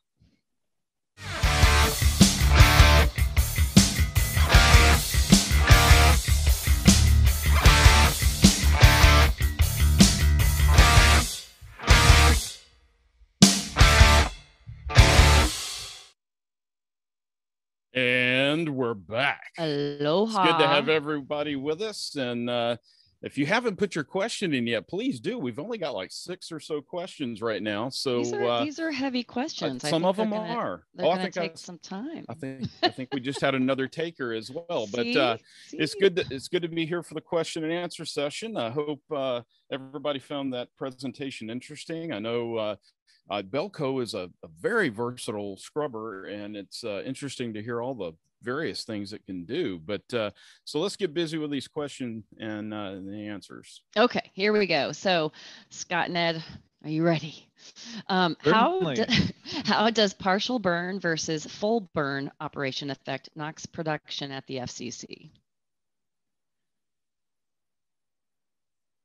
And 18.63 18.78
we're 18.78 18.93
back. 18.93 19.52
Aloha. 19.58 20.41
It's 20.43 20.52
good 20.54 20.60
to 20.60 20.67
have 20.69 20.88
everybody 20.88 21.58
with 21.58 21.82
us. 21.82 22.15
And 22.15 22.49
uh, 22.49 22.78
if 23.21 23.38
you 23.38 23.45
haven't 23.45 23.76
put 23.76 23.93
your 23.93 24.06
question 24.06 24.54
in 24.54 24.65
yet, 24.65 24.88
please 24.88 25.19
do. 25.19 25.38
We've 25.38 25.60
only 25.60 25.78
got 25.78 25.93
like 25.93 26.13
six 26.13 26.49
or 26.49 26.62
so 26.62 26.80
questions 26.80 27.41
right 27.41 27.62
now. 27.62 27.89
So 27.89 28.19
these, 28.19 28.32
are, 28.32 28.45
uh, 28.45 28.63
these 28.63 28.80
are 28.80 28.89
heavy 28.89 29.19
uh, 29.28 29.34
questions. 29.34 29.84
I 29.84 29.89
some 29.89 30.06
of 30.06 30.15
them 30.15 30.30
gonna- 30.30 30.54
are. 30.54 30.84
They're 30.95 31.06
Oh, 31.06 31.10
I 31.10 31.15
going 31.15 31.26
to 31.26 31.32
think 31.34 31.43
I, 31.43 31.47
take 31.49 31.58
some 31.58 31.78
time. 31.80 32.23
I 32.30 32.36
think 32.36 32.69
I 32.82 32.88
think 32.88 33.10
we 33.13 33.19
just 33.19 33.41
had 33.41 33.54
another 33.54 33.89
taker 33.89 34.32
as 34.32 34.49
well. 34.49 34.88
But 34.89 35.04
See? 35.04 35.19
uh, 35.19 35.36
it's 35.73 35.95
good. 35.95 36.15
To, 36.15 36.26
it's 36.32 36.47
good 36.47 36.62
to 36.62 36.69
be 36.69 36.86
here 36.86 37.04
for 37.04 37.15
the 37.15 37.21
question 37.21 37.65
and 37.65 37.73
answer 37.73 38.06
session. 38.06 38.56
I 38.56 38.69
hope 38.69 39.02
uh, 39.13 39.41
everybody 39.73 40.19
found 40.19 40.54
that 40.54 40.69
presentation 40.78 41.49
interesting. 41.49 42.13
I 42.13 42.19
know 42.19 42.56
uh, 42.56 42.76
uh, 43.30 43.41
Belco 43.41 44.02
is 44.02 44.13
a, 44.13 44.30
a 44.41 44.47
very 44.62 44.88
versatile 44.88 45.58
scrubber, 45.58 46.26
and 46.26 46.56
it's 46.56 46.86
uh, 46.86 47.02
interesting 47.06 47.54
to 47.56 47.62
hear 47.62 47.82
all 47.82 47.93
the 47.95 48.13
various 48.43 48.84
things 48.84 49.13
it 49.13 49.25
can 49.25 49.45
do. 49.45 49.79
But 49.79 50.13
uh, 50.13 50.32
so 50.65 50.79
let's 50.79 50.95
get 50.95 51.13
busy 51.13 51.38
with 51.38 51.51
these 51.51 51.67
questions 51.67 52.25
and 52.39 52.73
uh, 52.73 52.95
the 53.06 53.27
answers. 53.27 53.82
Okay, 53.97 54.29
here 54.34 54.53
we 54.53 54.67
go. 54.67 54.91
So, 54.91 55.32
Scott 55.69 56.08
and 56.08 56.17
Ed, 56.17 56.43
are 56.84 56.89
you 56.89 57.03
ready? 57.03 57.47
Um, 58.10 58.36
how, 58.39 58.82
Certainly. 58.82 58.95
do, 58.95 59.06
how 59.65 59.89
does 59.89 60.13
partial 60.13 60.60
burn 60.60 60.99
versus 60.99 61.45
full 61.45 61.89
burn 61.93 62.32
operation 62.41 62.89
affect 62.89 63.29
NOx 63.36 63.65
production 63.65 64.32
at 64.32 64.45
the 64.47 64.58
FCC? 64.58 65.29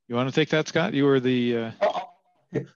You 0.09 0.15
want 0.15 0.27
to 0.27 0.35
take 0.35 0.49
that, 0.49 0.67
Scott? 0.67 0.93
You 0.93 1.05
were 1.05 1.19
the. 1.19 1.55
Uh, 1.55 1.71
I'll, 1.81 2.17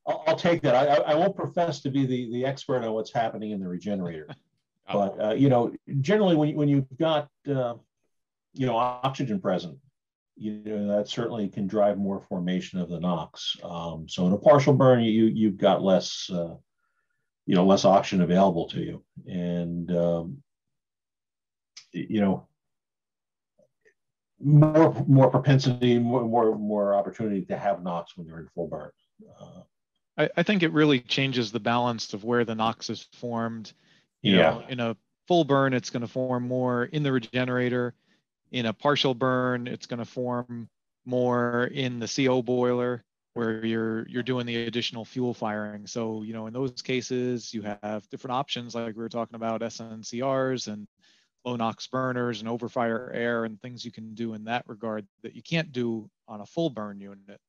I'll, 0.07 0.23
I'll 0.27 0.35
take 0.35 0.61
that. 0.61 0.75
I, 0.75 0.85
I 0.85 1.11
I 1.11 1.15
won't 1.15 1.35
profess 1.35 1.81
to 1.81 1.89
be 1.89 2.05
the, 2.05 2.31
the 2.31 2.45
expert 2.45 2.83
on 2.83 2.93
what's 2.93 3.11
happening 3.11 3.51
in 3.51 3.59
the 3.59 3.67
regenerator, 3.67 4.27
but 4.91 5.21
uh, 5.23 5.33
you 5.33 5.49
know, 5.49 5.73
generally 6.01 6.35
when 6.35 6.49
you- 6.49 6.57
when 6.57 6.67
you've 6.67 6.97
got 6.97 7.29
uh, 7.47 7.75
you 8.53 8.65
know 8.65 8.75
oxygen 8.75 9.39
present, 9.39 9.77
you 10.35 10.61
know 10.65 10.97
that 10.97 11.07
certainly 11.07 11.47
can 11.47 11.67
drive 11.67 11.97
more 11.97 12.19
formation 12.21 12.79
of 12.79 12.89
the 12.89 12.99
NOx. 12.99 13.55
Um, 13.63 14.07
so 14.09 14.27
in 14.27 14.33
a 14.33 14.37
partial 14.37 14.73
burn, 14.73 15.03
you 15.03 15.25
you've 15.25 15.57
got 15.57 15.81
less 15.83 16.29
uh, 16.31 16.55
you 17.45 17.55
know 17.55 17.65
less 17.65 17.85
oxygen 17.85 18.21
available 18.23 18.67
to 18.69 18.79
you, 18.81 19.03
and 19.27 19.89
um, 19.95 20.43
you 21.91 22.21
know 22.21 22.47
more 24.39 24.93
more 25.07 25.29
propensity, 25.29 25.97
more 25.99 26.23
more 26.25 26.57
more 26.57 26.93
opportunity 26.95 27.43
to 27.45 27.57
have 27.57 27.81
NOx 27.81 28.17
when 28.17 28.27
you're 28.27 28.39
in 28.39 28.47
full 28.53 28.67
burn. 28.67 28.91
Uh, 29.39 29.61
I, 30.17 30.29
I 30.37 30.43
think 30.43 30.63
it 30.63 30.71
really 30.73 30.99
changes 30.99 31.51
the 31.51 31.59
balance 31.59 32.13
of 32.13 32.23
where 32.23 32.43
the 32.45 32.55
NOx 32.55 32.89
is 32.89 33.07
formed. 33.13 33.73
You 34.23 34.37
Yeah. 34.37 34.51
know, 34.51 34.65
in 34.67 34.79
a 34.79 34.97
full 35.27 35.43
burn, 35.43 35.73
it's 35.73 35.89
going 35.89 36.01
to 36.01 36.07
form 36.07 36.47
more 36.47 36.85
in 36.85 37.03
the 37.03 37.11
regenerator. 37.11 37.93
In 38.51 38.65
a 38.67 38.73
partial 38.73 39.13
burn, 39.13 39.67
it's 39.67 39.85
going 39.85 39.99
to 39.99 40.05
form 40.05 40.69
more 41.05 41.65
in 41.73 41.99
the 41.99 42.07
CO 42.07 42.41
boiler 42.41 43.03
where 43.33 43.65
you're 43.65 44.07
you're 44.07 44.23
doing 44.23 44.45
the 44.45 44.63
additional 44.65 45.03
fuel 45.05 45.33
firing. 45.33 45.87
So, 45.87 46.21
you 46.23 46.33
know, 46.33 46.47
in 46.47 46.53
those 46.53 46.81
cases, 46.81 47.53
you 47.53 47.63
have 47.63 48.07
different 48.09 48.33
options 48.33 48.75
like 48.75 48.95
we 48.95 49.01
were 49.01 49.09
talking 49.09 49.35
about 49.35 49.61
SNCRs 49.61 50.67
and 50.71 50.87
low 51.45 51.55
NOx 51.55 51.87
burners 51.87 52.41
and 52.41 52.49
overfire 52.49 53.13
air 53.13 53.43
and 53.45 53.59
things 53.61 53.83
you 53.83 53.91
can 53.91 54.13
do 54.13 54.33
in 54.33 54.45
that 54.45 54.63
regard 54.67 55.05
that 55.23 55.35
you 55.35 55.41
can't 55.41 55.71
do 55.71 56.09
on 56.27 56.41
a 56.41 56.45
full 56.45 56.69
burn 56.69 57.01
unit. 57.01 57.39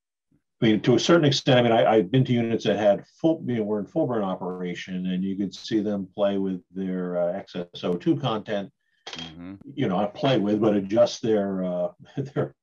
I 0.64 0.68
mean, 0.68 0.80
to 0.80 0.94
a 0.94 0.98
certain 0.98 1.26
extent, 1.26 1.58
I 1.58 1.62
mean, 1.62 1.72
I, 1.72 1.96
have 1.96 2.10
been 2.10 2.24
to 2.24 2.32
units 2.32 2.64
that 2.64 2.78
had 2.78 3.06
full, 3.20 3.44
you 3.46 3.56
know, 3.56 3.64
were 3.64 3.80
in 3.80 3.84
full 3.84 4.06
burn 4.06 4.22
operation, 4.22 5.04
and 5.08 5.22
you 5.22 5.36
could 5.36 5.54
see 5.54 5.80
them 5.80 6.08
play 6.14 6.38
with 6.38 6.62
their 6.74 7.18
uh, 7.18 7.32
excess 7.34 7.66
O2 7.74 8.18
content. 8.18 8.72
Mm-hmm. 9.08 9.56
You 9.74 9.88
know, 9.88 10.00
not 10.00 10.14
play 10.14 10.38
with, 10.38 10.62
but 10.62 10.74
adjust 10.74 11.20
their 11.20 11.62
uh, 11.64 11.88
their 12.16 12.54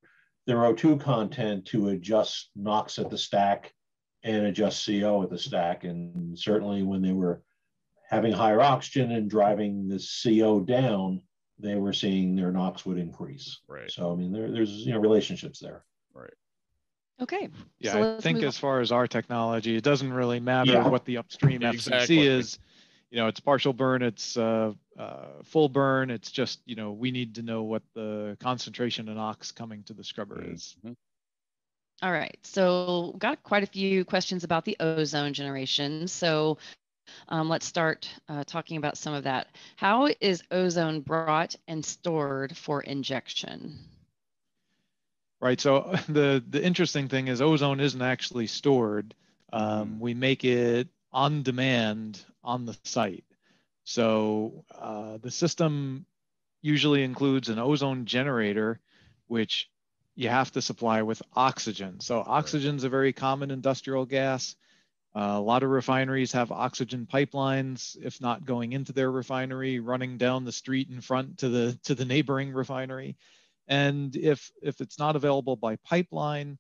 their 0.48 0.58
O2 0.58 1.00
content 1.00 1.66
to 1.68 1.90
adjust 1.90 2.50
NOx 2.56 2.98
at 2.98 3.12
the 3.12 3.20
stack 3.20 3.72
and 4.24 4.48
adjust 4.48 4.84
CO 4.84 5.22
at 5.22 5.30
the 5.30 5.38
stack. 5.38 5.84
And 5.84 6.38
certainly, 6.38 6.82
when 6.82 7.04
they 7.04 7.14
were 7.14 7.44
having 8.10 8.34
higher 8.34 8.62
oxygen 8.62 9.12
and 9.12 9.30
driving 9.30 9.88
the 9.88 10.04
CO 10.24 10.60
down, 10.60 11.22
they 11.60 11.76
were 11.76 11.94
seeing 11.94 12.36
their 12.36 12.52
NOx 12.52 12.84
would 12.84 12.98
increase. 12.98 13.60
Right. 13.68 13.92
So 13.92 14.12
I 14.12 14.16
mean, 14.16 14.32
there, 14.32 14.50
there's 14.50 14.72
you 14.72 14.92
know 14.92 15.00
relationships 15.00 15.60
there. 15.60 15.86
Right. 16.16 16.34
Okay. 17.20 17.50
Yeah, 17.80 17.94
so 17.94 18.18
I 18.18 18.22
think 18.22 18.42
as 18.44 18.58
far 18.58 18.80
as 18.80 18.92
our 18.92 19.08
technology, 19.08 19.76
it 19.76 19.84
doesn't 19.84 20.12
really 20.12 20.40
matter 20.40 20.74
yeah. 20.74 20.88
what 20.88 21.06
the 21.06 21.18
upstream 21.18 21.62
FCC 21.62 21.74
exactly. 21.74 22.28
is. 22.28 22.60
You 23.12 23.18
know, 23.18 23.28
it's 23.28 23.40
partial 23.40 23.74
burn, 23.74 24.02
it's 24.02 24.38
uh, 24.38 24.74
uh, 24.98 25.26
full 25.44 25.70
burn. 25.70 26.10
It's 26.10 26.32
just 26.32 26.62
you 26.66 26.76
know 26.76 26.92
we 26.92 27.12
need 27.12 27.36
to 27.36 27.42
know 27.42 27.64
what 27.64 27.84
the 27.94 28.38
concentration 28.40 29.10
of 29.10 29.16
NOx 29.16 29.52
coming 29.52 29.84
to 29.84 29.94
the 29.94 30.04
scrubber 30.04 30.38
mm-hmm. 30.38 30.54
is. 30.54 30.76
All 32.02 32.12
right. 32.12 32.38
So 32.42 33.14
got 33.20 33.44
quite 33.44 33.64
a 33.64 33.68
few 33.68 34.04
questions 34.06 34.44
about 34.44 34.66
the 34.66 34.76
ozone 34.80 35.34
generation. 35.34 36.08
So 36.08 36.58
um, 37.30 37.50
let's 37.50 37.66
start 37.66 38.10
uh, 38.28 38.44
talking 38.44 38.78
about 38.78 38.98
some 38.98 39.14
of 39.14 39.24
that. 39.26 39.48
How 39.76 40.10
is 40.20 40.44
ozone 40.50 41.02
brought 41.02 41.56
and 41.68 41.86
stored 41.86 42.58
for 42.58 42.82
injection? 42.82 43.78
Right? 45.42 45.60
So 45.60 45.94
the 46.08 46.42
the 46.48 46.64
interesting 46.64 47.10
thing 47.10 47.28
is 47.28 47.42
ozone 47.42 47.82
isn't 47.82 48.02
actually 48.02 48.48
stored. 48.48 49.14
Um, 49.52 49.96
mm. 49.96 50.00
we 50.00 50.14
make 50.14 50.46
it 50.46 50.88
on 51.12 51.44
demand 51.44 52.24
on 52.42 52.66
the 52.66 52.78
site. 52.84 53.26
So 53.84 54.64
uh, 54.74 55.18
the 55.18 55.32
system 55.32 56.06
usually 56.62 57.04
includes 57.04 57.50
an 57.50 57.60
ozone 57.60 58.06
generator, 58.06 58.80
which 59.28 59.70
you 60.16 60.30
have 60.30 60.52
to 60.52 60.62
supply 60.62 61.02
with 61.02 61.22
oxygen. 61.36 62.00
So 62.00 62.24
oxygen 62.26 62.76
is 62.76 62.84
a 62.84 62.90
very 62.90 63.12
common 63.12 63.52
industrial 63.52 64.06
gas. 64.06 64.56
Uh, 65.14 65.34
a 65.36 65.42
lot 65.42 65.64
of 65.64 65.70
refineries 65.70 66.32
have 66.32 66.52
oxygen 66.52 67.06
pipelines, 67.12 67.98
if 68.02 68.22
not 68.22 68.46
going 68.46 68.72
into 68.72 68.94
their 68.94 69.12
refinery, 69.12 69.80
running 69.80 70.18
down 70.18 70.46
the 70.46 70.54
street 70.54 70.90
in 70.90 71.02
front 71.02 71.40
to 71.40 71.50
the 71.50 71.78
to 71.84 71.96
the 71.96 72.06
neighboring 72.06 72.54
refinery. 72.54 73.18
And 73.72 74.14
if, 74.18 74.52
if 74.62 74.82
it's 74.82 75.00
not 75.00 75.16
available 75.16 75.56
by 75.56 75.78
pipeline, 75.78 76.58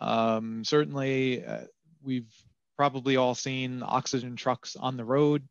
um, 0.00 0.64
certainly 0.64 1.44
uh, 1.44 1.66
we've 2.02 2.32
probably 2.78 3.16
all 3.16 3.34
seen 3.34 3.82
oxygen 3.84 4.34
trucks 4.34 4.74
on 4.74 4.96
the 4.96 5.04
road, 5.04 5.46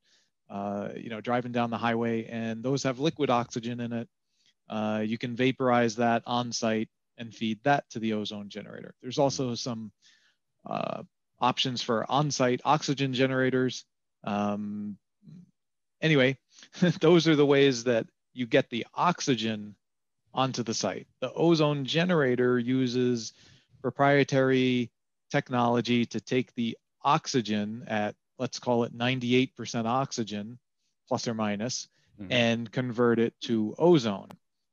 uh, 0.50 0.90
you 0.98 1.12
know, 1.12 1.22
driving 1.22 1.52
down 1.52 1.70
the 1.70 1.78
highway, 1.78 2.26
and 2.26 2.64
those 2.64 2.82
have 2.82 2.98
liquid 2.98 3.30
oxygen 3.30 3.80
in 3.80 3.94
it. 3.94 4.10
Uh, 4.68 5.04
you 5.06 5.20
can 5.20 5.36
vaporize 5.36 5.98
that 5.98 6.24
on 6.26 6.52
site 6.52 6.90
and 7.20 7.32
feed 7.32 7.60
that 7.64 7.88
to 7.92 8.00
the 8.00 8.14
ozone 8.14 8.50
generator. 8.50 8.96
There's 9.00 9.20
also 9.20 9.54
some 9.54 9.92
uh, 10.68 11.04
options 11.40 11.84
for 11.84 12.10
on 12.10 12.32
site 12.32 12.62
oxygen 12.66 13.14
generators. 13.14 13.86
Um, 14.24 14.98
anyway, 16.02 16.40
those 17.02 17.28
are 17.28 17.36
the 17.36 17.46
ways 17.46 17.84
that 17.84 18.08
you 18.34 18.48
get 18.48 18.72
the 18.72 18.88
oxygen 18.96 19.76
onto 20.34 20.64
the 20.64 20.74
site. 20.74 21.08
The 21.20 21.32
ozone 21.32 21.86
generator 21.86 22.58
uses 22.58 23.34
proprietary 23.82 24.92
technology 25.32 26.06
to 26.08 26.20
take 26.20 26.54
the 26.56 26.78
oxygen 27.04 27.84
at, 27.88 28.16
let's 28.40 28.60
call 28.60 28.84
it 28.84 28.98
98% 28.98 29.86
oxygen, 29.86 30.58
plus 31.08 31.28
or 31.28 31.34
minus, 31.34 31.88
mm-hmm. 32.20 32.32
and 32.32 32.72
convert 32.72 33.20
it 33.20 33.34
to 33.42 33.76
ozone. 33.78 34.30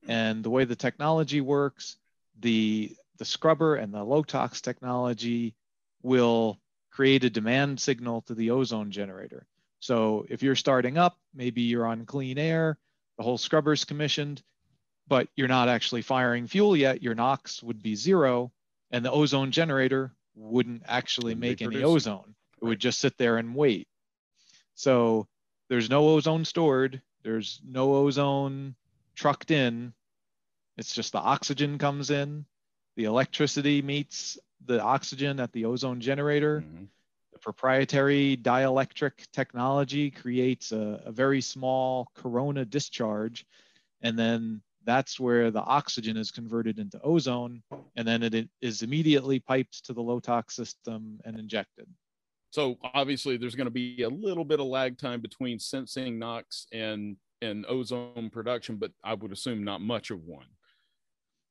And 0.06 0.42
the 0.42 0.50
way 0.50 0.64
the 0.64 0.76
technology 0.76 1.40
works, 1.40 1.96
the, 2.38 2.96
the 3.18 3.24
scrubber 3.24 3.76
and 3.76 3.92
the 3.92 3.98
LoTOx 3.98 4.62
technology 4.62 5.54
will 6.02 6.58
create 6.90 7.24
a 7.24 7.30
demand 7.30 7.80
signal 7.80 8.22
to 8.22 8.34
the 8.34 8.50
ozone 8.50 8.90
generator. 8.90 9.46
So 9.80 10.26
if 10.28 10.42
you're 10.42 10.56
starting 10.56 10.98
up, 10.98 11.18
maybe 11.34 11.62
you're 11.62 11.86
on 11.86 12.06
clean 12.06 12.38
air, 12.38 12.78
the 13.16 13.24
whole 13.24 13.38
scrubber's 13.38 13.84
commissioned, 13.84 14.42
but 15.10 15.28
you're 15.34 15.48
not 15.48 15.68
actually 15.68 16.02
firing 16.02 16.46
fuel 16.46 16.76
yet, 16.76 17.02
your 17.02 17.16
NOx 17.16 17.64
would 17.64 17.82
be 17.82 17.96
zero, 17.96 18.52
and 18.92 19.04
the 19.04 19.10
ozone 19.10 19.50
generator 19.50 20.14
wouldn't 20.36 20.84
actually 20.86 21.34
make 21.34 21.60
any 21.60 21.82
ozone. 21.82 22.36
It 22.62 22.64
would 22.64 22.78
just 22.78 23.00
sit 23.00 23.18
there 23.18 23.36
and 23.36 23.52
wait. 23.52 23.88
So 24.76 25.26
there's 25.68 25.90
no 25.90 26.08
ozone 26.10 26.44
stored, 26.44 27.02
there's 27.24 27.60
no 27.66 27.96
ozone 27.96 28.76
trucked 29.16 29.50
in. 29.50 29.92
It's 30.78 30.94
just 30.94 31.10
the 31.10 31.18
oxygen 31.18 31.76
comes 31.76 32.10
in, 32.10 32.46
the 32.96 33.04
electricity 33.04 33.82
meets 33.82 34.38
the 34.64 34.80
oxygen 34.80 35.40
at 35.40 35.52
the 35.52 35.64
ozone 35.64 36.00
generator. 36.00 36.60
Mm-hmm. 36.60 36.84
The 37.32 37.38
proprietary 37.40 38.38
dielectric 38.40 39.28
technology 39.32 40.12
creates 40.12 40.70
a, 40.70 41.02
a 41.04 41.10
very 41.10 41.40
small 41.40 42.12
corona 42.14 42.64
discharge, 42.64 43.44
and 44.02 44.16
then 44.16 44.62
that's 44.84 45.20
where 45.20 45.50
the 45.50 45.62
oxygen 45.62 46.16
is 46.16 46.30
converted 46.30 46.78
into 46.78 47.00
ozone 47.02 47.62
and 47.96 48.06
then 48.06 48.22
it 48.22 48.48
is 48.60 48.82
immediately 48.82 49.38
piped 49.38 49.84
to 49.84 49.92
the 49.92 50.02
LoTOx 50.02 50.52
system 50.52 51.20
and 51.24 51.38
injected. 51.38 51.86
So 52.50 52.76
obviously 52.94 53.36
there's 53.36 53.54
going 53.54 53.66
to 53.66 53.70
be 53.70 54.02
a 54.02 54.08
little 54.08 54.44
bit 54.44 54.60
of 54.60 54.66
lag 54.66 54.98
time 54.98 55.20
between 55.20 55.58
sensing 55.58 56.18
nox 56.18 56.66
and 56.72 57.16
and 57.42 57.64
ozone 57.68 58.28
production 58.30 58.76
but 58.76 58.92
i 59.02 59.14
would 59.14 59.32
assume 59.32 59.64
not 59.64 59.80
much 59.80 60.10
of 60.10 60.22
one 60.24 60.46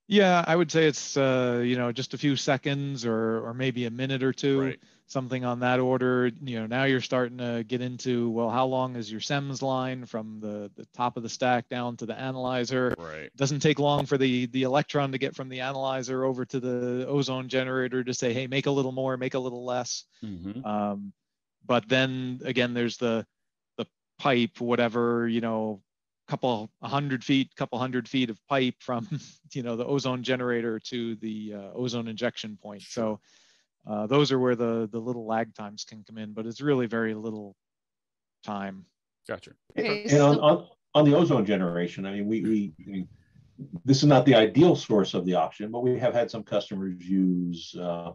yeah 0.10 0.43
i 0.47 0.55
would 0.55 0.70
say 0.70 0.86
it's 0.86 1.16
uh, 1.16 1.62
you 1.64 1.78
know 1.78 1.91
just 1.91 2.14
a 2.14 2.18
few 2.18 2.36
seconds 2.36 3.05
or 3.05 3.45
or 3.45 3.53
maybe 3.53 3.86
a 3.86 3.91
minute 3.91 4.24
or 4.24 4.34
two 4.34 4.62
right 4.62 4.80
something 5.10 5.43
on 5.43 5.60
that 5.60 5.80
order. 5.80 6.32
You 6.41 6.60
know, 6.60 6.68
now 6.68 6.84
you're 6.84 7.01
starting 7.01 7.39
to 7.39 7.64
get 7.68 7.82
into 7.82 8.30
well, 8.30 8.49
how 8.49 8.66
long 8.66 8.95
is 8.95 9.12
your 9.12 9.20
CEMS 9.20 9.62
line 9.62 10.05
from 10.05 10.39
the, 10.39 10.72
the 10.76 10.86
top 10.93 11.18
of 11.18 11.24
the 11.24 11.30
stack 11.30 11.68
down 11.68 11.97
to 11.97 12.05
the 12.05 12.18
analyzer? 12.18 12.93
Right. 12.97 13.24
It 13.24 13.36
doesn't 13.36 13.60
take 13.60 13.80
long 13.80 14.05
for 14.05 14.18
the 14.18 14.45
the 14.47 14.64
electron 14.64 15.12
to 15.12 15.18
get 15.18 15.36
from 15.36 15.49
the 15.49 15.62
analyzer 15.62 16.24
over 16.24 16.45
to 16.45 16.60
the 16.60 17.07
ozone 17.07 17.49
generator 17.49 18.03
to 18.03 18.14
say, 18.14 18.34
hey, 18.34 18.47
make 18.47 18.68
a 18.68 18.72
little 18.72 18.91
more, 18.91 19.18
make 19.18 19.34
a 19.34 19.39
little 19.39 19.66
less. 19.66 20.05
Mm-hmm. 20.24 20.64
Um, 20.64 21.12
but 21.66 21.89
then 21.89 22.41
again, 22.45 22.74
there's 22.74 22.97
the 22.97 23.26
the 23.78 23.86
pipe, 24.20 24.62
whatever 24.62 25.28
you 25.28 25.41
know, 25.41 25.82
couple 26.30 26.69
hundred 26.84 27.23
feet, 27.23 27.53
couple 27.55 27.80
hundred 27.80 28.07
feet 28.07 28.30
of 28.30 28.39
pipe 28.47 28.75
from 28.80 29.07
you 29.53 29.63
know 29.63 29.75
the 29.75 29.86
ozone 29.86 30.21
generator 30.23 30.80
to 30.80 31.15
the 31.15 31.53
uh, 31.55 31.71
ozone 31.73 32.07
injection 32.07 32.57
point. 32.61 32.84
So 32.84 33.19
uh, 33.89 34.05
those 34.07 34.32
are 34.32 34.39
where 34.39 34.55
the 34.55 34.88
the 34.91 34.99
little 34.99 35.25
lag 35.25 35.55
times 35.55 35.84
can 35.84 36.03
come 36.07 36.17
in, 36.17 36.34
but 36.34 36.45
it's 36.45 36.61
really 36.61 36.86
very 36.86 37.15
little 37.15 37.55
time. 38.43 38.86
Gotcha. 39.27 39.51
Okay, 39.77 40.03
and 40.03 40.21
on, 40.21 40.39
on, 40.39 40.67
on 40.95 41.09
the 41.09 41.15
ozone 41.15 41.45
generation, 41.45 42.05
I 42.05 42.13
mean, 42.13 42.27
we, 42.27 42.41
we 42.41 42.73
I 42.80 42.89
mean, 42.89 43.07
this 43.86 43.97
is 43.97 44.05
not 44.05 44.25
the 44.25 44.36
ideal 44.36 44.75
source 44.75 45.13
of 45.13 45.25
the 45.25 45.36
oxygen, 45.36 45.71
but 45.71 45.84
we 45.84 45.99
have 45.99 46.13
had 46.13 46.32
some 46.32 46.43
customers 46.43 46.95
use 47.07 47.75
uh, 47.80 48.11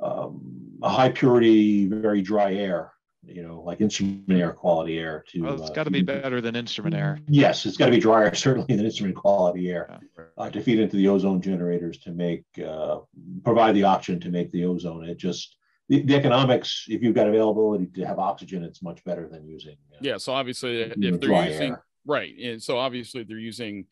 um, 0.00 0.78
a 0.82 0.88
high 0.88 1.10
purity, 1.10 1.86
very 1.86 2.22
dry 2.22 2.54
air 2.54 2.93
you 3.26 3.42
know, 3.42 3.60
like 3.60 3.80
instrument 3.80 4.30
air 4.30 4.52
quality 4.52 4.98
air 4.98 5.24
to. 5.28 5.42
Well, 5.42 5.60
it's 5.60 5.70
uh, 5.70 5.74
got 5.74 5.84
to 5.84 5.90
be 5.90 6.02
better 6.02 6.40
than 6.40 6.56
instrument 6.56 6.94
air. 6.94 7.18
Yes, 7.28 7.66
it's 7.66 7.76
got 7.76 7.86
to 7.86 7.92
be 7.92 8.00
drier 8.00 8.34
certainly 8.34 8.74
than 8.74 8.84
instrument 8.84 9.16
quality 9.16 9.70
air 9.70 10.00
yeah. 10.18 10.24
uh, 10.38 10.50
to 10.50 10.60
feed 10.60 10.78
into 10.78 10.96
the 10.96 11.08
ozone 11.08 11.40
generators 11.40 11.98
to 11.98 12.12
make 12.12 12.44
uh, 12.64 12.98
provide 13.44 13.74
the 13.74 13.84
oxygen 13.84 14.20
to 14.20 14.30
make 14.30 14.50
the 14.52 14.64
ozone. 14.64 15.04
It 15.04 15.16
just 15.16 15.56
the, 15.88 16.02
the, 16.02 16.14
economics, 16.14 16.86
if 16.88 17.02
you've 17.02 17.14
got 17.14 17.28
availability 17.28 17.86
to 17.86 18.06
have 18.06 18.18
oxygen, 18.18 18.64
it's 18.64 18.82
much 18.82 19.04
better 19.04 19.28
than 19.28 19.46
using. 19.46 19.76
Uh, 19.92 19.98
yeah, 20.00 20.16
so 20.16 20.32
obviously, 20.32 20.80
if 20.80 21.20
they're 21.20 21.46
using 21.46 21.72
air. 21.72 21.84
right, 22.06 22.34
and 22.42 22.62
so 22.62 22.78
obviously 22.78 23.22
they're 23.22 23.38
using 23.38 23.86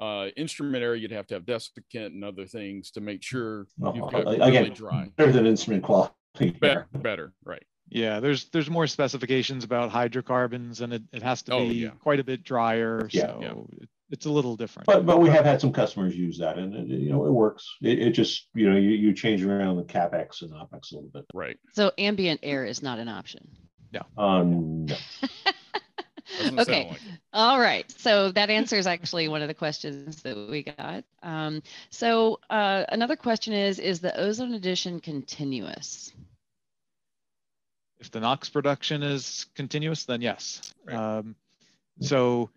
uh, 0.00 0.28
instrument 0.36 0.82
air, 0.82 0.94
you'd 0.94 1.10
have 1.10 1.26
to 1.28 1.34
have 1.34 1.44
desiccant 1.44 2.06
and 2.06 2.24
other 2.24 2.46
things 2.46 2.90
to 2.92 3.00
make 3.00 3.22
sure 3.22 3.66
well, 3.78 3.94
you've 3.94 4.10
got 4.10 4.32
again, 4.32 4.64
really 4.64 4.70
dry. 4.70 5.10
Better 5.16 5.32
than 5.32 5.46
instrument 5.46 5.82
quality. 5.82 6.14
Better, 6.60 6.88
better, 6.92 7.32
right. 7.44 7.62
Yeah, 7.94 8.18
there's 8.18 8.46
there's 8.46 8.68
more 8.68 8.88
specifications 8.88 9.62
about 9.62 9.90
hydrocarbons, 9.90 10.80
and 10.80 10.92
it, 10.92 11.02
it 11.12 11.22
has 11.22 11.42
to 11.42 11.54
oh, 11.54 11.68
be 11.68 11.74
yeah. 11.76 11.90
quite 12.02 12.18
a 12.18 12.24
bit 12.24 12.42
drier. 12.42 13.08
Yeah, 13.12 13.26
so 13.26 13.68
yeah. 13.70 13.86
it's 14.10 14.26
a 14.26 14.30
little 14.30 14.56
different. 14.56 14.86
But 14.86 15.06
but 15.06 15.20
we 15.20 15.28
have 15.28 15.44
had 15.44 15.60
some 15.60 15.72
customers 15.72 16.16
use 16.16 16.36
that, 16.38 16.58
and 16.58 16.74
it, 16.74 16.88
you 16.88 17.10
know 17.10 17.24
it 17.24 17.30
works. 17.30 17.76
It, 17.80 18.00
it, 18.00 18.10
just 18.10 18.48
you 18.52 18.68
know 18.68 18.76
you, 18.76 18.90
you 18.90 19.14
change 19.14 19.44
around 19.44 19.76
the 19.76 19.84
capex 19.84 20.42
and 20.42 20.50
opex 20.50 20.90
a 20.90 20.96
little 20.96 21.10
bit. 21.10 21.24
Right. 21.32 21.56
So 21.74 21.92
ambient 21.96 22.40
air 22.42 22.64
is 22.64 22.82
not 22.82 22.98
an 22.98 23.08
option. 23.08 23.48
No. 23.92 24.02
Um. 24.18 24.86
No. 24.86 24.96
okay. 26.62 26.88
Like 26.88 27.00
All 27.32 27.60
right. 27.60 27.88
So 27.96 28.32
that 28.32 28.50
answers 28.50 28.88
actually 28.88 29.28
one 29.28 29.42
of 29.42 29.46
the 29.46 29.54
questions 29.54 30.20
that 30.22 30.36
we 30.50 30.64
got. 30.64 31.04
Um, 31.22 31.62
so 31.90 32.40
uh, 32.50 32.86
another 32.88 33.14
question 33.14 33.52
is, 33.52 33.78
is 33.78 34.00
the 34.00 34.18
ozone 34.18 34.54
addition 34.54 34.98
continuous? 34.98 36.12
If 38.04 38.10
the 38.10 38.20
NOx 38.20 38.50
production 38.50 39.02
is 39.02 39.46
continuous, 39.54 40.04
then 40.04 40.20
yes. 40.20 40.74
Right. 40.84 40.94
Um, 40.94 41.36
so 42.00 42.50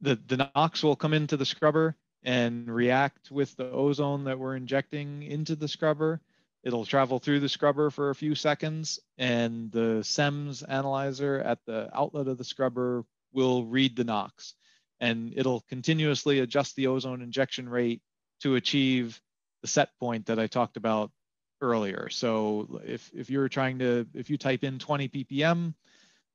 the, 0.00 0.18
the 0.26 0.50
NOx 0.56 0.82
will 0.82 0.96
come 0.96 1.14
into 1.14 1.36
the 1.36 1.46
scrubber 1.46 1.94
and 2.24 2.68
react 2.68 3.30
with 3.30 3.54
the 3.54 3.70
ozone 3.70 4.24
that 4.24 4.40
we're 4.40 4.56
injecting 4.56 5.22
into 5.22 5.54
the 5.54 5.68
scrubber. 5.68 6.20
It'll 6.64 6.84
travel 6.84 7.20
through 7.20 7.38
the 7.38 7.48
scrubber 7.48 7.90
for 7.90 8.10
a 8.10 8.16
few 8.16 8.34
seconds, 8.34 8.98
and 9.16 9.70
the 9.70 10.00
CEMS 10.02 10.64
analyzer 10.68 11.38
at 11.38 11.64
the 11.66 11.88
outlet 11.94 12.26
of 12.26 12.36
the 12.36 12.44
scrubber 12.44 13.04
will 13.32 13.64
read 13.66 13.94
the 13.94 14.02
NOx. 14.02 14.54
And 14.98 15.32
it'll 15.36 15.60
continuously 15.68 16.40
adjust 16.40 16.74
the 16.74 16.88
ozone 16.88 17.22
injection 17.22 17.68
rate 17.68 18.02
to 18.40 18.56
achieve 18.56 19.22
the 19.62 19.68
set 19.68 19.96
point 20.00 20.26
that 20.26 20.40
I 20.40 20.48
talked 20.48 20.76
about 20.76 21.12
earlier. 21.60 22.08
So 22.10 22.80
if, 22.84 23.10
if 23.14 23.30
you're 23.30 23.48
trying 23.48 23.78
to, 23.80 24.06
if 24.14 24.30
you 24.30 24.38
type 24.38 24.64
in 24.64 24.78
20 24.78 25.08
ppm, 25.08 25.74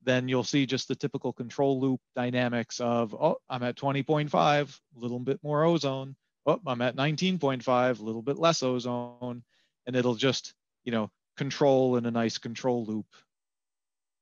then 0.04 0.28
you'll 0.28 0.44
see 0.44 0.66
just 0.66 0.88
the 0.88 0.96
typical 0.96 1.34
control 1.34 1.80
loop 1.80 2.00
dynamics 2.16 2.80
of, 2.80 3.14
oh, 3.16 3.38
I'm 3.50 3.64
at 3.64 3.76
20.5, 3.76 4.32
a 4.34 5.00
little 5.00 5.20
bit 5.20 5.40
more 5.44 5.64
ozone. 5.64 6.16
Oh, 6.46 6.62
I'm 6.68 6.82
at 6.82 6.96
19.5, 6.96 8.00
a 8.00 8.04
little 8.04 8.22
bit 8.22 8.38
less 8.38 8.62
ozone. 8.62 9.44
And 9.88 9.96
it'll 9.96 10.16
just, 10.16 10.54
you 10.84 10.92
know, 10.92 11.10
control 11.38 11.98
in 11.98 12.06
a 12.06 12.12
nice 12.12 12.38
control 12.38 12.86
loop. 12.86 13.08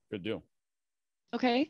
Good 0.09 0.23
deal. 0.23 0.43
Okay. 1.33 1.69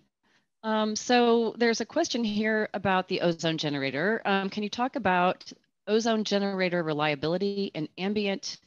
Um, 0.64 0.96
so 0.96 1.56
there's 1.58 1.82
a 1.82 1.86
question 1.86 2.24
here 2.24 2.70
about 2.74 3.08
the 3.08 3.22
ozone 3.22 3.58
generator. 3.58 4.22
Um, 4.26 4.50
can 4.50 4.64
you 4.64 4.70
talk 4.70 4.96
about 4.96 5.52
ozone 5.88 6.24
generator 6.24 6.84
reliability 6.84 7.72
and 7.76 7.90
ambient 7.98 8.60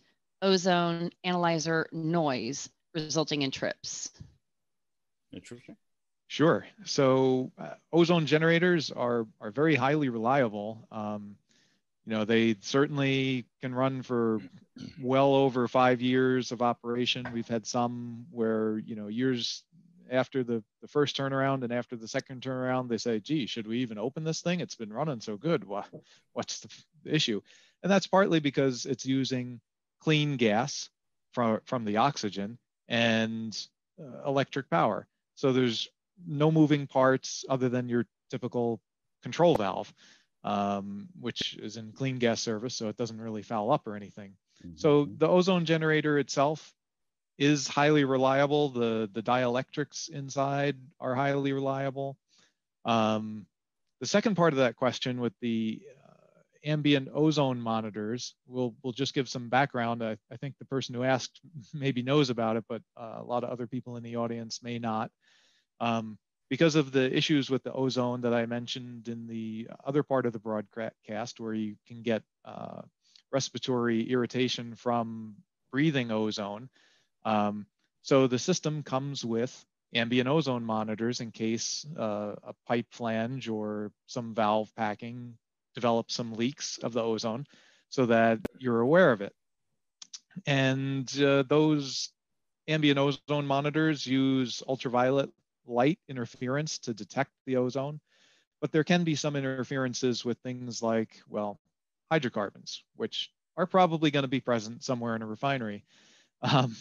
ozone 0.43 1.11
analyzer 1.25 1.89
noise 1.93 2.69
resulting 2.95 3.43
in 3.43 3.51
trips? 3.51 4.11
Interesting. 5.33 5.77
Sure. 6.29 6.67
So 6.85 7.53
uh, 7.59 7.75
ozone 7.93 8.27
generators 8.27 8.91
are 8.91 9.27
are 9.41 9.51
very 9.51 9.77
highly 9.77 10.09
reliable. 10.09 10.87
Um, 10.91 11.37
you 12.05 12.13
know, 12.13 12.25
they 12.25 12.57
certainly 12.61 13.47
can 13.61 13.75
run 13.75 14.03
for 14.03 14.41
well 15.01 15.35
over 15.35 15.69
five 15.69 16.01
years 16.01 16.53
of 16.53 16.63
operation. 16.63 17.27
We've 17.33 17.49
had 17.49 17.67
some 17.67 18.27
where 18.31 18.79
you 18.79 18.97
know 18.97 19.07
years 19.09 19.63
after 20.11 20.43
the 20.43 20.63
the 20.83 20.89
first 20.89 21.17
turnaround 21.17 21.63
and 21.63 21.73
after 21.73 21.97
the 21.97 22.09
second 22.09 22.43
turnaround, 22.43 22.89
they 22.89 22.99
say, 22.99 23.21
"Gee, 23.21 23.47
should 23.47 23.67
we 23.67 23.79
even 23.79 23.99
open 23.99 24.25
this 24.25 24.41
thing? 24.41 24.61
It's 24.61 24.77
been 24.77 24.93
running 24.93 25.21
so 25.21 25.37
good. 25.37 25.65
What, 25.65 25.87
what's 26.33 26.61
the, 26.61 26.69
the 27.05 27.15
issue?" 27.15 27.41
And 27.83 27.93
that's 27.93 28.07
partly 28.07 28.41
because 28.41 28.87
it's 28.87 29.07
using 29.07 29.61
clean 30.01 30.37
gas 30.37 30.91
from 31.33 31.61
from 31.65 31.85
the 31.85 31.99
oxygen 31.99 32.59
and 32.89 33.67
uh, 34.01 34.27
electric 34.27 34.71
power. 34.71 35.07
So 35.35 35.53
there's 35.53 35.89
no 36.27 36.51
moving 36.51 36.87
parts 36.87 37.45
other 37.49 37.69
than 37.69 37.89
your 37.89 38.07
typical 38.31 38.81
control 39.23 39.57
valve, 39.57 39.93
um, 40.45 41.09
which 41.21 41.57
is 41.57 41.77
in 41.77 41.93
clean 41.93 42.19
gas 42.19 42.41
service, 42.41 42.75
so 42.75 42.89
it 42.89 42.97
doesn't 42.97 43.21
really 43.21 43.43
foul 43.43 43.71
up 43.71 43.87
or 43.87 43.97
anything. 43.97 44.33
Mm-hmm. 44.65 44.77
So 44.77 45.05
the 45.05 45.29
ozone 45.29 45.65
generator 45.65 46.19
itself 46.19 46.73
is 47.39 47.69
highly 47.69 48.05
reliable. 48.05 48.71
The, 48.71 49.11
the 49.13 49.23
dielectrics 49.23 50.09
inside 50.09 50.77
are 51.01 51.15
highly 51.15 51.53
reliable. 51.53 52.17
Um, 52.85 53.47
the 54.01 54.07
second 54.07 54.37
part 54.37 54.53
of 54.53 54.59
that 54.59 54.77
question 54.77 55.21
with 55.21 55.35
the 55.41 55.83
ambient 56.67 57.09
ozone 57.15 57.61
monitors, 57.61 58.35
we'll, 58.47 58.75
we'll 58.83 58.93
just 58.93 59.15
give 59.15 59.29
some 59.29 59.49
background. 59.49 60.03
I, 60.03 60.17
I 60.31 60.37
think 60.37 60.55
the 60.59 60.65
person 60.65 60.95
who 60.95 61.05
asked 61.05 61.41
maybe 61.75 62.03
knows 62.03 62.31
about 62.31 62.57
it, 62.57 62.65
but 62.69 62.83
uh, 62.97 63.17
a 63.19 63.25
lot 63.25 63.45
of 63.45 63.51
other 63.51 63.67
people 63.67 63.97
in 63.97 64.03
the 64.03 64.17
audience 64.17 64.63
may 64.63 64.79
not. 64.79 65.11
Um, 65.81 66.19
because 66.49 66.77
of 66.77 66.93
the 66.93 67.15
issues 67.15 67.51
with 67.51 67.63
the 67.65 67.73
ozone 67.73 68.21
that 68.21 68.33
I 68.33 68.47
mentioned 68.47 69.09
in 69.09 69.27
the 69.27 69.69
other 69.85 70.03
part 70.03 70.27
of 70.27 70.33
the 70.33 70.39
broadcast, 70.39 71.41
where 71.41 71.55
you 71.55 71.77
can 71.89 72.03
get 72.03 72.23
uh, 72.45 72.83
respiratory 73.33 74.09
irritation 74.11 74.77
from 74.77 75.37
breathing 75.73 76.13
ozone. 76.13 76.69
Um, 77.25 77.67
so 78.03 78.29
the 78.29 78.39
system 78.39 78.85
comes 78.85 79.25
with 79.25 79.65
ambient 79.93 80.29
ozone 80.29 80.65
monitors 80.65 81.21
in 81.21 81.33
case 81.33 81.85
uh, 81.99 82.35
a 82.45 82.55
pipe 82.67 82.87
flange 82.93 83.49
or 83.49 83.91
some 84.07 84.35
valve 84.35 84.71
packing 84.77 85.37
develops 85.77 86.15
some 86.15 86.33
leaks 86.33 86.79
of 86.79 86.93
the 86.95 87.03
ozone 87.03 87.47
so 87.91 88.07
that 88.07 88.41
you're 88.59 88.81
aware 88.81 89.13
of 89.13 89.21
it. 89.21 89.33
And 90.47 91.07
uh, 91.23 91.45
those 91.45 92.11
ambient 92.67 92.99
ozone 92.99 93.47
monitors 93.47 94.07
use 94.07 94.63
ultraviolet 94.67 95.31
light 95.67 95.99
interference 96.09 96.79
to 96.79 96.95
detect 96.95 97.31
the 97.45 97.57
ozone, 97.57 98.01
but 98.61 98.73
there 98.73 98.85
can 98.85 99.05
be 99.05 99.15
some 99.15 99.37
interferences 99.37 100.25
with 100.25 100.39
things 100.39 100.83
like, 100.83 101.21
well, 101.29 101.61
hydrocarbons, 102.11 102.83
which 102.97 103.31
are 103.57 103.67
probably 103.67 104.11
going 104.11 104.25
to 104.25 104.29
be 104.29 104.41
present 104.41 104.83
somewhere 104.83 105.15
in 105.15 105.23
a 105.23 105.27
refinery. 105.27 105.85
Um, 106.43 106.77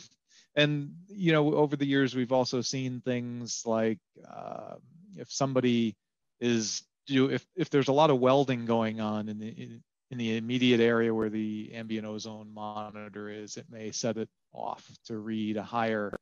and 0.57 0.93
you 1.07 1.31
know, 1.31 1.55
over 1.55 1.77
the 1.77 1.85
years, 1.85 2.13
we've 2.13 2.33
also 2.33 2.59
seen 2.59 2.99
things 2.99 3.63
like 3.65 3.99
uh, 4.29 4.75
if 5.15 5.31
somebody 5.31 5.95
is 6.41 6.83
do 7.05 7.29
if 7.29 7.45
if 7.55 7.69
there's 7.69 7.87
a 7.87 7.93
lot 7.93 8.09
of 8.09 8.19
welding 8.19 8.65
going 8.65 8.99
on 9.01 9.29
in 9.29 9.39
the 9.39 9.49
in, 9.49 10.17
the 10.17 10.37
immediate 10.37 10.79
area 10.79 11.13
where 11.13 11.29
the 11.29 11.71
ambient 11.73 12.07
ozone 12.07 12.53
monitor 12.53 13.27
is, 13.27 13.57
it 13.57 13.65
may 13.69 13.91
set 13.91 14.15
it 14.15 14.29
off 14.53 14.89
to 15.03 15.17
read 15.17 15.57
a 15.57 15.63
higher 15.63 16.17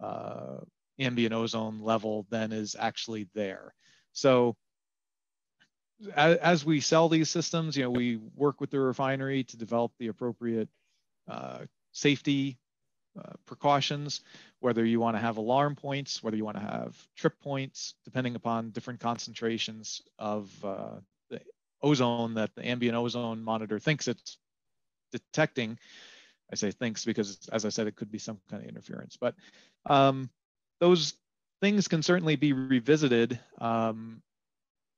uh, 0.00 0.58
ambient 1.00 1.34
ozone 1.34 1.80
level 1.80 2.24
than 2.30 2.52
is 2.52 2.76
actually 2.78 3.28
there. 3.34 3.74
So 4.12 4.54
as, 6.14 6.36
as, 6.38 6.64
we 6.64 6.80
sell 6.80 7.08
these 7.08 7.30
systems, 7.30 7.76
you 7.76 7.82
know, 7.82 7.90
we 7.90 8.20
work 8.36 8.60
with 8.60 8.70
the 8.70 8.78
refinery 8.78 9.42
to 9.44 9.56
develop 9.56 9.90
the 9.98 10.08
appropriate 10.08 10.68
uh, 11.28 11.60
safety 11.92 12.58
uh, 13.18 13.32
precautions, 13.46 14.20
whether 14.60 14.84
you 14.84 15.00
want 15.00 15.16
to 15.16 15.20
have 15.20 15.36
alarm 15.36 15.76
points, 15.76 16.22
whether 16.22 16.36
you 16.36 16.44
want 16.44 16.56
to 16.56 16.62
have 16.62 16.96
trip 17.16 17.38
points, 17.40 17.94
depending 18.04 18.34
upon 18.36 18.70
different 18.70 19.00
concentrations 19.00 20.02
of 20.18 20.50
uh, 20.64 20.96
the 21.30 21.40
ozone 21.82 22.34
that 22.34 22.54
the 22.54 22.66
ambient 22.66 22.96
ozone 22.96 23.42
monitor 23.42 23.78
thinks 23.78 24.08
it's 24.08 24.38
detecting. 25.12 25.78
I 26.50 26.54
say 26.54 26.70
thinks 26.70 27.04
because, 27.04 27.48
as 27.52 27.64
I 27.64 27.70
said, 27.70 27.86
it 27.86 27.96
could 27.96 28.10
be 28.10 28.18
some 28.18 28.38
kind 28.50 28.62
of 28.62 28.68
interference. 28.68 29.16
But 29.16 29.34
um, 29.86 30.30
those 30.80 31.14
things 31.60 31.88
can 31.88 32.02
certainly 32.02 32.36
be 32.36 32.52
revisited. 32.52 33.38
Um, 33.58 34.22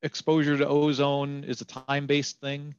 exposure 0.03 0.59
to 0.59 0.67
ozone 0.67 1.45
is 1.45 1.61
a 1.61 1.65
time-based 1.65 2.41
thing. 2.41 2.75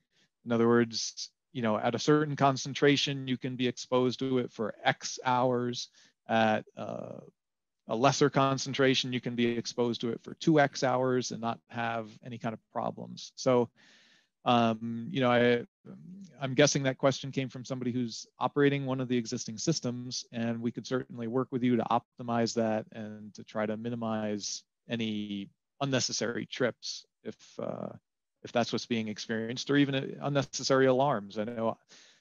In 0.46 0.52
other 0.52 0.68
words, 0.68 1.30
you 1.56 1.62
know, 1.62 1.78
at 1.78 1.96
a 1.96 2.00
certain 2.00 2.36
concentration, 2.36 3.30
you 3.30 3.38
can 3.38 3.56
be 3.56 3.66
exposed 3.66 4.20
to 4.20 4.40
it 4.40 4.52
for 4.52 4.76
X 4.84 5.20
hours. 5.24 5.88
At 6.28 6.66
uh, 6.76 7.22
a 7.88 7.96
lesser 7.96 8.30
concentration, 8.30 9.14
you 9.14 9.22
can 9.22 9.36
be 9.36 9.46
exposed 9.46 10.02
to 10.02 10.10
it 10.10 10.20
for 10.22 10.36
2X 10.36 10.84
hours 10.84 11.32
and 11.32 11.40
not 11.40 11.60
have 11.70 12.10
any 12.26 12.38
kind 12.38 12.52
of 12.52 12.60
problems. 12.74 13.32
So 13.36 13.70
um, 14.44 15.08
you 15.12 15.22
know, 15.22 15.32
I, 15.32 15.66
I'm 16.42 16.56
guessing 16.56 16.84
that 16.84 16.98
question 16.98 17.32
came 17.32 17.48
from 17.48 17.64
somebody 17.64 17.94
who's 17.94 18.28
operating 18.38 18.86
one 18.86 19.00
of 19.00 19.08
the 19.08 19.18
existing 19.18 19.58
systems, 19.58 20.26
and 20.34 20.62
we 20.62 20.72
could 20.72 20.86
certainly 20.86 21.28
work 21.28 21.48
with 21.52 21.64
you 21.64 21.78
to 21.78 21.84
optimize 21.90 22.54
that 22.56 22.86
and 22.92 23.34
to 23.36 23.46
try 23.46 23.66
to 23.66 23.78
minimize 23.78 24.64
any 24.90 25.50
unnecessary 25.80 26.46
trips 26.46 27.06
if 27.24 27.36
uh, 27.60 27.90
if 28.46 28.52
that's 28.52 28.72
what's 28.72 28.86
being 28.86 29.10
experienced, 29.10 29.70
or 29.70 29.76
even 29.76 30.18
unnecessary 30.22 30.86
alarms. 30.86 31.38
I 31.38 31.44
know, 31.44 31.78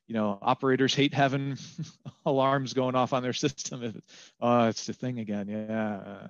you 0.08 0.14
know, 0.14 0.38
operators 0.40 0.94
hate 0.94 1.14
having 1.14 1.58
alarms 2.26 2.72
going 2.72 2.96
off 2.96 3.12
on 3.12 3.22
their 3.22 3.32
system. 3.44 3.84
If, 3.84 3.94
oh, 4.40 4.68
it's 4.68 4.86
the 4.86 4.94
thing 4.94 5.20
again. 5.20 5.48
Yeah. 5.48 6.28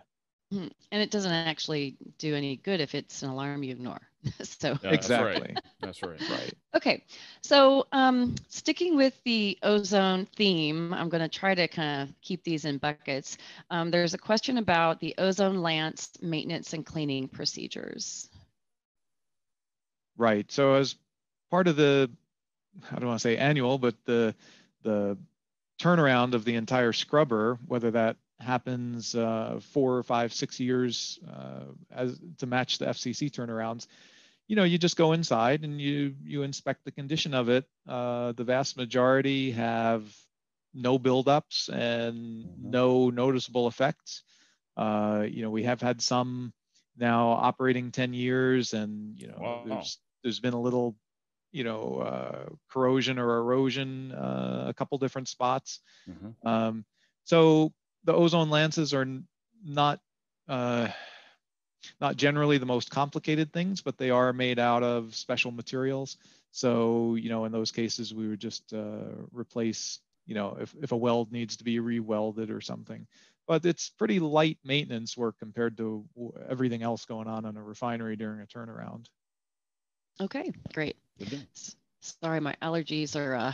Hmm. 0.53 0.67
And 0.93 1.01
it 1.01 1.11
doesn't 1.11 1.33
actually 1.33 1.97
do 2.19 2.35
any 2.35 2.57
good 2.57 2.81
if 2.81 2.95
it's 2.95 3.23
an 3.23 3.31
alarm 3.31 3.63
you 3.63 3.73
ignore. 3.73 4.01
so 4.43 4.77
yeah, 4.83 4.91
exactly. 4.91 5.55
That's 5.81 6.03
right. 6.03 6.19
That's 6.19 6.31
right. 6.31 6.41
right. 6.41 6.55
Okay. 6.75 7.05
So 7.41 7.87
um, 7.93 8.35
sticking 8.49 8.97
with 8.97 9.19
the 9.25 9.57
ozone 9.63 10.27
theme, 10.37 10.93
I'm 10.93 11.09
going 11.09 11.23
to 11.23 11.29
try 11.29 11.55
to 11.55 11.69
kind 11.69 12.03
of 12.03 12.21
keep 12.21 12.43
these 12.43 12.65
in 12.65 12.79
buckets. 12.79 13.39
Um, 13.71 13.91
there's 13.91 14.15
a 14.15 14.19
question 14.19 14.59
about 14.59 14.99
the 14.99 15.15
ozone 15.19 15.63
lance 15.63 16.11
maintenance 16.21 16.73
and 16.73 16.85
cleaning 16.85 17.29
procedures. 17.29 18.29
Right. 20.17 20.51
So 20.51 20.75
as 20.75 20.97
part 21.51 21.69
of 21.69 21.77
the, 21.77 22.11
I 22.91 22.97
don't 22.97 23.09
want 23.09 23.21
to 23.21 23.23
say 23.23 23.37
annual, 23.37 23.79
but 23.79 23.95
the 24.05 24.35
the 24.83 25.17
turnaround 25.81 26.35
of 26.35 26.45
the 26.45 26.55
entire 26.55 26.93
scrubber, 26.93 27.59
whether 27.67 27.91
that 27.93 28.17
happens 28.39 29.15
uh, 29.15 29.61
four 29.73 29.97
or 29.97 30.03
five, 30.03 30.33
six 30.33 30.61
years 30.61 31.19
uh, 31.29 31.65
as 31.91 32.19
to 32.39 32.47
match 32.47 32.79
the 32.79 32.87
FCC 32.87 33.31
turnarounds, 33.31 33.87
you 34.47 34.57
know, 34.57 34.65
you 34.65 34.79
just 34.79 34.97
go 34.97 35.13
inside 35.13 35.65
and 35.65 35.81
you 35.81 36.15
you 36.23 36.43
inspect 36.43 36.85
the 36.85 36.93
condition 36.93 37.35
of 37.35 37.49
it. 37.49 37.65
Uh, 37.89 38.33
the 38.33 38.45
vast 38.45 38.77
majority 38.77 39.53
have 39.53 40.03
no 40.75 40.99
buildups 40.99 41.69
and 41.69 42.45
mm-hmm. 42.45 42.71
no 42.71 43.11
noticeable 43.11 43.69
effects. 43.69 44.23
Uh, 44.77 45.25
you 45.29 45.43
know, 45.43 45.51
we 45.51 45.63
have 45.63 45.81
had 45.81 46.03
some 46.03 46.53
now 46.97 47.31
operating 47.31 47.91
10 47.91 48.13
years, 48.13 48.75
and 48.75 49.19
you 49.19 49.29
know, 49.29 49.39
wow. 49.39 49.63
there's 49.67 49.99
there's 50.25 50.41
been 50.41 50.55
a 50.55 50.61
little, 50.61 50.97
you 51.53 51.63
know, 51.63 52.01
uh, 52.01 52.49
corrosion 52.69 53.21
or 53.21 53.39
erosion, 53.39 54.11
uh, 54.11 54.65
a 54.67 54.75
couple 54.75 54.99
different 54.99 55.29
spots. 55.29 55.79
Mm-hmm. 56.11 56.49
Um, 56.49 56.85
so 57.23 57.73
the 58.03 58.15
ozone 58.15 58.51
lances 58.51 58.93
are 58.93 59.07
not 59.65 60.01
uh, 60.49 60.89
not 62.01 62.17
generally 62.17 62.59
the 62.59 62.67
most 62.67 62.91
complicated 62.91 63.53
things, 63.53 63.83
but 63.83 63.99
they 63.99 64.11
are 64.11 64.33
made 64.33 64.59
out 64.59 64.83
of 64.83 65.15
special 65.15 65.51
materials. 65.53 66.17
So, 66.51 67.15
you 67.15 67.29
know, 67.29 67.45
in 67.45 67.53
those 67.53 67.73
cases, 67.73 68.15
we 68.15 68.29
would 68.29 68.41
just 68.41 68.73
uh, 68.73 69.27
replace, 69.33 70.01
you 70.27 70.35
know, 70.35 70.57
if, 70.61 70.75
if 70.83 70.93
a 70.93 70.97
weld 70.97 71.33
needs 71.33 71.57
to 71.59 71.65
be 71.65 71.79
re-welded 71.81 72.51
or 72.51 72.61
something. 72.61 73.07
But 73.47 73.67
it's 73.67 73.91
pretty 73.91 74.21
light 74.21 74.59
maintenance 74.65 75.17
work 75.17 75.37
compared 75.39 75.77
to 75.77 76.07
everything 76.49 76.83
else 76.83 77.05
going 77.05 77.29
on 77.29 77.45
in 77.45 77.57
a 77.57 77.63
refinery 77.63 78.17
during 78.17 78.41
a 78.41 78.47
turnaround. 78.47 79.07
Okay, 80.21 80.53
great. 80.73 80.97
Sorry, 82.01 82.39
my 82.39 82.55
allergies 82.61 83.17
are 83.17 83.35
uh, 83.35 83.53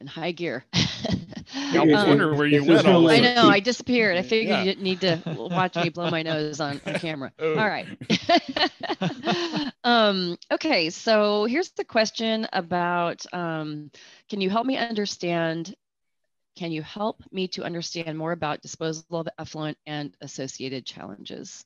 in 0.00 0.06
high 0.06 0.32
gear. 0.32 0.64
I 0.74 1.84
was 1.84 2.02
um, 2.02 2.08
wondering 2.08 2.38
where 2.38 2.46
you 2.46 2.62
went. 2.64 2.86
All 2.86 3.08
I 3.08 3.20
know, 3.20 3.48
I 3.48 3.60
disappeared. 3.60 4.18
I 4.18 4.22
figured 4.22 4.48
yeah. 4.48 4.58
you 4.58 4.64
didn't 4.66 4.84
need 4.84 5.00
to 5.00 5.22
watch 5.26 5.76
me 5.76 5.88
blow 5.88 6.10
my 6.10 6.22
nose 6.22 6.60
on, 6.60 6.80
on 6.84 6.94
camera. 6.94 7.32
Oh. 7.38 7.56
All 7.56 7.66
right. 7.66 7.86
um, 9.84 10.36
okay, 10.52 10.90
so 10.90 11.46
here's 11.46 11.70
the 11.70 11.84
question 11.84 12.46
about 12.52 13.24
um, 13.32 13.90
can 14.28 14.40
you 14.42 14.50
help 14.50 14.66
me 14.66 14.76
understand? 14.76 15.74
Can 16.56 16.72
you 16.72 16.82
help 16.82 17.22
me 17.32 17.48
to 17.48 17.64
understand 17.64 18.18
more 18.18 18.32
about 18.32 18.62
disposal 18.62 19.04
of 19.10 19.28
effluent 19.38 19.78
and 19.86 20.14
associated 20.20 20.84
challenges? 20.84 21.64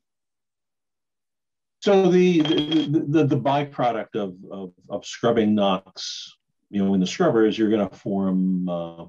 So 1.81 2.11
the 2.11 2.43
the, 2.43 3.05
the, 3.09 3.25
the 3.25 3.41
byproduct 3.41 4.15
of, 4.15 4.35
of, 4.51 4.73
of, 4.91 5.05
scrubbing 5.05 5.55
NOx, 5.55 6.37
you 6.69 6.85
know, 6.85 6.93
in 6.93 7.01
the 7.01 7.07
scrubber 7.07 7.47
is 7.47 7.59
you're 7.59 7.71
going 7.71 7.89
to 7.89 7.97
form 7.97 8.69
uh, 8.69 9.05
uh, 9.05 9.09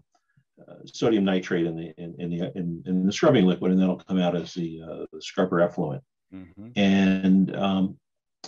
sodium 0.85 1.25
nitrate 1.25 1.65
in 1.65 1.75
the 1.75 1.93
in, 1.97 2.15
in 2.17 2.29
the 2.29 2.57
in, 2.57 2.83
in, 2.85 3.05
the 3.05 3.11
scrubbing 3.11 3.45
liquid, 3.45 3.73
and 3.73 3.81
that'll 3.81 3.97
come 3.97 4.19
out 4.19 4.37
as 4.37 4.53
the, 4.53 4.81
uh, 4.81 5.05
the 5.11 5.21
scrubber 5.21 5.59
effluent. 5.59 6.01
Mm-hmm. 6.33 6.69
And 6.77 7.55
um, 7.57 7.97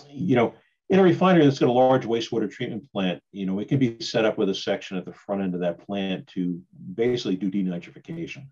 you 0.08 0.36
know, 0.36 0.54
in 0.88 0.98
a 0.98 1.02
refinery 1.02 1.44
that's 1.44 1.58
got 1.58 1.68
a 1.68 1.72
large 1.72 2.04
wastewater 2.06 2.50
treatment 2.50 2.90
plant, 2.92 3.22
you 3.32 3.44
know, 3.44 3.58
it 3.58 3.68
can 3.68 3.78
be 3.78 4.00
set 4.00 4.24
up 4.24 4.38
with 4.38 4.48
a 4.48 4.54
section 4.54 4.96
at 4.96 5.04
the 5.04 5.12
front 5.12 5.42
end 5.42 5.54
of 5.54 5.60
that 5.60 5.84
plant 5.84 6.26
to 6.28 6.60
basically 6.94 7.36
do 7.36 7.50
denitrification 7.50 8.46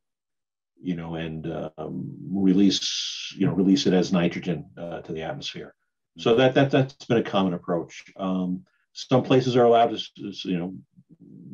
you 0.82 0.96
know, 0.96 1.14
and 1.14 1.46
um, 1.78 2.12
release, 2.30 3.32
you 3.36 3.46
know, 3.46 3.52
release 3.52 3.86
it 3.86 3.94
as 3.94 4.12
nitrogen 4.12 4.66
uh, 4.76 5.00
to 5.00 5.12
the 5.12 5.22
atmosphere. 5.22 5.74
So 6.18 6.30
mm-hmm. 6.30 6.40
that 6.40 6.54
that 6.54 6.70
that's 6.70 7.04
been 7.04 7.18
a 7.18 7.22
common 7.22 7.54
approach. 7.54 8.04
Um, 8.16 8.64
some 8.92 9.22
places 9.22 9.56
are 9.56 9.64
allowed 9.64 9.96
to, 9.96 10.32
you 10.44 10.58
know, 10.58 10.74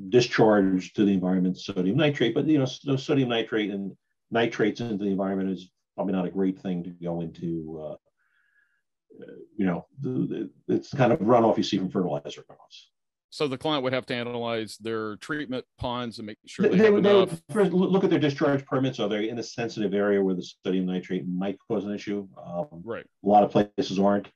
discharge 0.08 0.92
to 0.94 1.04
the 1.04 1.12
environment 1.12 1.58
sodium 1.58 1.96
nitrate, 1.96 2.34
but 2.34 2.46
you 2.46 2.58
know, 2.58 2.96
sodium 2.96 3.28
nitrate 3.28 3.70
and 3.70 3.96
nitrates 4.30 4.80
into 4.80 5.04
the 5.04 5.10
environment 5.10 5.50
is 5.50 5.70
probably 5.94 6.14
not 6.14 6.26
a 6.26 6.30
great 6.30 6.58
thing 6.60 6.82
to 6.84 6.90
go 6.90 7.20
into. 7.20 7.80
Uh, 7.84 7.96
you 9.56 9.66
know, 9.66 9.86
it's 10.68 10.94
kind 10.94 11.12
of 11.12 11.18
runoff 11.18 11.56
you 11.56 11.62
see 11.64 11.78
from 11.78 11.90
fertilizer 11.90 12.42
runoffs. 12.42 12.86
So 13.30 13.46
the 13.46 13.58
client 13.58 13.84
would 13.84 13.92
have 13.92 14.06
to 14.06 14.14
analyze 14.14 14.78
their 14.78 15.16
treatment 15.16 15.64
ponds 15.78 16.18
and 16.18 16.26
make 16.26 16.38
sure 16.46 16.68
they, 16.68 16.78
they, 16.78 16.90
would, 16.90 17.04
they 17.04 17.14
would 17.14 17.42
first 17.50 17.72
look 17.72 18.04
at 18.04 18.10
their 18.10 18.18
discharge 18.18 18.64
permits. 18.64 19.00
Are 19.00 19.08
they 19.08 19.28
in 19.28 19.38
a 19.38 19.42
sensitive 19.42 19.92
area 19.92 20.22
where 20.22 20.34
the 20.34 20.42
sodium 20.64 20.86
nitrate 20.86 21.28
might 21.28 21.58
cause 21.68 21.84
an 21.84 21.94
issue? 21.94 22.26
Um, 22.42 22.66
right. 22.84 23.04
A 23.24 23.28
lot 23.28 23.42
of 23.42 23.50
places 23.50 23.98
aren't. 23.98 24.28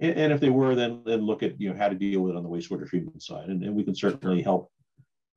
And, 0.00 0.16
and, 0.16 0.32
if 0.32 0.40
they 0.40 0.50
were, 0.50 0.74
then 0.74 1.02
then 1.06 1.22
look 1.22 1.42
at 1.42 1.58
you 1.60 1.70
know 1.70 1.76
how 1.78 1.88
to 1.88 1.94
deal 1.94 2.20
with 2.20 2.34
it 2.34 2.36
on 2.36 2.42
the 2.42 2.48
wastewater 2.48 2.86
treatment 2.86 3.22
side, 3.22 3.48
and, 3.48 3.62
and 3.62 3.74
we 3.74 3.82
can 3.82 3.94
certainly 3.94 4.42
help 4.42 4.70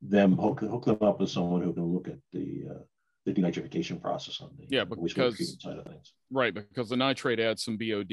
them 0.01 0.37
hook, 0.37 0.59
hook 0.59 0.83
them 0.83 0.97
up 1.01 1.21
with 1.21 1.29
someone 1.29 1.61
who 1.61 1.73
can 1.73 1.85
look 1.85 2.09
at 2.09 2.17
the 2.33 2.63
uh, 2.69 2.79
the 3.25 3.33
denitrification 3.33 4.01
process 4.01 4.41
on 4.41 4.49
the 4.57 4.65
yeah 4.69 4.83
because 4.83 5.13
side 5.61 5.77
of 5.77 5.85
things. 5.85 6.13
Right, 6.31 6.53
because 6.53 6.89
the 6.89 6.97
nitrate 6.97 7.39
adds 7.39 7.63
some 7.63 7.77
BOD 7.77 8.09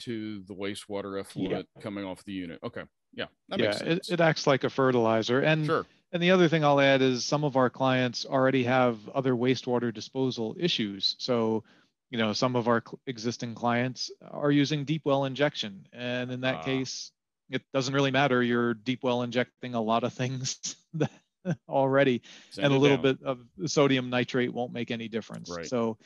to 0.00 0.42
the 0.46 0.54
wastewater 0.54 1.18
effluent 1.20 1.66
yeah. 1.74 1.82
coming 1.82 2.04
off 2.04 2.24
the 2.24 2.32
unit. 2.32 2.60
Okay. 2.62 2.82
Yeah. 3.18 3.26
yeah, 3.56 3.76
it, 3.84 4.08
it 4.08 4.20
acts 4.20 4.46
like 4.46 4.64
a 4.64 4.70
fertilizer. 4.70 5.40
And 5.40 5.66
sure. 5.66 5.86
And 6.12 6.22
the 6.22 6.30
other 6.30 6.48
thing 6.48 6.64
I'll 6.64 6.80
add 6.80 7.02
is 7.02 7.24
some 7.24 7.44
of 7.44 7.56
our 7.56 7.68
clients 7.68 8.24
already 8.24 8.64
have 8.64 8.96
other 9.10 9.34
wastewater 9.34 9.92
disposal 9.92 10.56
issues. 10.58 11.16
So, 11.18 11.64
you 12.10 12.16
know, 12.16 12.32
some 12.32 12.56
of 12.56 12.66
our 12.66 12.82
existing 13.06 13.54
clients 13.54 14.10
are 14.30 14.50
using 14.50 14.84
deep 14.84 15.02
well 15.04 15.26
injection. 15.26 15.86
And 15.92 16.32
in 16.32 16.40
that 16.42 16.56
uh, 16.56 16.62
case, 16.62 17.12
it 17.50 17.62
doesn't 17.74 17.92
really 17.92 18.10
matter. 18.10 18.42
You're 18.42 18.72
deep 18.72 19.02
well 19.02 19.22
injecting 19.22 19.74
a 19.74 19.82
lot 19.82 20.04
of 20.04 20.14
things 20.14 20.76
already, 21.68 22.22
and 22.56 22.72
a 22.72 22.76
little 22.76 22.96
down. 22.96 23.02
bit 23.02 23.22
of 23.22 23.70
sodium 23.70 24.08
nitrate 24.08 24.52
won't 24.52 24.72
make 24.72 24.90
any 24.90 25.08
difference. 25.08 25.50
Right. 25.50 25.66
So 25.66 25.98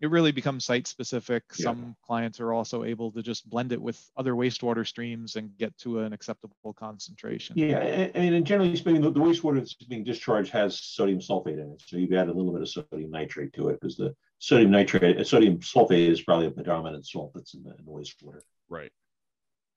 it 0.00 0.10
really 0.10 0.32
becomes 0.32 0.64
site 0.64 0.86
specific. 0.86 1.44
Yeah. 1.56 1.64
Some 1.64 1.96
clients 2.02 2.40
are 2.40 2.52
also 2.52 2.84
able 2.84 3.12
to 3.12 3.22
just 3.22 3.48
blend 3.48 3.72
it 3.72 3.80
with 3.80 4.10
other 4.16 4.32
wastewater 4.32 4.86
streams 4.86 5.36
and 5.36 5.56
get 5.58 5.76
to 5.78 6.00
an 6.00 6.12
acceptable 6.12 6.72
concentration. 6.72 7.58
Yeah, 7.58 8.08
I 8.14 8.18
mean, 8.18 8.44
generally 8.44 8.74
speaking, 8.76 9.02
the, 9.02 9.10
the 9.10 9.20
wastewater 9.20 9.56
that's 9.56 9.74
being 9.74 10.04
discharged 10.04 10.52
has 10.52 10.78
sodium 10.78 11.20
sulfate 11.20 11.54
in 11.54 11.72
it. 11.72 11.82
So 11.86 11.96
you've 11.96 12.12
added 12.12 12.30
a 12.30 12.36
little 12.36 12.52
bit 12.52 12.62
of 12.62 12.68
sodium 12.68 13.10
nitrate 13.10 13.52
to 13.54 13.68
it 13.68 13.78
because 13.80 13.96
the 13.96 14.14
sodium 14.38 14.70
nitrate, 14.70 15.18
uh, 15.18 15.24
sodium 15.24 15.58
sulfate 15.58 16.08
is 16.08 16.22
probably 16.22 16.46
a 16.46 16.50
predominant 16.50 17.06
salt 17.06 17.32
that's 17.34 17.54
in 17.54 17.62
the, 17.62 17.70
in 17.70 17.84
the 17.84 17.90
wastewater. 17.90 18.40
Right. 18.70 18.92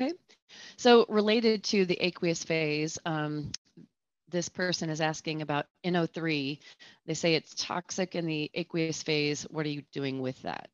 Okay. 0.02 0.14
So 0.78 1.06
related 1.10 1.64
to 1.66 1.86
the 1.86 1.98
aqueous 2.02 2.44
phase, 2.44 2.98
um, 3.06 3.52
this 4.34 4.50
person 4.50 4.90
is 4.90 5.00
asking 5.00 5.42
about 5.42 5.68
NO3. 5.86 6.60
They 7.06 7.14
say 7.14 7.36
it's 7.36 7.54
toxic 7.56 8.16
in 8.16 8.26
the 8.26 8.52
aqueous 8.54 9.02
phase. 9.02 9.44
What 9.44 9.66
are 9.66 9.70
you 9.70 9.84
doing 9.94 10.22
with 10.22 10.42
that? 10.42 10.70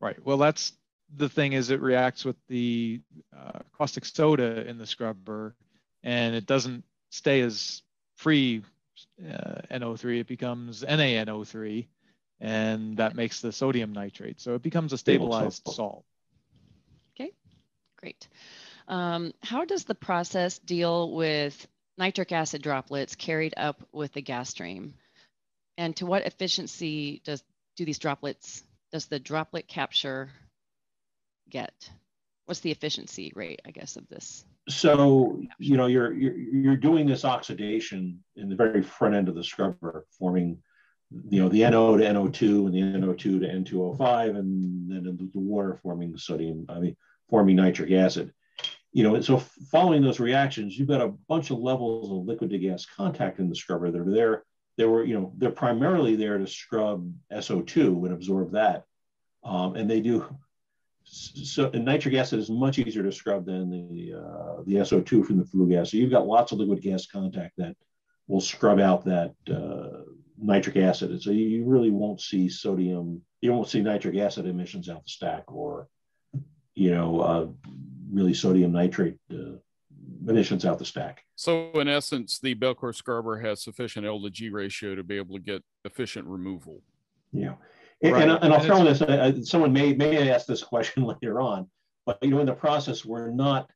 Right. 0.00 0.16
Well, 0.24 0.38
that's 0.38 0.72
the 1.14 1.28
thing 1.28 1.52
is 1.52 1.70
it 1.70 1.80
reacts 1.80 2.24
with 2.24 2.36
the 2.48 3.00
uh, 3.36 3.60
caustic 3.76 4.04
soda 4.04 4.66
in 4.66 4.78
the 4.78 4.86
scrubber 4.86 5.54
and 6.02 6.34
it 6.34 6.46
doesn't 6.46 6.82
stay 7.10 7.42
as 7.42 7.82
free 8.16 8.62
uh, 9.22 9.60
NO3. 9.70 10.20
It 10.20 10.26
becomes 10.26 10.82
NaNO3 10.82 11.86
and 12.40 12.96
that 12.96 13.14
makes 13.14 13.40
the 13.40 13.52
sodium 13.52 13.92
nitrate. 13.92 14.40
So 14.40 14.54
it 14.54 14.62
becomes 14.62 14.92
a 14.92 14.98
stabilized 14.98 15.62
salt. 15.68 16.04
Okay, 17.14 17.32
great. 17.98 18.28
Um, 18.88 19.32
how 19.42 19.64
does 19.64 19.84
the 19.84 19.94
process 19.94 20.58
deal 20.58 21.12
with 21.12 21.66
nitric 21.96 22.32
acid 22.32 22.62
droplets 22.62 23.14
carried 23.14 23.54
up 23.56 23.82
with 23.92 24.12
the 24.12 24.22
gas 24.22 24.50
stream? 24.50 24.94
And 25.76 25.96
to 25.96 26.06
what 26.06 26.26
efficiency 26.26 27.20
does 27.24 27.42
do 27.76 27.84
these 27.84 27.98
droplets, 27.98 28.62
does 28.92 29.06
the 29.06 29.18
droplet 29.18 29.66
capture 29.66 30.30
get? 31.48 31.72
What's 32.46 32.60
the 32.60 32.70
efficiency 32.70 33.32
rate, 33.34 33.60
I 33.66 33.70
guess, 33.70 33.96
of 33.96 34.08
this? 34.08 34.44
So, 34.68 35.40
you 35.58 35.76
know, 35.76 35.86
you're, 35.86 36.12
you're, 36.12 36.36
you're 36.36 36.76
doing 36.76 37.06
this 37.06 37.24
oxidation 37.24 38.22
in 38.36 38.48
the 38.48 38.56
very 38.56 38.82
front 38.82 39.14
end 39.14 39.28
of 39.28 39.34
the 39.34 39.44
scrubber, 39.44 40.06
forming, 40.18 40.58
you 41.28 41.42
know, 41.42 41.48
the 41.48 41.68
NO 41.68 41.96
to 41.96 42.04
NO2 42.04 42.66
and 42.66 42.74
the 42.74 43.06
NO2 43.06 43.18
to 43.18 43.40
N2O5, 43.40 44.36
and 44.36 44.90
then 44.90 45.30
the 45.32 45.40
water 45.40 45.78
forming 45.82 46.16
sodium, 46.16 46.66
I 46.68 46.80
mean, 46.80 46.96
forming 47.28 47.56
nitric 47.56 47.90
acid 47.92 48.32
you 48.94 49.02
know, 49.02 49.20
so 49.20 49.38
following 49.72 50.02
those 50.02 50.20
reactions, 50.20 50.78
you've 50.78 50.88
got 50.88 51.00
a 51.00 51.12
bunch 51.28 51.50
of 51.50 51.58
levels 51.58 52.10
of 52.10 52.26
liquid 52.26 52.50
to 52.50 52.58
gas 52.58 52.86
contact 52.86 53.40
in 53.40 53.48
the 53.48 53.56
scrubber 53.56 53.90
that 53.90 54.00
are 54.00 54.10
there. 54.10 54.44
They 54.78 54.84
were, 54.84 55.04
you 55.04 55.18
know, 55.18 55.32
they're 55.36 55.50
primarily 55.50 56.14
there 56.14 56.38
to 56.38 56.46
scrub 56.46 57.12
SO2 57.32 58.04
and 58.04 58.12
absorb 58.12 58.52
that. 58.52 58.84
Um, 59.42 59.74
and 59.74 59.90
they 59.90 60.00
do 60.00 60.24
so 61.06 61.70
and 61.74 61.84
nitric 61.84 62.14
acid 62.14 62.38
is 62.38 62.48
much 62.48 62.78
easier 62.78 63.02
to 63.02 63.12
scrub 63.12 63.44
than 63.44 63.68
the 63.68 64.14
uh, 64.14 64.62
the 64.64 64.76
SO2 64.76 65.26
from 65.26 65.38
the 65.38 65.44
flue 65.44 65.68
gas. 65.68 65.90
So 65.90 65.96
you've 65.96 66.10
got 66.10 66.26
lots 66.26 66.52
of 66.52 66.58
liquid 66.58 66.80
gas 66.80 67.06
contact 67.06 67.54
that 67.58 67.76
will 68.28 68.40
scrub 68.40 68.78
out 68.78 69.04
that 69.04 69.34
uh, 69.52 70.04
nitric 70.38 70.76
acid. 70.76 71.10
And 71.10 71.20
so 71.20 71.30
you 71.30 71.64
really 71.64 71.90
won't 71.90 72.20
see 72.20 72.48
sodium, 72.48 73.22
you 73.40 73.52
won't 73.52 73.68
see 73.68 73.82
nitric 73.82 74.16
acid 74.16 74.46
emissions 74.46 74.88
out 74.88 75.04
the 75.04 75.10
stack 75.10 75.52
or, 75.52 75.88
you 76.74 76.90
know, 76.90 77.20
uh, 77.20 77.46
really 78.14 78.34
sodium 78.34 78.72
nitrate 78.72 79.16
uh, 79.30 79.56
emissions 80.28 80.64
out 80.64 80.78
the 80.78 80.84
stack. 80.84 81.22
So 81.36 81.70
in 81.72 81.88
essence, 81.88 82.38
the 82.38 82.54
Belco 82.54 82.94
scrubber 82.94 83.38
has 83.40 83.62
sufficient 83.62 84.06
L 84.06 84.22
to 84.22 84.30
G 84.30 84.48
ratio 84.48 84.94
to 84.94 85.02
be 85.02 85.16
able 85.16 85.36
to 85.36 85.42
get 85.42 85.62
efficient 85.84 86.26
removal. 86.26 86.80
Yeah. 87.32 87.54
And, 88.02 88.12
Right. 88.12 88.28
and, 88.28 88.38
and 88.42 88.52
I'll 88.52 88.60
throw 88.60 88.78
in 88.78 88.84
this, 88.84 89.02
uh, 89.02 89.42
someone 89.42 89.72
may, 89.72 89.94
may 89.94 90.30
ask 90.30 90.46
this 90.46 90.62
question 90.72 91.04
later 91.04 91.40
on, 91.40 91.68
but 92.06 92.18
you 92.22 92.30
know, 92.30 92.40
in 92.40 92.46
the 92.46 92.54
process, 92.54 93.04
we're 93.04 93.30
not, 93.30 93.70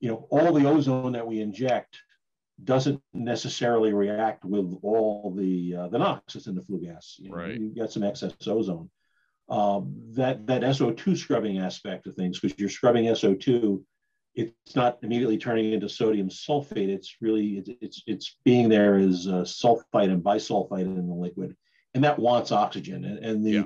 you 0.00 0.08
know, 0.08 0.26
all 0.30 0.52
the 0.52 0.68
ozone 0.68 1.12
that 1.12 1.26
we 1.26 1.40
inject 1.40 1.98
doesn't 2.64 3.00
necessarily 3.12 3.92
react 3.92 4.44
with 4.44 4.78
all 4.82 5.34
the, 5.36 5.74
uh, 5.76 5.88
the 5.88 5.98
NOx 5.98 6.34
that's 6.34 6.46
in 6.46 6.54
the 6.54 6.62
flue 6.62 6.80
gas. 6.84 7.16
You 7.18 7.30
know, 7.30 7.36
Right. 7.36 7.58
You've 7.58 7.76
got 7.76 7.90
some 7.92 8.02
excess 8.02 8.34
ozone. 8.46 8.90
Um, 9.52 9.94
that, 10.14 10.46
that 10.46 10.62
SO2 10.62 11.16
scrubbing 11.16 11.58
aspect 11.58 12.06
of 12.06 12.14
things, 12.14 12.40
because 12.40 12.58
you're 12.58 12.70
scrubbing 12.70 13.04
SO2, 13.04 13.82
it's 14.34 14.74
not 14.74 14.98
immediately 15.02 15.36
turning 15.36 15.74
into 15.74 15.88
sodium 15.90 16.30
sulfate. 16.30 16.88
It's 16.88 17.16
really, 17.20 17.58
it's, 17.58 17.70
it's, 17.82 18.02
it's 18.06 18.36
being 18.44 18.70
there 18.70 18.96
as 18.96 19.26
uh, 19.28 19.42
sulfite 19.44 20.10
and 20.10 20.24
bisulfite 20.24 20.86
in 20.86 21.06
the 21.06 21.14
liquid. 21.14 21.54
And 21.92 22.02
that 22.02 22.18
wants 22.18 22.50
oxygen. 22.50 23.04
And, 23.04 23.18
and 23.18 23.44
the, 23.44 23.50
Yeah. 23.50 23.64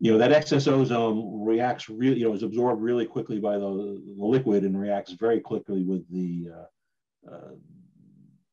you 0.00 0.12
know, 0.12 0.18
that 0.18 0.32
excess 0.32 0.66
ozone 0.66 1.44
reacts 1.44 1.90
really, 1.90 2.20
you 2.20 2.28
know, 2.28 2.32
is 2.34 2.42
absorbed 2.42 2.80
really 2.80 3.04
quickly 3.04 3.38
by 3.38 3.58
the, 3.58 4.02
the 4.16 4.24
liquid 4.24 4.64
and 4.64 4.80
reacts 4.80 5.12
very 5.12 5.40
quickly 5.40 5.84
with 5.84 6.10
the 6.10 6.48
uh, 6.56 7.30
uh, 7.30 7.54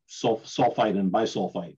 sulf- 0.10 0.44
sulfite 0.44 1.00
and 1.00 1.10
bisulfite, 1.10 1.78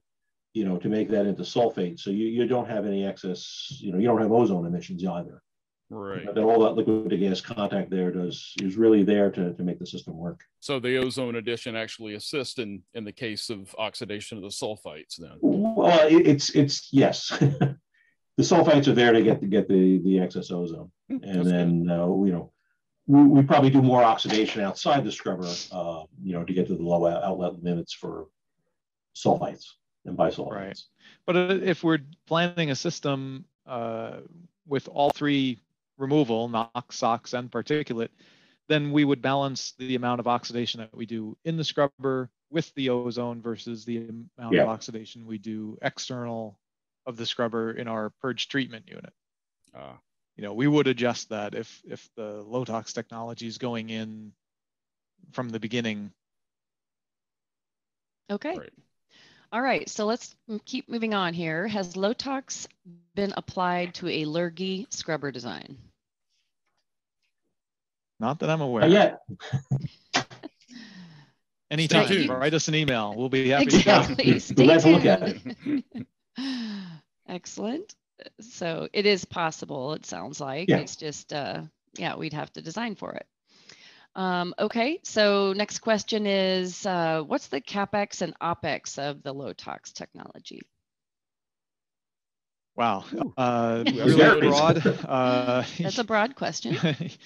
you 0.57 0.65
know, 0.65 0.77
to 0.77 0.89
make 0.89 1.07
that 1.09 1.27
into 1.27 1.43
sulfate. 1.43 1.99
So 1.99 2.09
you, 2.09 2.25
you 2.25 2.47
don't 2.47 2.67
have 2.67 2.87
any 2.87 3.05
excess, 3.05 3.77
you 3.79 3.91
know, 3.91 3.99
you 3.99 4.07
don't 4.07 4.19
have 4.19 4.31
ozone 4.31 4.65
emissions 4.65 5.05
either. 5.05 5.43
Right. 5.89 6.25
That 6.33 6.43
all 6.43 6.63
that 6.63 6.71
liquid 6.71 7.11
to 7.11 7.17
gas 7.17 7.41
contact 7.41 7.91
there 7.91 8.11
does 8.11 8.53
is 8.61 8.75
really 8.75 9.03
there 9.03 9.29
to, 9.31 9.53
to 9.53 9.63
make 9.63 9.77
the 9.77 9.85
system 9.85 10.17
work. 10.17 10.41
So 10.59 10.79
the 10.79 10.97
ozone 10.97 11.35
addition 11.35 11.75
actually 11.77 12.15
assists 12.15 12.57
in 12.57 12.81
in 12.93 13.05
the 13.05 13.13
case 13.13 13.49
of 13.49 13.73
oxidation 13.77 14.37
of 14.37 14.43
the 14.43 14.49
sulfites. 14.49 15.15
Then. 15.17 15.37
Well, 15.39 16.07
it, 16.07 16.27
it's 16.27 16.49
it's 16.49 16.89
yes, 16.91 17.29
the 17.39 17.77
sulfites 18.39 18.87
are 18.89 18.95
there 18.95 19.13
to 19.13 19.21
get 19.21 19.39
to 19.39 19.47
get 19.47 19.69
the 19.69 19.99
the 19.99 20.19
excess 20.19 20.51
ozone, 20.51 20.91
Hmm, 21.09 21.23
and 21.23 21.37
that's 21.37 21.47
then 21.47 21.89
uh, 21.89 22.07
you 22.25 22.33
know 22.33 22.51
we, 23.05 23.23
we 23.23 23.41
probably 23.43 23.69
do 23.69 23.81
more 23.81 24.03
oxidation 24.03 24.61
outside 24.61 25.05
the 25.05 25.11
scrubber, 25.13 25.47
uh, 25.71 26.03
you 26.21 26.33
know, 26.33 26.43
to 26.43 26.53
get 26.53 26.67
to 26.67 26.75
the 26.75 26.83
low 26.83 27.07
outlet 27.07 27.63
limits 27.63 27.93
for 27.93 28.27
sulfites 29.15 29.67
and 30.07 30.17
bisulfites. 30.17 30.51
Right. 30.51 30.81
But 31.25 31.35
uh, 31.35 31.59
if 31.61 31.83
we're 31.83 31.99
planning 32.25 32.71
a 32.71 32.75
system 32.75 33.45
uh, 33.65 34.17
with 34.67 34.87
all 34.87 35.09
three 35.11 35.59
removal, 35.97 36.47
NOx, 36.49 36.95
SOx, 36.97 37.33
and 37.33 37.51
particulate, 37.51 38.09
then 38.67 38.91
we 38.91 39.05
would 39.05 39.21
balance 39.21 39.73
the 39.77 39.95
amount 39.95 40.19
of 40.19 40.27
oxidation 40.27 40.79
that 40.79 40.95
we 40.95 41.05
do 41.05 41.37
in 41.45 41.57
the 41.57 41.63
scrubber 41.63 42.29
with 42.49 42.73
the 42.75 42.89
ozone 42.89 43.41
versus 43.41 43.85
the 43.85 43.97
amount 43.97 44.53
Yeah. 44.53 44.63
of 44.63 44.69
oxidation 44.69 45.25
we 45.25 45.37
do 45.37 45.77
external 45.81 46.59
of 47.05 47.17
the 47.17 47.25
scrubber 47.25 47.71
in 47.71 47.87
our 47.87 48.09
purge 48.21 48.47
treatment 48.47 48.87
unit. 48.87 49.13
Uh, 49.73 49.93
You 50.37 50.43
know, 50.43 50.53
we 50.53 50.67
would 50.67 50.87
adjust 50.87 51.29
that 51.29 51.55
if 51.55 51.81
if 51.83 52.09
the 52.15 52.43
LoTOx 52.45 52.93
technology 52.93 53.47
is 53.47 53.57
going 53.57 53.89
in 53.89 54.33
from 55.31 55.49
the 55.49 55.59
beginning. 55.59 56.11
Okay. 58.29 58.55
Right. 58.57 58.73
All 59.51 59.61
right. 59.61 59.87
So 59.89 60.05
let's 60.05 60.35
keep 60.65 60.89
moving 60.89 61.13
on 61.13 61.33
here. 61.33 61.67
Has 61.67 61.93
LoTOx 61.93 62.67
been 63.15 63.33
applied 63.37 63.95
to 63.95 64.07
a 64.07 64.25
Lurgi 64.25 64.91
scrubber 64.93 65.31
design? 65.31 65.77
Not 68.19 68.39
that 68.39 68.49
I'm 68.49 68.61
aware. 68.61 68.87
Not 68.87 68.91
yet. 68.91 69.19
Anytime, 71.69 72.07
tuned. 72.07 72.29
write 72.29 72.53
us 72.53 72.67
an 72.67 72.75
email. 72.75 73.13
We'll 73.15 73.29
be 73.29 73.49
happy 73.49 73.65
to. 73.65 73.75
Exactly. 73.77 74.39
Stay 74.39 74.53
Glad 74.65 74.79
to 74.81 74.89
look 74.89 75.05
at 75.05 75.37
tuned. 75.63 76.05
Excellent. 77.27 77.95
So 78.39 78.87
it 78.93 79.05
is 79.05 79.25
possible, 79.25 79.93
it 79.93 80.05
sounds 80.05 80.39
like. 80.39 80.69
Yeah. 80.69 80.77
It's 80.77 80.95
just, 80.95 81.33
uh, 81.33 81.61
yeah, 81.97 82.15
we'd 82.15 82.33
have 82.33 82.51
to 82.53 82.61
design 82.61 82.95
for 82.95 83.13
it. 83.13 83.27
Um, 84.17 84.55
okay, 84.57 84.99
so 85.03 85.53
next 85.53 85.79
question 85.79 86.25
is, 86.25 86.87
uh, 86.87 87.21
what's 87.21 87.47
the 87.47 87.61
CapEx 87.61 88.23
and 88.23 88.33
OpEx 88.39 88.97
of 88.97 89.21
the 89.21 89.33
LoTOx 89.33 89.93
technology? 89.93 90.61
Wow. 92.75 93.05
Uh, 93.37 93.83
really 93.95 94.47
broad. 94.47 94.85
Uh, 95.05 95.63
That's 95.79 95.99
a 95.99 96.03
broad 96.03 96.35
question. 96.35 96.77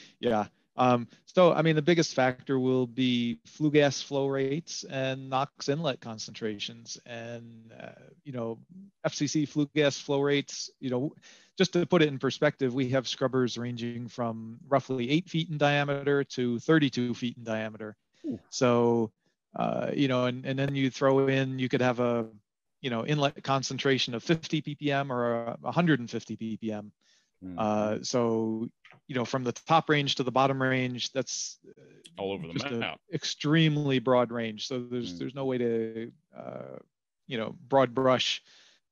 yeah. 0.19 0.47
Um, 0.81 1.07
so, 1.27 1.53
I 1.53 1.61
mean, 1.61 1.75
the 1.75 1.81
biggest 1.83 2.15
factor 2.15 2.59
will 2.59 2.87
be 2.87 3.37
flue 3.45 3.69
gas 3.69 4.01
flow 4.01 4.25
rates 4.25 4.83
and 4.83 5.29
NOx 5.29 5.69
inlet 5.69 6.01
concentrations. 6.01 6.97
And, 7.05 7.71
uh, 7.79 7.91
you 8.23 8.31
know, 8.31 8.57
FCC 9.05 9.47
flue 9.47 9.69
gas 9.75 9.99
flow 9.99 10.21
rates, 10.21 10.71
you 10.79 10.89
know, 10.89 11.13
just 11.55 11.73
to 11.73 11.85
put 11.85 12.01
it 12.01 12.07
in 12.07 12.17
perspective, 12.17 12.73
we 12.73 12.89
have 12.89 13.07
scrubbers 13.07 13.59
ranging 13.59 14.07
from 14.07 14.57
roughly 14.67 15.11
eight 15.11 15.29
feet 15.29 15.51
in 15.51 15.59
diameter 15.59 16.23
to 16.23 16.57
32 16.57 17.13
feet 17.13 17.37
in 17.37 17.43
diameter. 17.43 17.95
Ooh. 18.25 18.39
So, 18.49 19.11
uh, 19.55 19.91
you 19.93 20.07
know, 20.07 20.25
and, 20.25 20.47
and 20.47 20.57
then 20.57 20.73
you 20.73 20.89
throw 20.89 21.27
in, 21.27 21.59
you 21.59 21.69
could 21.69 21.81
have 21.81 21.99
a, 21.99 22.25
you 22.81 22.89
know, 22.89 23.05
inlet 23.05 23.43
concentration 23.43 24.15
of 24.15 24.23
50 24.23 24.63
ppm 24.63 25.11
or 25.11 25.55
150 25.61 26.37
ppm. 26.37 26.89
Mm, 27.43 27.55
Uh, 27.57 28.03
so, 28.03 28.67
you 29.07 29.15
know, 29.15 29.25
from 29.25 29.43
the 29.43 29.51
top 29.51 29.89
range 29.89 30.15
to 30.15 30.23
the 30.23 30.31
bottom 30.31 30.61
range, 30.61 31.11
that's 31.11 31.59
uh, 31.67 31.81
all 32.17 32.31
over 32.31 32.47
the 32.47 32.53
just 32.53 32.71
map. 32.71 32.99
extremely 33.13 33.99
broad 33.99 34.31
range. 34.31 34.67
So 34.67 34.79
there's 34.79 35.13
Mm. 35.13 35.19
there's 35.19 35.35
no 35.35 35.45
way 35.45 35.57
to, 35.57 36.11
uh, 36.35 36.77
you 37.27 37.37
know, 37.37 37.55
broad 37.67 37.93
brush, 37.93 38.41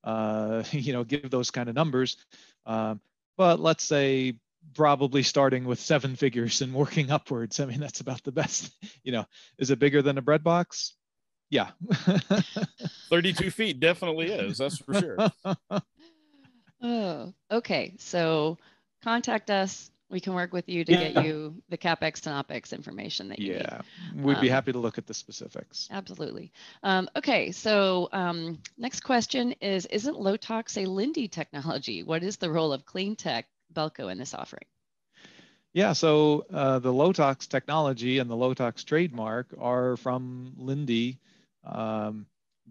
uh, 0.04 0.62
you 0.72 0.92
know, 0.92 1.04
give 1.04 1.30
those 1.30 1.50
kind 1.50 1.68
of 1.68 1.74
numbers. 1.74 2.16
Um, 2.66 3.00
but 3.36 3.60
let's 3.60 3.84
say 3.84 4.34
probably 4.74 5.22
starting 5.22 5.64
with 5.64 5.80
seven 5.80 6.16
figures 6.16 6.60
and 6.60 6.74
working 6.74 7.10
upwards. 7.16 7.60
I 7.60 7.66
mean, 7.66 7.80
that's 7.80 8.00
about 8.00 8.22
the 8.24 8.32
best. 8.32 8.72
You 9.04 9.12
know, 9.12 9.24
is 9.58 9.70
it 9.70 9.78
bigger 9.78 10.02
than 10.02 10.18
a 10.18 10.22
bread 10.22 10.44
box? 10.44 10.94
Yeah. 11.48 11.70
32 13.10 13.50
feet 13.50 13.80
definitely 13.80 14.26
is. 14.26 14.58
That's 14.58 14.78
for 14.78 14.94
sure. 14.94 15.16
Oh, 16.82 17.32
okay. 17.50 17.94
So 17.98 18.58
contact 19.02 19.50
us. 19.50 19.90
We 20.08 20.18
can 20.18 20.34
work 20.34 20.52
with 20.52 20.68
you 20.68 20.84
to 20.84 20.92
Yeah. 20.92 21.10
get 21.12 21.24
you 21.24 21.62
the 21.68 21.78
CapEx 21.78 22.26
and 22.26 22.34
OpEx 22.34 22.72
information 22.72 23.28
that 23.28 23.38
you 23.38 23.52
need. 23.52 23.60
yeah, 23.62 23.82
we'd 24.14 24.40
be 24.40 24.48
Um, 24.50 24.54
happy 24.54 24.72
to 24.72 24.78
look 24.78 24.98
at 24.98 25.06
the 25.06 25.14
specifics. 25.14 25.86
Absolutely. 25.90 26.50
Um, 26.82 27.08
okay, 27.14 27.52
so 27.52 28.08
um, 28.12 28.58
next 28.76 29.00
question 29.00 29.52
is, 29.60 29.86
isn't 29.86 30.16
LoTOx 30.16 30.76
a 30.82 30.86
Linde 30.86 31.30
technology? 31.30 32.02
What 32.02 32.24
is 32.24 32.38
the 32.38 32.50
role 32.50 32.72
of 32.72 32.84
Clean 32.84 33.14
Tech 33.14 33.46
Belco 33.72 34.10
in 34.10 34.18
this 34.18 34.34
offering? 34.34 34.66
Yeah, 35.72 35.92
so 35.92 36.44
uh, 36.52 36.80
the 36.80 36.92
LoTOx 36.92 37.46
technology 37.48 38.18
and 38.18 38.28
the 38.28 38.34
LoTOx 38.34 38.84
trademark 38.84 39.54
are 39.60 39.96
from 39.96 40.54
Linde. 40.58 41.18
Um, 41.62 42.26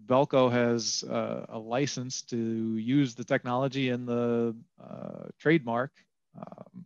Belco 0.06 0.50
has 0.50 1.04
uh, 1.04 1.46
a 1.48 1.58
license 1.58 2.22
to 2.22 2.36
use 2.76 3.14
the 3.14 3.24
technology 3.24 3.90
and 3.90 4.06
the 4.06 4.54
uh, 4.82 5.24
trademark 5.38 5.92
um, 6.38 6.84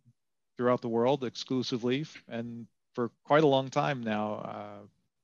throughout 0.57 0.81
the 0.81 0.89
world 0.89 1.23
exclusively, 1.23 2.05
and 2.29 2.65
for 2.93 3.11
quite 3.23 3.43
a 3.43 3.47
long 3.47 3.69
time 3.69 4.01
now. 4.03 4.33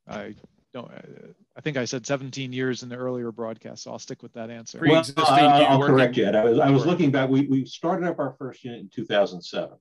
Uh, 0.07 0.11
I 0.11 0.35
don't. 0.73 0.91
Uh, 0.91 1.27
I 1.55 1.61
think 1.61 1.75
I 1.77 1.83
said 1.85 2.07
17 2.07 2.53
years 2.53 2.81
in 2.81 2.89
the 2.89 2.95
earlier 2.95 3.31
broadcast, 3.31 3.83
so 3.83 3.91
I'll 3.91 3.99
stick 3.99 4.23
with 4.23 4.33
that 4.33 4.49
answer. 4.49 4.79
Well, 4.79 4.89
Pre-existing 5.03 5.23
I- 5.25 5.59
you 5.59 5.65
I'll 5.65 5.79
working- 5.79 5.95
correct 5.95 6.17
you. 6.17 6.25
I 6.27 6.43
was, 6.43 6.59
I 6.59 6.69
was 6.69 6.85
looking 6.85 7.11
back. 7.11 7.29
We, 7.29 7.45
we 7.47 7.65
started 7.65 8.07
up 8.07 8.19
our 8.19 8.35
first 8.39 8.63
unit 8.63 8.79
in 8.79 8.89
2007. 8.89 9.77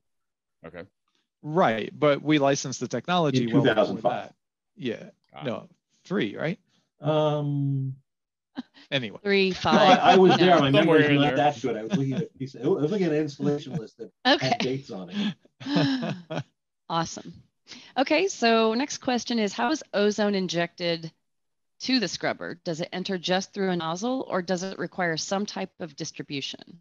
Okay. 0.66 0.82
Right, 1.42 1.90
but 1.98 2.22
we 2.22 2.38
licensed 2.38 2.80
the 2.80 2.88
technology 2.88 3.44
In 3.44 3.52
well 3.54 3.62
2005. 3.62 4.02
that. 4.12 4.34
Yeah, 4.76 5.10
Ah, 5.34 5.42
no, 5.44 5.68
three, 6.04 6.36
right? 6.36 6.58
Um, 7.00 7.96
Anyway. 8.90 9.18
Three, 9.22 9.50
no, 9.50 9.54
five. 9.54 9.98
I, 9.98 10.12
I 10.12 10.16
was 10.16 10.36
there. 10.36 10.58
My 10.58 10.72
Somewhere 10.72 10.84
memory's 10.84 11.08
in 11.08 11.14
not 11.16 11.22
there. 11.22 11.36
that 11.36 11.60
good. 11.62 11.76
I 11.76 11.82
was 11.82 11.92
looking 11.92 12.14
at 12.14 12.22
a 12.22 12.26
piece 12.26 12.54
of, 12.54 12.64
I 12.64 12.68
was 12.68 12.90
looking 12.90 13.06
at 13.06 13.12
an 13.12 13.18
installation 13.18 13.74
list 13.74 13.98
that 13.98 14.40
had 14.40 14.58
dates 14.58 14.90
on 14.90 15.10
it. 15.10 16.44
awesome. 16.88 17.32
Okay, 17.96 18.26
so 18.26 18.74
next 18.74 18.98
question 18.98 19.38
is, 19.38 19.52
how 19.52 19.70
is 19.70 19.84
ozone 19.94 20.34
injected 20.34 21.12
to 21.80 22.00
the 22.00 22.08
scrubber? 22.08 22.60
Does 22.64 22.80
it 22.80 22.88
enter 22.92 23.16
just 23.16 23.52
through 23.52 23.70
a 23.70 23.76
nozzle 23.76 24.26
or 24.28 24.42
does 24.42 24.64
it 24.64 24.78
require 24.78 25.16
some 25.16 25.46
type 25.46 25.70
of 25.78 25.94
distribution? 25.94 26.80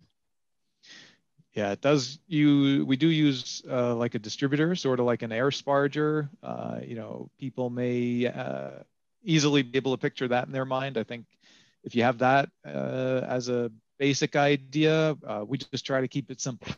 Yeah, 1.54 1.72
it 1.72 1.82
does. 1.82 2.20
You 2.28 2.86
we 2.86 2.96
do 2.96 3.08
use 3.08 3.64
uh, 3.70 3.96
like 3.96 4.16
a 4.16 4.20
distributor, 4.20 4.76
sort 4.76 5.00
of 5.00 5.06
like 5.06 5.24
an 5.24 5.32
air 5.32 5.50
sparger. 5.50 6.30
Uh, 6.42 6.80
you 6.86 6.96
know, 6.96 7.30
people 7.40 7.70
may 7.70 8.28
uh, 8.28 8.84
easily 9.24 9.62
be 9.64 9.78
able 9.78 9.96
to 9.96 10.02
picture 10.02 10.28
that 10.28 10.48
in 10.48 10.52
their 10.54 10.66
mind. 10.66 10.98
I 10.98 11.04
think 11.04 11.26
if 11.84 11.96
you 11.96 12.04
have 12.04 12.20
that 12.20 12.50
uh, 12.66 13.22
as 13.28 13.50
a 13.50 13.72
basic 13.98 14.36
idea, 14.36 15.18
uh, 15.26 15.44
we 15.48 15.58
just 15.58 15.86
try 15.86 16.02
to 16.02 16.08
keep 16.08 16.32
it 16.32 16.42
simple. 16.42 16.72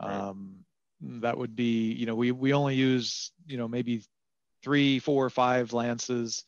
Right. 0.00 0.12
Um, 0.12 0.64
that 1.02 1.36
would 1.36 1.56
be, 1.56 1.92
you 1.92 2.06
know, 2.06 2.14
we 2.14 2.30
we 2.30 2.52
only 2.52 2.74
use, 2.74 3.32
you 3.46 3.56
know, 3.56 3.68
maybe 3.68 4.02
three, 4.62 4.98
four, 4.98 5.28
five 5.30 5.72
lances, 5.72 6.44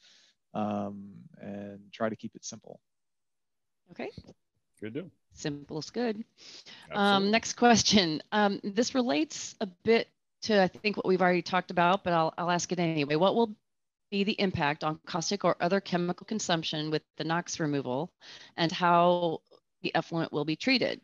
um, 0.55 1.11
and 1.41 1.81
try 1.93 2.09
to 2.09 2.17
keep 2.17 2.35
it 2.35 2.45
simple. 2.45 2.81
Okay, 3.91 4.11
Good 4.83 4.95
deal. 4.95 5.11
Simple 5.33 5.79
is 5.79 5.91
good. 5.91 6.25
Um, 6.93 7.31
next 7.31 7.55
question. 7.55 8.21
Um, 8.33 8.61
this 8.65 8.97
relates 8.97 9.55
a 9.61 9.67
bit 9.67 10.09
to 10.43 10.61
I 10.61 10.67
think 10.67 10.97
what 10.97 11.07
we've 11.07 11.23
already 11.23 11.41
talked 11.41 11.71
about, 11.71 12.03
but 12.03 12.13
I'll, 12.13 12.35
I'll 12.37 12.51
ask 12.51 12.73
it 12.73 12.81
anyway. 12.81 13.15
What 13.15 13.37
will 13.37 13.55
be 14.13 14.25
the 14.25 14.39
impact 14.39 14.85
on 14.85 15.01
caustic 15.07 15.43
or 15.43 15.57
other 15.59 15.81
chemical 15.81 16.27
consumption 16.27 16.91
with 16.91 17.03
the 17.17 17.25
NOx 17.25 17.59
removal 17.59 18.13
and 18.59 18.71
how 18.71 19.41
the 19.83 19.93
effluent 19.95 20.33
will 20.33 20.45
be 20.45 20.55
treated? 20.55 21.01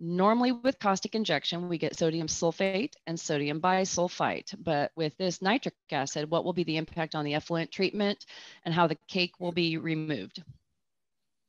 Normally 0.00 0.52
with 0.52 0.78
caustic 0.78 1.16
injection, 1.16 1.68
we 1.68 1.76
get 1.76 1.98
sodium 1.98 2.28
sulfate 2.28 2.92
and 3.08 3.18
sodium 3.18 3.60
bisulfite, 3.60 4.54
but 4.62 4.92
with 4.94 5.16
this 5.18 5.42
nitric 5.42 5.74
acid, 5.90 6.30
what 6.30 6.44
will 6.44 6.52
be 6.52 6.62
the 6.62 6.76
impact 6.76 7.16
on 7.16 7.24
the 7.24 7.34
effluent 7.34 7.72
treatment 7.72 8.24
and 8.64 8.72
how 8.72 8.86
the 8.86 8.96
cake 9.08 9.40
will 9.40 9.50
be 9.50 9.76
removed? 9.76 10.40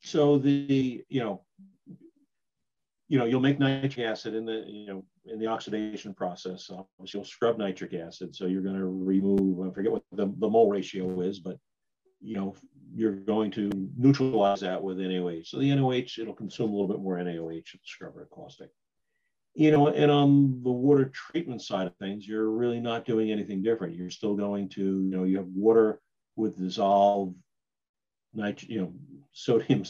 So 0.02 0.40
the, 0.40 1.06
you 1.08 1.20
know, 1.20 1.42
you 3.10 3.18
know, 3.18 3.26
you'll 3.26 3.42
make 3.42 3.60
nitric 3.60 3.98
acid 4.06 4.36
in 4.36 4.46
the, 4.46 4.64
you 4.68 4.86
know, 4.86 5.04
in 5.26 5.40
the 5.40 5.48
oxidation 5.48 6.14
process. 6.14 6.68
So 6.68 6.88
you'll 7.12 7.26
scrub 7.26 7.58
nitric 7.58 7.96
acid. 7.96 8.36
So 8.36 8.46
you're 8.46 8.62
going 8.62 8.78
to 8.78 8.86
remove, 8.86 9.68
I 9.68 9.74
forget 9.74 9.92
what 9.92 10.04
the, 10.12 10.32
the 10.38 10.48
mole 10.48 10.70
ratio 10.70 11.20
is, 11.22 11.40
but, 11.40 11.58
you 12.22 12.36
know, 12.36 12.56
you're 12.94 13.16
going 13.16 13.50
to 13.52 13.72
neutralize 13.98 14.62
that 14.62 14.82
with 14.82 14.98
NaOH. 14.98 15.48
So 15.48 15.58
the 15.58 15.72
NaOH, 15.72 16.20
it'll 16.20 16.36
consume 16.36 16.70
a 16.70 16.74
little 16.74 16.88
bit 16.88 17.02
more 17.02 17.18
NaOH 17.18 17.72
the 17.72 17.80
scrubber 17.84 18.28
caustic. 18.32 18.70
You 19.56 19.72
know, 19.72 19.88
and 19.88 20.12
on 20.12 20.62
the 20.64 20.72
water 20.72 21.06
treatment 21.06 21.64
side 21.64 21.88
of 21.88 21.96
things, 21.98 22.28
you're 22.28 22.52
really 22.52 22.80
not 22.80 23.06
doing 23.06 23.32
anything 23.32 23.64
different. 23.64 23.96
You're 23.96 24.12
still 24.12 24.36
going 24.36 24.70
to, 24.70 24.82
you 24.82 25.10
know, 25.10 25.24
you 25.24 25.38
have 25.38 25.48
water 25.48 26.00
with 26.36 26.60
dissolved 26.60 27.36
nitrogen, 28.36 28.72
you 28.72 28.82
know, 28.82 28.94
sodium 29.32 29.84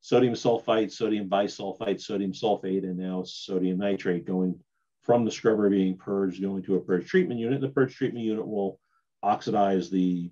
sodium 0.00 0.34
sulfite, 0.34 0.92
sodium 0.92 1.28
bisulfite, 1.28 2.00
sodium 2.00 2.32
sulfate, 2.32 2.84
and 2.84 2.96
now 2.96 3.22
sodium 3.22 3.78
nitrate 3.78 4.26
going 4.26 4.58
from 5.02 5.24
the 5.24 5.30
scrubber 5.30 5.68
being 5.70 5.96
purged 5.96 6.40
going 6.40 6.62
to 6.62 6.76
a 6.76 6.80
purge 6.80 7.08
treatment 7.08 7.40
unit. 7.40 7.60
The 7.60 7.68
purge 7.68 7.94
treatment 7.94 8.24
unit 8.24 8.46
will 8.46 8.78
oxidize 9.22 9.90
the 9.90 10.30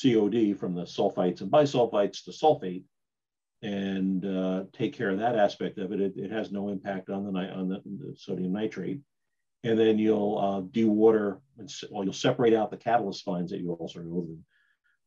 COD 0.00 0.54
from 0.54 0.74
the 0.74 0.82
sulfites 0.82 1.40
and 1.40 1.50
bisulfites 1.50 2.24
to 2.24 2.30
sulfate 2.30 2.84
and 3.62 4.24
uh, 4.24 4.64
take 4.72 4.92
care 4.92 5.10
of 5.10 5.18
that 5.18 5.36
aspect 5.36 5.78
of 5.78 5.92
it. 5.92 6.00
It, 6.00 6.16
it 6.16 6.30
has 6.30 6.52
no 6.52 6.68
impact 6.68 7.10
on 7.10 7.24
the, 7.24 7.38
on 7.50 7.68
the, 7.68 7.82
the 7.84 8.14
sodium 8.16 8.52
nitrate. 8.52 9.00
And 9.64 9.76
then 9.76 9.98
you'll 9.98 10.38
uh, 10.38 10.60
dewater, 10.60 11.40
well, 11.90 12.04
you'll 12.04 12.12
separate 12.12 12.54
out 12.54 12.70
the 12.70 12.76
catalyst 12.76 13.24
fines 13.24 13.50
that 13.50 13.58
you 13.58 13.72
also 13.72 13.98
remove 13.98 14.28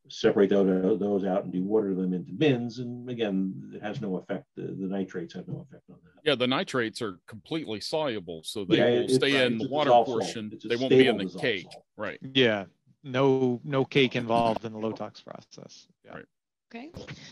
separate 0.10 0.49
those, 0.49 0.99
those 0.99 1.26
out 1.26 1.45
and 1.45 1.54
dewater 1.54 1.95
them 1.95 2.14
into 2.14 2.32
bins. 2.32 2.80
And 2.80 3.10
again, 3.10 3.72
it 3.74 3.82
has 3.82 4.02
no 4.02 4.18
effect. 4.18 4.45
The, 4.56 4.64
the, 4.64 4.88
nitrates 4.88 5.34
have 5.34 5.47
no 5.47 5.66
effect 5.68 5.84
on 5.89 5.97
that. 6.04 6.12
Yeah, 6.24 6.36
the 6.36 6.47
nitrates 6.47 7.02
are 7.02 7.20
completely 7.28 7.80
soluble, 7.80 8.41
so 8.43 8.66
they 8.66 8.78
yeah, 8.78 9.02
will 9.02 9.10
stay 9.10 9.45
in 9.45 9.58
the 9.58 9.68
water 9.70 9.91
portion. 9.91 10.60
They 10.64 10.76
won't 10.76 10.89
be 10.89 11.08
in 11.08 11.18
the 11.18 11.30
cake, 11.39 11.68
salt. 11.72 11.86
right? 11.97 12.20
Yeah, 12.34 12.66
no, 13.04 13.60
no 13.64 13.86
cake 13.86 14.16
involved 14.16 14.66
in 14.66 14.74
the 14.74 14.80
LoTOx 14.80 15.24
process. 15.24 15.88
Yeah. 16.06 16.16
Right. 16.16 16.26
Okay. 16.74 16.89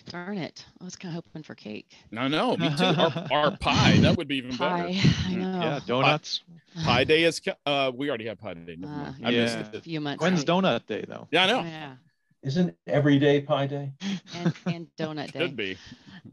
Darn 0.10 0.38
it. 0.38 0.66
I 0.82 0.84
was 0.84 0.98
kind 0.98 1.16
of 1.16 1.24
hoping 1.24 1.44
for 1.44 1.56
cake. 1.56 1.94
No, 2.12 2.28
no, 2.28 2.58
me 2.58 2.76
too. 2.76 2.84
Our, 2.84 3.28
our 3.32 3.58
pie, 3.58 3.98
that 4.02 4.18
would 4.18 4.28
be 4.28 4.36
even 4.36 4.58
pie. 4.58 4.92
better. 4.92 5.16
I 5.28 5.36
know. 5.36 5.62
Yeah, 5.62 5.80
donuts. 5.86 6.42
Pie, 6.76 6.84
pie 6.84 7.04
day 7.06 7.24
is, 7.24 7.40
uh, 7.66 7.90
we 7.96 8.10
already 8.10 8.28
have 8.28 8.38
pie 8.38 8.56
day. 8.56 8.78
Uh, 8.84 9.14
yeah. 9.20 9.66
A 9.72 9.80
few 9.80 10.02
months. 10.02 10.22
When's 10.22 10.44
donut 10.44 10.86
day 10.88 11.06
though? 11.08 11.30
Yeah, 11.32 11.44
I 11.46 11.48
know. 11.48 11.62
Yeah. 11.62 11.94
Isn't 12.42 12.76
every 12.88 13.20
day 13.20 13.42
pie 13.42 13.68
day? 13.68 13.92
And, 14.34 14.54
and 14.66 14.88
donut 14.98 15.32
day. 15.32 15.40
Could 15.40 15.56
be. 15.58 15.78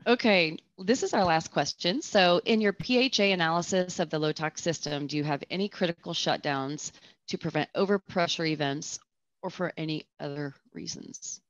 Okay, 0.07 0.57
this 0.79 1.03
is 1.03 1.13
our 1.15 1.25
last 1.25 1.51
question. 1.51 2.01
So, 2.01 2.41
in 2.45 2.61
your 2.61 2.73
PHA 2.73 3.25
analysis 3.25 3.99
of 3.99 4.11
the 4.11 4.21
LoTOx 4.21 4.59
system, 4.59 5.09
do 5.09 5.17
you 5.17 5.25
have 5.25 5.43
any 5.51 5.69
critical 5.69 6.15
shutdowns 6.15 6.93
to 7.29 7.39
prevent 7.39 7.73
overpressure 7.75 8.49
events 8.49 9.01
or 9.43 9.51
for 9.51 9.73
any 9.77 10.07
other 10.21 10.55
reasons? 10.73 11.41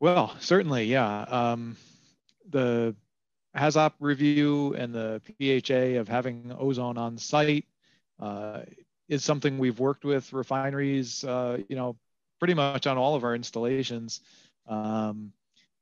Well, 0.00 0.34
certainly, 0.40 0.84
yeah. 0.84 1.22
Um, 1.22 1.76
the 2.48 2.96
HAZOP 3.56 3.92
review 4.00 4.74
and 4.74 4.94
the 4.94 5.20
PHA 5.38 6.00
of 6.00 6.08
having 6.08 6.54
ozone 6.58 6.98
on 6.98 7.18
site 7.18 7.66
uh, 8.18 8.62
is 9.08 9.24
something 9.24 9.58
we've 9.58 9.78
worked 9.78 10.04
with 10.04 10.32
refineries, 10.32 11.24
uh, 11.24 11.58
you 11.68 11.76
know, 11.76 11.96
pretty 12.40 12.54
much 12.54 12.88
on 12.88 12.98
all 12.98 13.14
of 13.14 13.22
our 13.22 13.34
installations. 13.36 14.20
Um, 14.66 15.32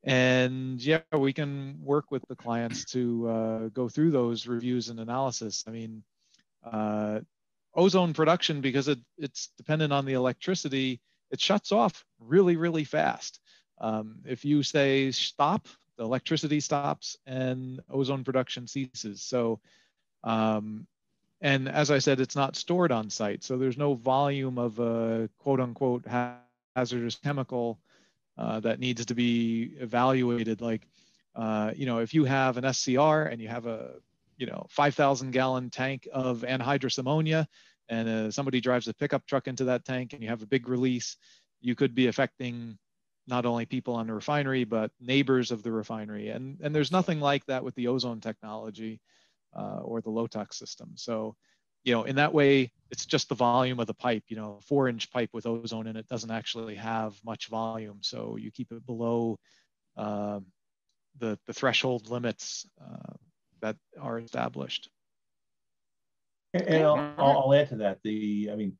and 0.04 0.80
yeah, 0.80 1.00
we 1.12 1.32
can 1.32 1.78
work 1.82 2.10
with 2.10 2.24
the 2.28 2.36
clients 2.36 2.84
to 2.86 3.28
uh, 3.28 3.68
go 3.68 3.88
through 3.88 4.10
those 4.10 4.46
reviews 4.46 4.90
and 4.90 5.00
analysis. 5.00 5.64
I 5.66 5.70
mean, 5.70 6.02
uh, 6.64 7.20
ozone 7.74 8.12
production, 8.12 8.60
because 8.60 8.88
it, 8.88 8.98
it's 9.16 9.50
dependent 9.56 9.92
on 9.92 10.04
the 10.04 10.14
electricity, 10.14 11.00
it 11.30 11.40
shuts 11.40 11.72
off 11.72 12.04
really, 12.20 12.56
really 12.56 12.84
fast. 12.84 13.40
Um, 13.80 14.16
if 14.24 14.44
you 14.44 14.62
say 14.62 15.10
stop, 15.10 15.66
the 15.96 16.04
electricity 16.04 16.60
stops 16.60 17.16
and 17.26 17.80
ozone 17.90 18.24
production 18.24 18.66
ceases. 18.66 19.22
So, 19.22 19.60
um, 20.24 20.86
and 21.40 21.68
as 21.68 21.90
I 21.90 21.98
said, 21.98 22.20
it's 22.20 22.36
not 22.36 22.56
stored 22.56 22.90
on 22.92 23.10
site. 23.10 23.44
So 23.44 23.58
there's 23.58 23.78
no 23.78 23.94
volume 23.94 24.58
of 24.58 24.78
a 24.80 25.28
quote 25.38 25.60
unquote 25.60 26.06
hazardous 26.78 27.16
chemical 27.16 27.80
uh, 28.36 28.60
that 28.60 28.78
needs 28.78 29.04
to 29.04 29.14
be 29.14 29.72
evaluated. 29.80 30.60
Like, 30.60 30.86
uh, 31.34 31.72
you 31.74 31.86
know, 31.86 31.98
if 31.98 32.14
you 32.14 32.24
have 32.24 32.56
an 32.56 32.72
SCR 32.72 33.24
and 33.30 33.40
you 33.42 33.48
have 33.48 33.66
a, 33.66 33.94
you 34.36 34.46
know, 34.46 34.66
5,000 34.70 35.32
gallon 35.32 35.70
tank 35.70 36.06
of 36.12 36.42
anhydrous 36.42 36.98
ammonia, 36.98 37.48
and 37.88 38.08
uh, 38.08 38.30
somebody 38.30 38.60
drives 38.60 38.86
a 38.86 38.94
pickup 38.94 39.26
truck 39.26 39.48
into 39.48 39.64
that 39.64 39.84
tank 39.84 40.12
and 40.12 40.22
you 40.22 40.28
have 40.28 40.42
a 40.42 40.46
big 40.46 40.68
release, 40.68 41.16
you 41.60 41.74
could 41.74 41.94
be 41.94 42.06
affecting 42.06 42.78
not 43.26 43.44
only 43.44 43.66
people 43.66 43.94
on 43.94 44.06
the 44.06 44.14
refinery, 44.14 44.64
but 44.64 44.90
neighbors 45.00 45.50
of 45.50 45.62
the 45.62 45.72
refinery. 45.72 46.28
And, 46.28 46.58
and 46.62 46.74
there's 46.74 46.92
nothing 46.92 47.20
like 47.20 47.44
that 47.46 47.64
with 47.64 47.74
the 47.74 47.88
ozone 47.88 48.20
technology 48.20 49.00
uh, 49.56 49.80
or 49.82 50.00
the 50.00 50.10
LoTOx 50.10 50.54
system. 50.54 50.92
So 50.94 51.34
you 51.88 51.94
know, 51.94 52.02
in 52.02 52.16
that 52.16 52.34
way, 52.34 52.70
it's 52.90 53.06
just 53.06 53.30
the 53.30 53.34
volume 53.34 53.80
of 53.80 53.86
the 53.86 53.94
pipe. 53.94 54.24
You 54.28 54.36
know, 54.36 54.60
four 54.62 54.88
inch 54.88 55.10
pipe 55.10 55.30
with 55.32 55.46
ozone 55.46 55.86
in 55.86 55.96
it 55.96 56.06
doesn't 56.06 56.30
actually 56.30 56.74
have 56.74 57.18
much 57.24 57.48
volume, 57.48 58.00
so 58.02 58.36
you 58.36 58.50
keep 58.50 58.70
it 58.72 58.84
below 58.84 59.38
uh, 59.96 60.40
the 61.18 61.38
the 61.46 61.54
threshold 61.54 62.10
limits 62.10 62.68
uh, 62.78 63.14
that 63.62 63.76
are 63.98 64.18
established. 64.18 64.90
And 66.52 66.84
I'll, 66.84 67.14
I'll, 67.18 67.54
add 67.54 67.70
to 67.70 67.76
that. 67.76 68.00
The 68.04 68.50
I 68.52 68.56
mean, 68.56 68.76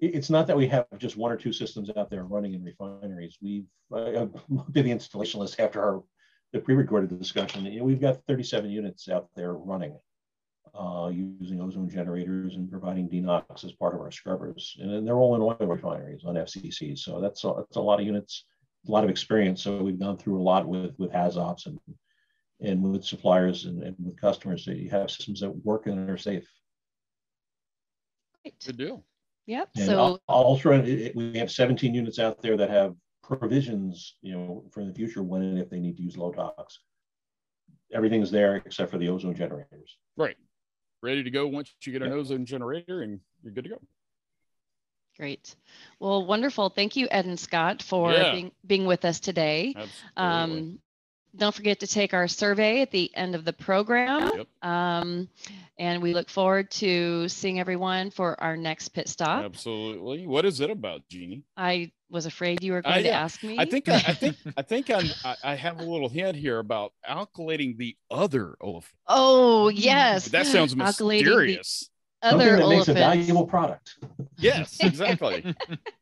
it's 0.00 0.30
not 0.30 0.46
that 0.46 0.56
we 0.56 0.66
have 0.68 0.86
just 0.96 1.18
one 1.18 1.30
or 1.30 1.36
two 1.36 1.52
systems 1.52 1.90
out 1.96 2.08
there 2.08 2.24
running 2.24 2.54
in 2.54 2.64
refineries. 2.64 3.36
We've 3.42 3.66
uh, 3.94 4.26
been 4.72 4.86
the 4.86 4.90
installation 4.90 5.40
list 5.40 5.60
after 5.60 5.82
our 5.82 6.02
the 6.54 6.60
pre-recorded 6.60 7.18
discussion. 7.18 7.66
You 7.66 7.80
know, 7.80 7.84
we've 7.84 8.00
got 8.00 8.24
37 8.26 8.70
units 8.70 9.10
out 9.10 9.28
there 9.36 9.52
running 9.52 9.98
uh, 10.78 11.08
using 11.08 11.60
ozone 11.60 11.88
generators 11.88 12.54
and 12.54 12.70
providing 12.70 13.08
DeNOx 13.08 13.64
as 13.64 13.72
part 13.72 13.94
of 13.94 14.00
our 14.00 14.12
scrubbers. 14.12 14.76
And 14.78 15.06
they're 15.06 15.18
all 15.18 15.34
in 15.34 15.42
oil 15.42 15.56
refineries 15.60 16.24
on 16.24 16.36
FCCs. 16.36 17.00
So 17.00 17.20
that's 17.20 17.42
a, 17.44 17.52
that's 17.56 17.76
a 17.76 17.80
lot 17.80 18.00
of 18.00 18.06
units, 18.06 18.44
a 18.86 18.90
lot 18.90 19.02
of 19.02 19.10
experience. 19.10 19.62
So 19.62 19.82
we've 19.82 19.98
gone 19.98 20.16
through 20.16 20.40
a 20.40 20.42
lot 20.42 20.68
with, 20.68 20.94
with 20.96 21.10
HAZOPs 21.10 21.66
and, 21.66 21.80
and 22.60 22.82
with 22.82 23.04
suppliers 23.04 23.64
and, 23.64 23.82
and 23.82 23.96
with 23.98 24.20
customers. 24.20 24.64
So 24.64 24.70
you 24.70 24.88
have 24.90 25.10
systems 25.10 25.40
that 25.40 25.50
work 25.64 25.86
and 25.86 26.08
are 26.08 26.16
safe. 26.16 26.48
Great. 28.42 28.54
Good 28.64 28.78
deal. 28.78 29.04
Yep. 29.46 29.70
And 29.76 29.86
so 29.86 30.18
also 30.28 30.80
we 31.14 31.32
have 31.38 31.50
17 31.50 31.92
units 31.92 32.20
out 32.20 32.40
there 32.40 32.56
that 32.56 32.70
have 32.70 32.94
provisions, 33.24 34.16
you 34.22 34.32
know, 34.32 34.64
for 34.70 34.84
the 34.84 34.94
future 34.94 35.24
when 35.24 35.42
and 35.42 35.58
if 35.58 35.70
they 35.70 35.80
need 35.80 35.96
to 35.96 36.02
use 36.02 36.16
LoTOx. 36.16 36.74
Everything's 37.92 38.30
there 38.30 38.56
except 38.56 38.90
for 38.90 38.98
the 38.98 39.08
ozone 39.08 39.34
generators. 39.34 39.96
Right 40.16 40.36
ready 41.02 41.22
to 41.22 41.30
go 41.30 41.46
once 41.46 41.72
you 41.82 41.92
get 41.92 42.02
an 42.02 42.12
ozone 42.12 42.44
generator 42.44 43.02
and 43.02 43.20
you're 43.42 43.52
good 43.52 43.64
to 43.64 43.70
go. 43.70 43.80
Great. 45.18 45.56
Well, 45.98 46.26
wonderful. 46.26 46.68
Thank 46.68 46.94
you, 46.94 47.08
Ed 47.10 47.26
and 47.26 47.38
Scott, 47.38 47.82
for 47.82 48.12
yeah. 48.12 48.30
being, 48.32 48.52
being 48.64 48.86
with 48.86 49.04
us 49.04 49.18
today. 49.18 49.74
Um, 50.16 50.78
don't 51.36 51.54
forget 51.54 51.80
to 51.80 51.86
take 51.86 52.14
our 52.14 52.28
survey 52.28 52.82
at 52.82 52.90
the 52.90 53.10
end 53.16 53.34
of 53.34 53.44
the 53.44 53.52
program. 53.52 54.30
Yep. 54.36 54.46
Um, 54.62 55.28
and 55.78 56.02
we 56.02 56.14
look 56.14 56.30
forward 56.30 56.70
to 56.72 57.28
seeing 57.28 57.60
everyone 57.60 58.10
for 58.10 58.40
our 58.42 58.56
next 58.56 58.88
pit 58.90 59.08
stop. 59.08 59.44
Absolutely. 59.44 60.26
What 60.26 60.44
is 60.44 60.60
it 60.60 60.70
about, 60.70 61.02
Jeannie? 61.08 61.42
I 61.56 61.92
was 62.10 62.26
afraid 62.26 62.62
you 62.62 62.72
were 62.72 62.82
going 62.82 63.02
to 63.02 63.10
ask 63.10 63.42
me. 63.42 63.58
I 63.58 63.64
think 63.64 63.88
I, 63.88 63.96
I 63.96 64.14
think 64.14 64.36
I 64.56 64.62
think 64.62 64.90
I'm, 64.90 65.06
I 65.42 65.54
have 65.54 65.80
a 65.80 65.84
little 65.84 66.08
hint 66.08 66.36
here 66.36 66.58
about 66.58 66.92
alkylating 67.08 67.76
the 67.76 67.96
other 68.10 68.56
olefin. 68.62 68.84
Oh 69.06 69.70
mm. 69.72 69.76
yes, 69.76 70.28
that 70.28 70.46
sounds 70.46 70.74
mysterious. 70.76 71.90
Other 72.20 72.58
Something 72.58 72.68
that 72.68 72.68
makes 72.68 72.88
a 72.88 72.94
valuable 72.94 73.46
product. 73.46 73.96
Yes, 74.38 74.78
exactly. 74.80 75.54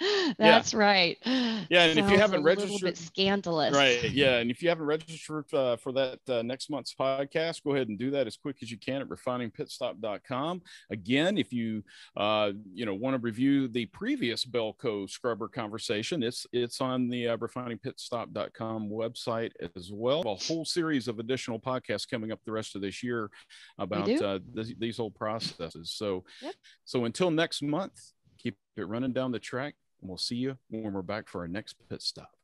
That's 0.38 0.72
yeah. 0.72 0.78
right. 0.78 1.18
Yeah, 1.24 1.84
and 1.84 1.94
Sounds 1.94 1.98
if 1.98 2.10
you 2.10 2.18
haven't 2.18 2.42
registered, 2.42 2.70
a 2.70 2.72
little 2.72 2.88
bit 2.88 2.96
scandalous. 2.96 3.74
Right. 3.74 4.10
Yeah, 4.10 4.38
and 4.38 4.50
if 4.50 4.62
you 4.62 4.68
haven't 4.68 4.86
registered 4.86 5.52
uh, 5.52 5.76
for 5.76 5.92
that 5.92 6.20
uh, 6.28 6.42
next 6.42 6.70
month's 6.70 6.94
podcast, 6.94 7.62
go 7.64 7.74
ahead 7.74 7.88
and 7.88 7.98
do 7.98 8.10
that 8.12 8.26
as 8.26 8.36
quick 8.36 8.56
as 8.62 8.70
you 8.70 8.78
can 8.78 9.02
at 9.02 9.08
refiningpitstop.com. 9.08 10.62
Again, 10.90 11.38
if 11.38 11.52
you 11.52 11.82
uh, 12.16 12.52
you 12.72 12.86
know 12.86 12.94
want 12.94 13.14
to 13.14 13.18
review 13.18 13.68
the 13.68 13.86
previous 13.86 14.44
Belco 14.44 15.08
scrubber 15.08 15.48
conversation, 15.48 16.22
it's 16.22 16.46
it's 16.52 16.80
on 16.80 17.08
the 17.08 17.28
uh, 17.28 17.36
refiningpitstop.com 17.36 18.88
website 18.88 19.52
as 19.76 19.90
well. 19.92 20.22
A 20.22 20.34
whole 20.34 20.64
series 20.64 21.08
of 21.08 21.18
additional 21.18 21.60
podcasts 21.60 22.08
coming 22.08 22.32
up 22.32 22.40
the 22.44 22.52
rest 22.52 22.74
of 22.74 22.82
this 22.82 23.02
year 23.02 23.30
about 23.78 24.08
uh, 24.08 24.38
th- 24.54 24.78
these 24.78 24.98
old 24.98 25.14
processes. 25.14 25.92
So, 25.92 26.24
yep. 26.42 26.54
so 26.84 27.04
until 27.04 27.30
next 27.30 27.62
month, 27.62 27.98
keep 28.38 28.56
it 28.76 28.88
running 28.88 29.12
down 29.12 29.32
the 29.32 29.38
track, 29.38 29.74
and 30.00 30.08
we'll 30.08 30.18
see 30.18 30.36
you 30.36 30.58
when 30.68 30.92
we're 30.92 31.02
back 31.02 31.28
for 31.28 31.40
our 31.40 31.48
next 31.48 31.76
pit 31.88 32.02
stop. 32.02 32.36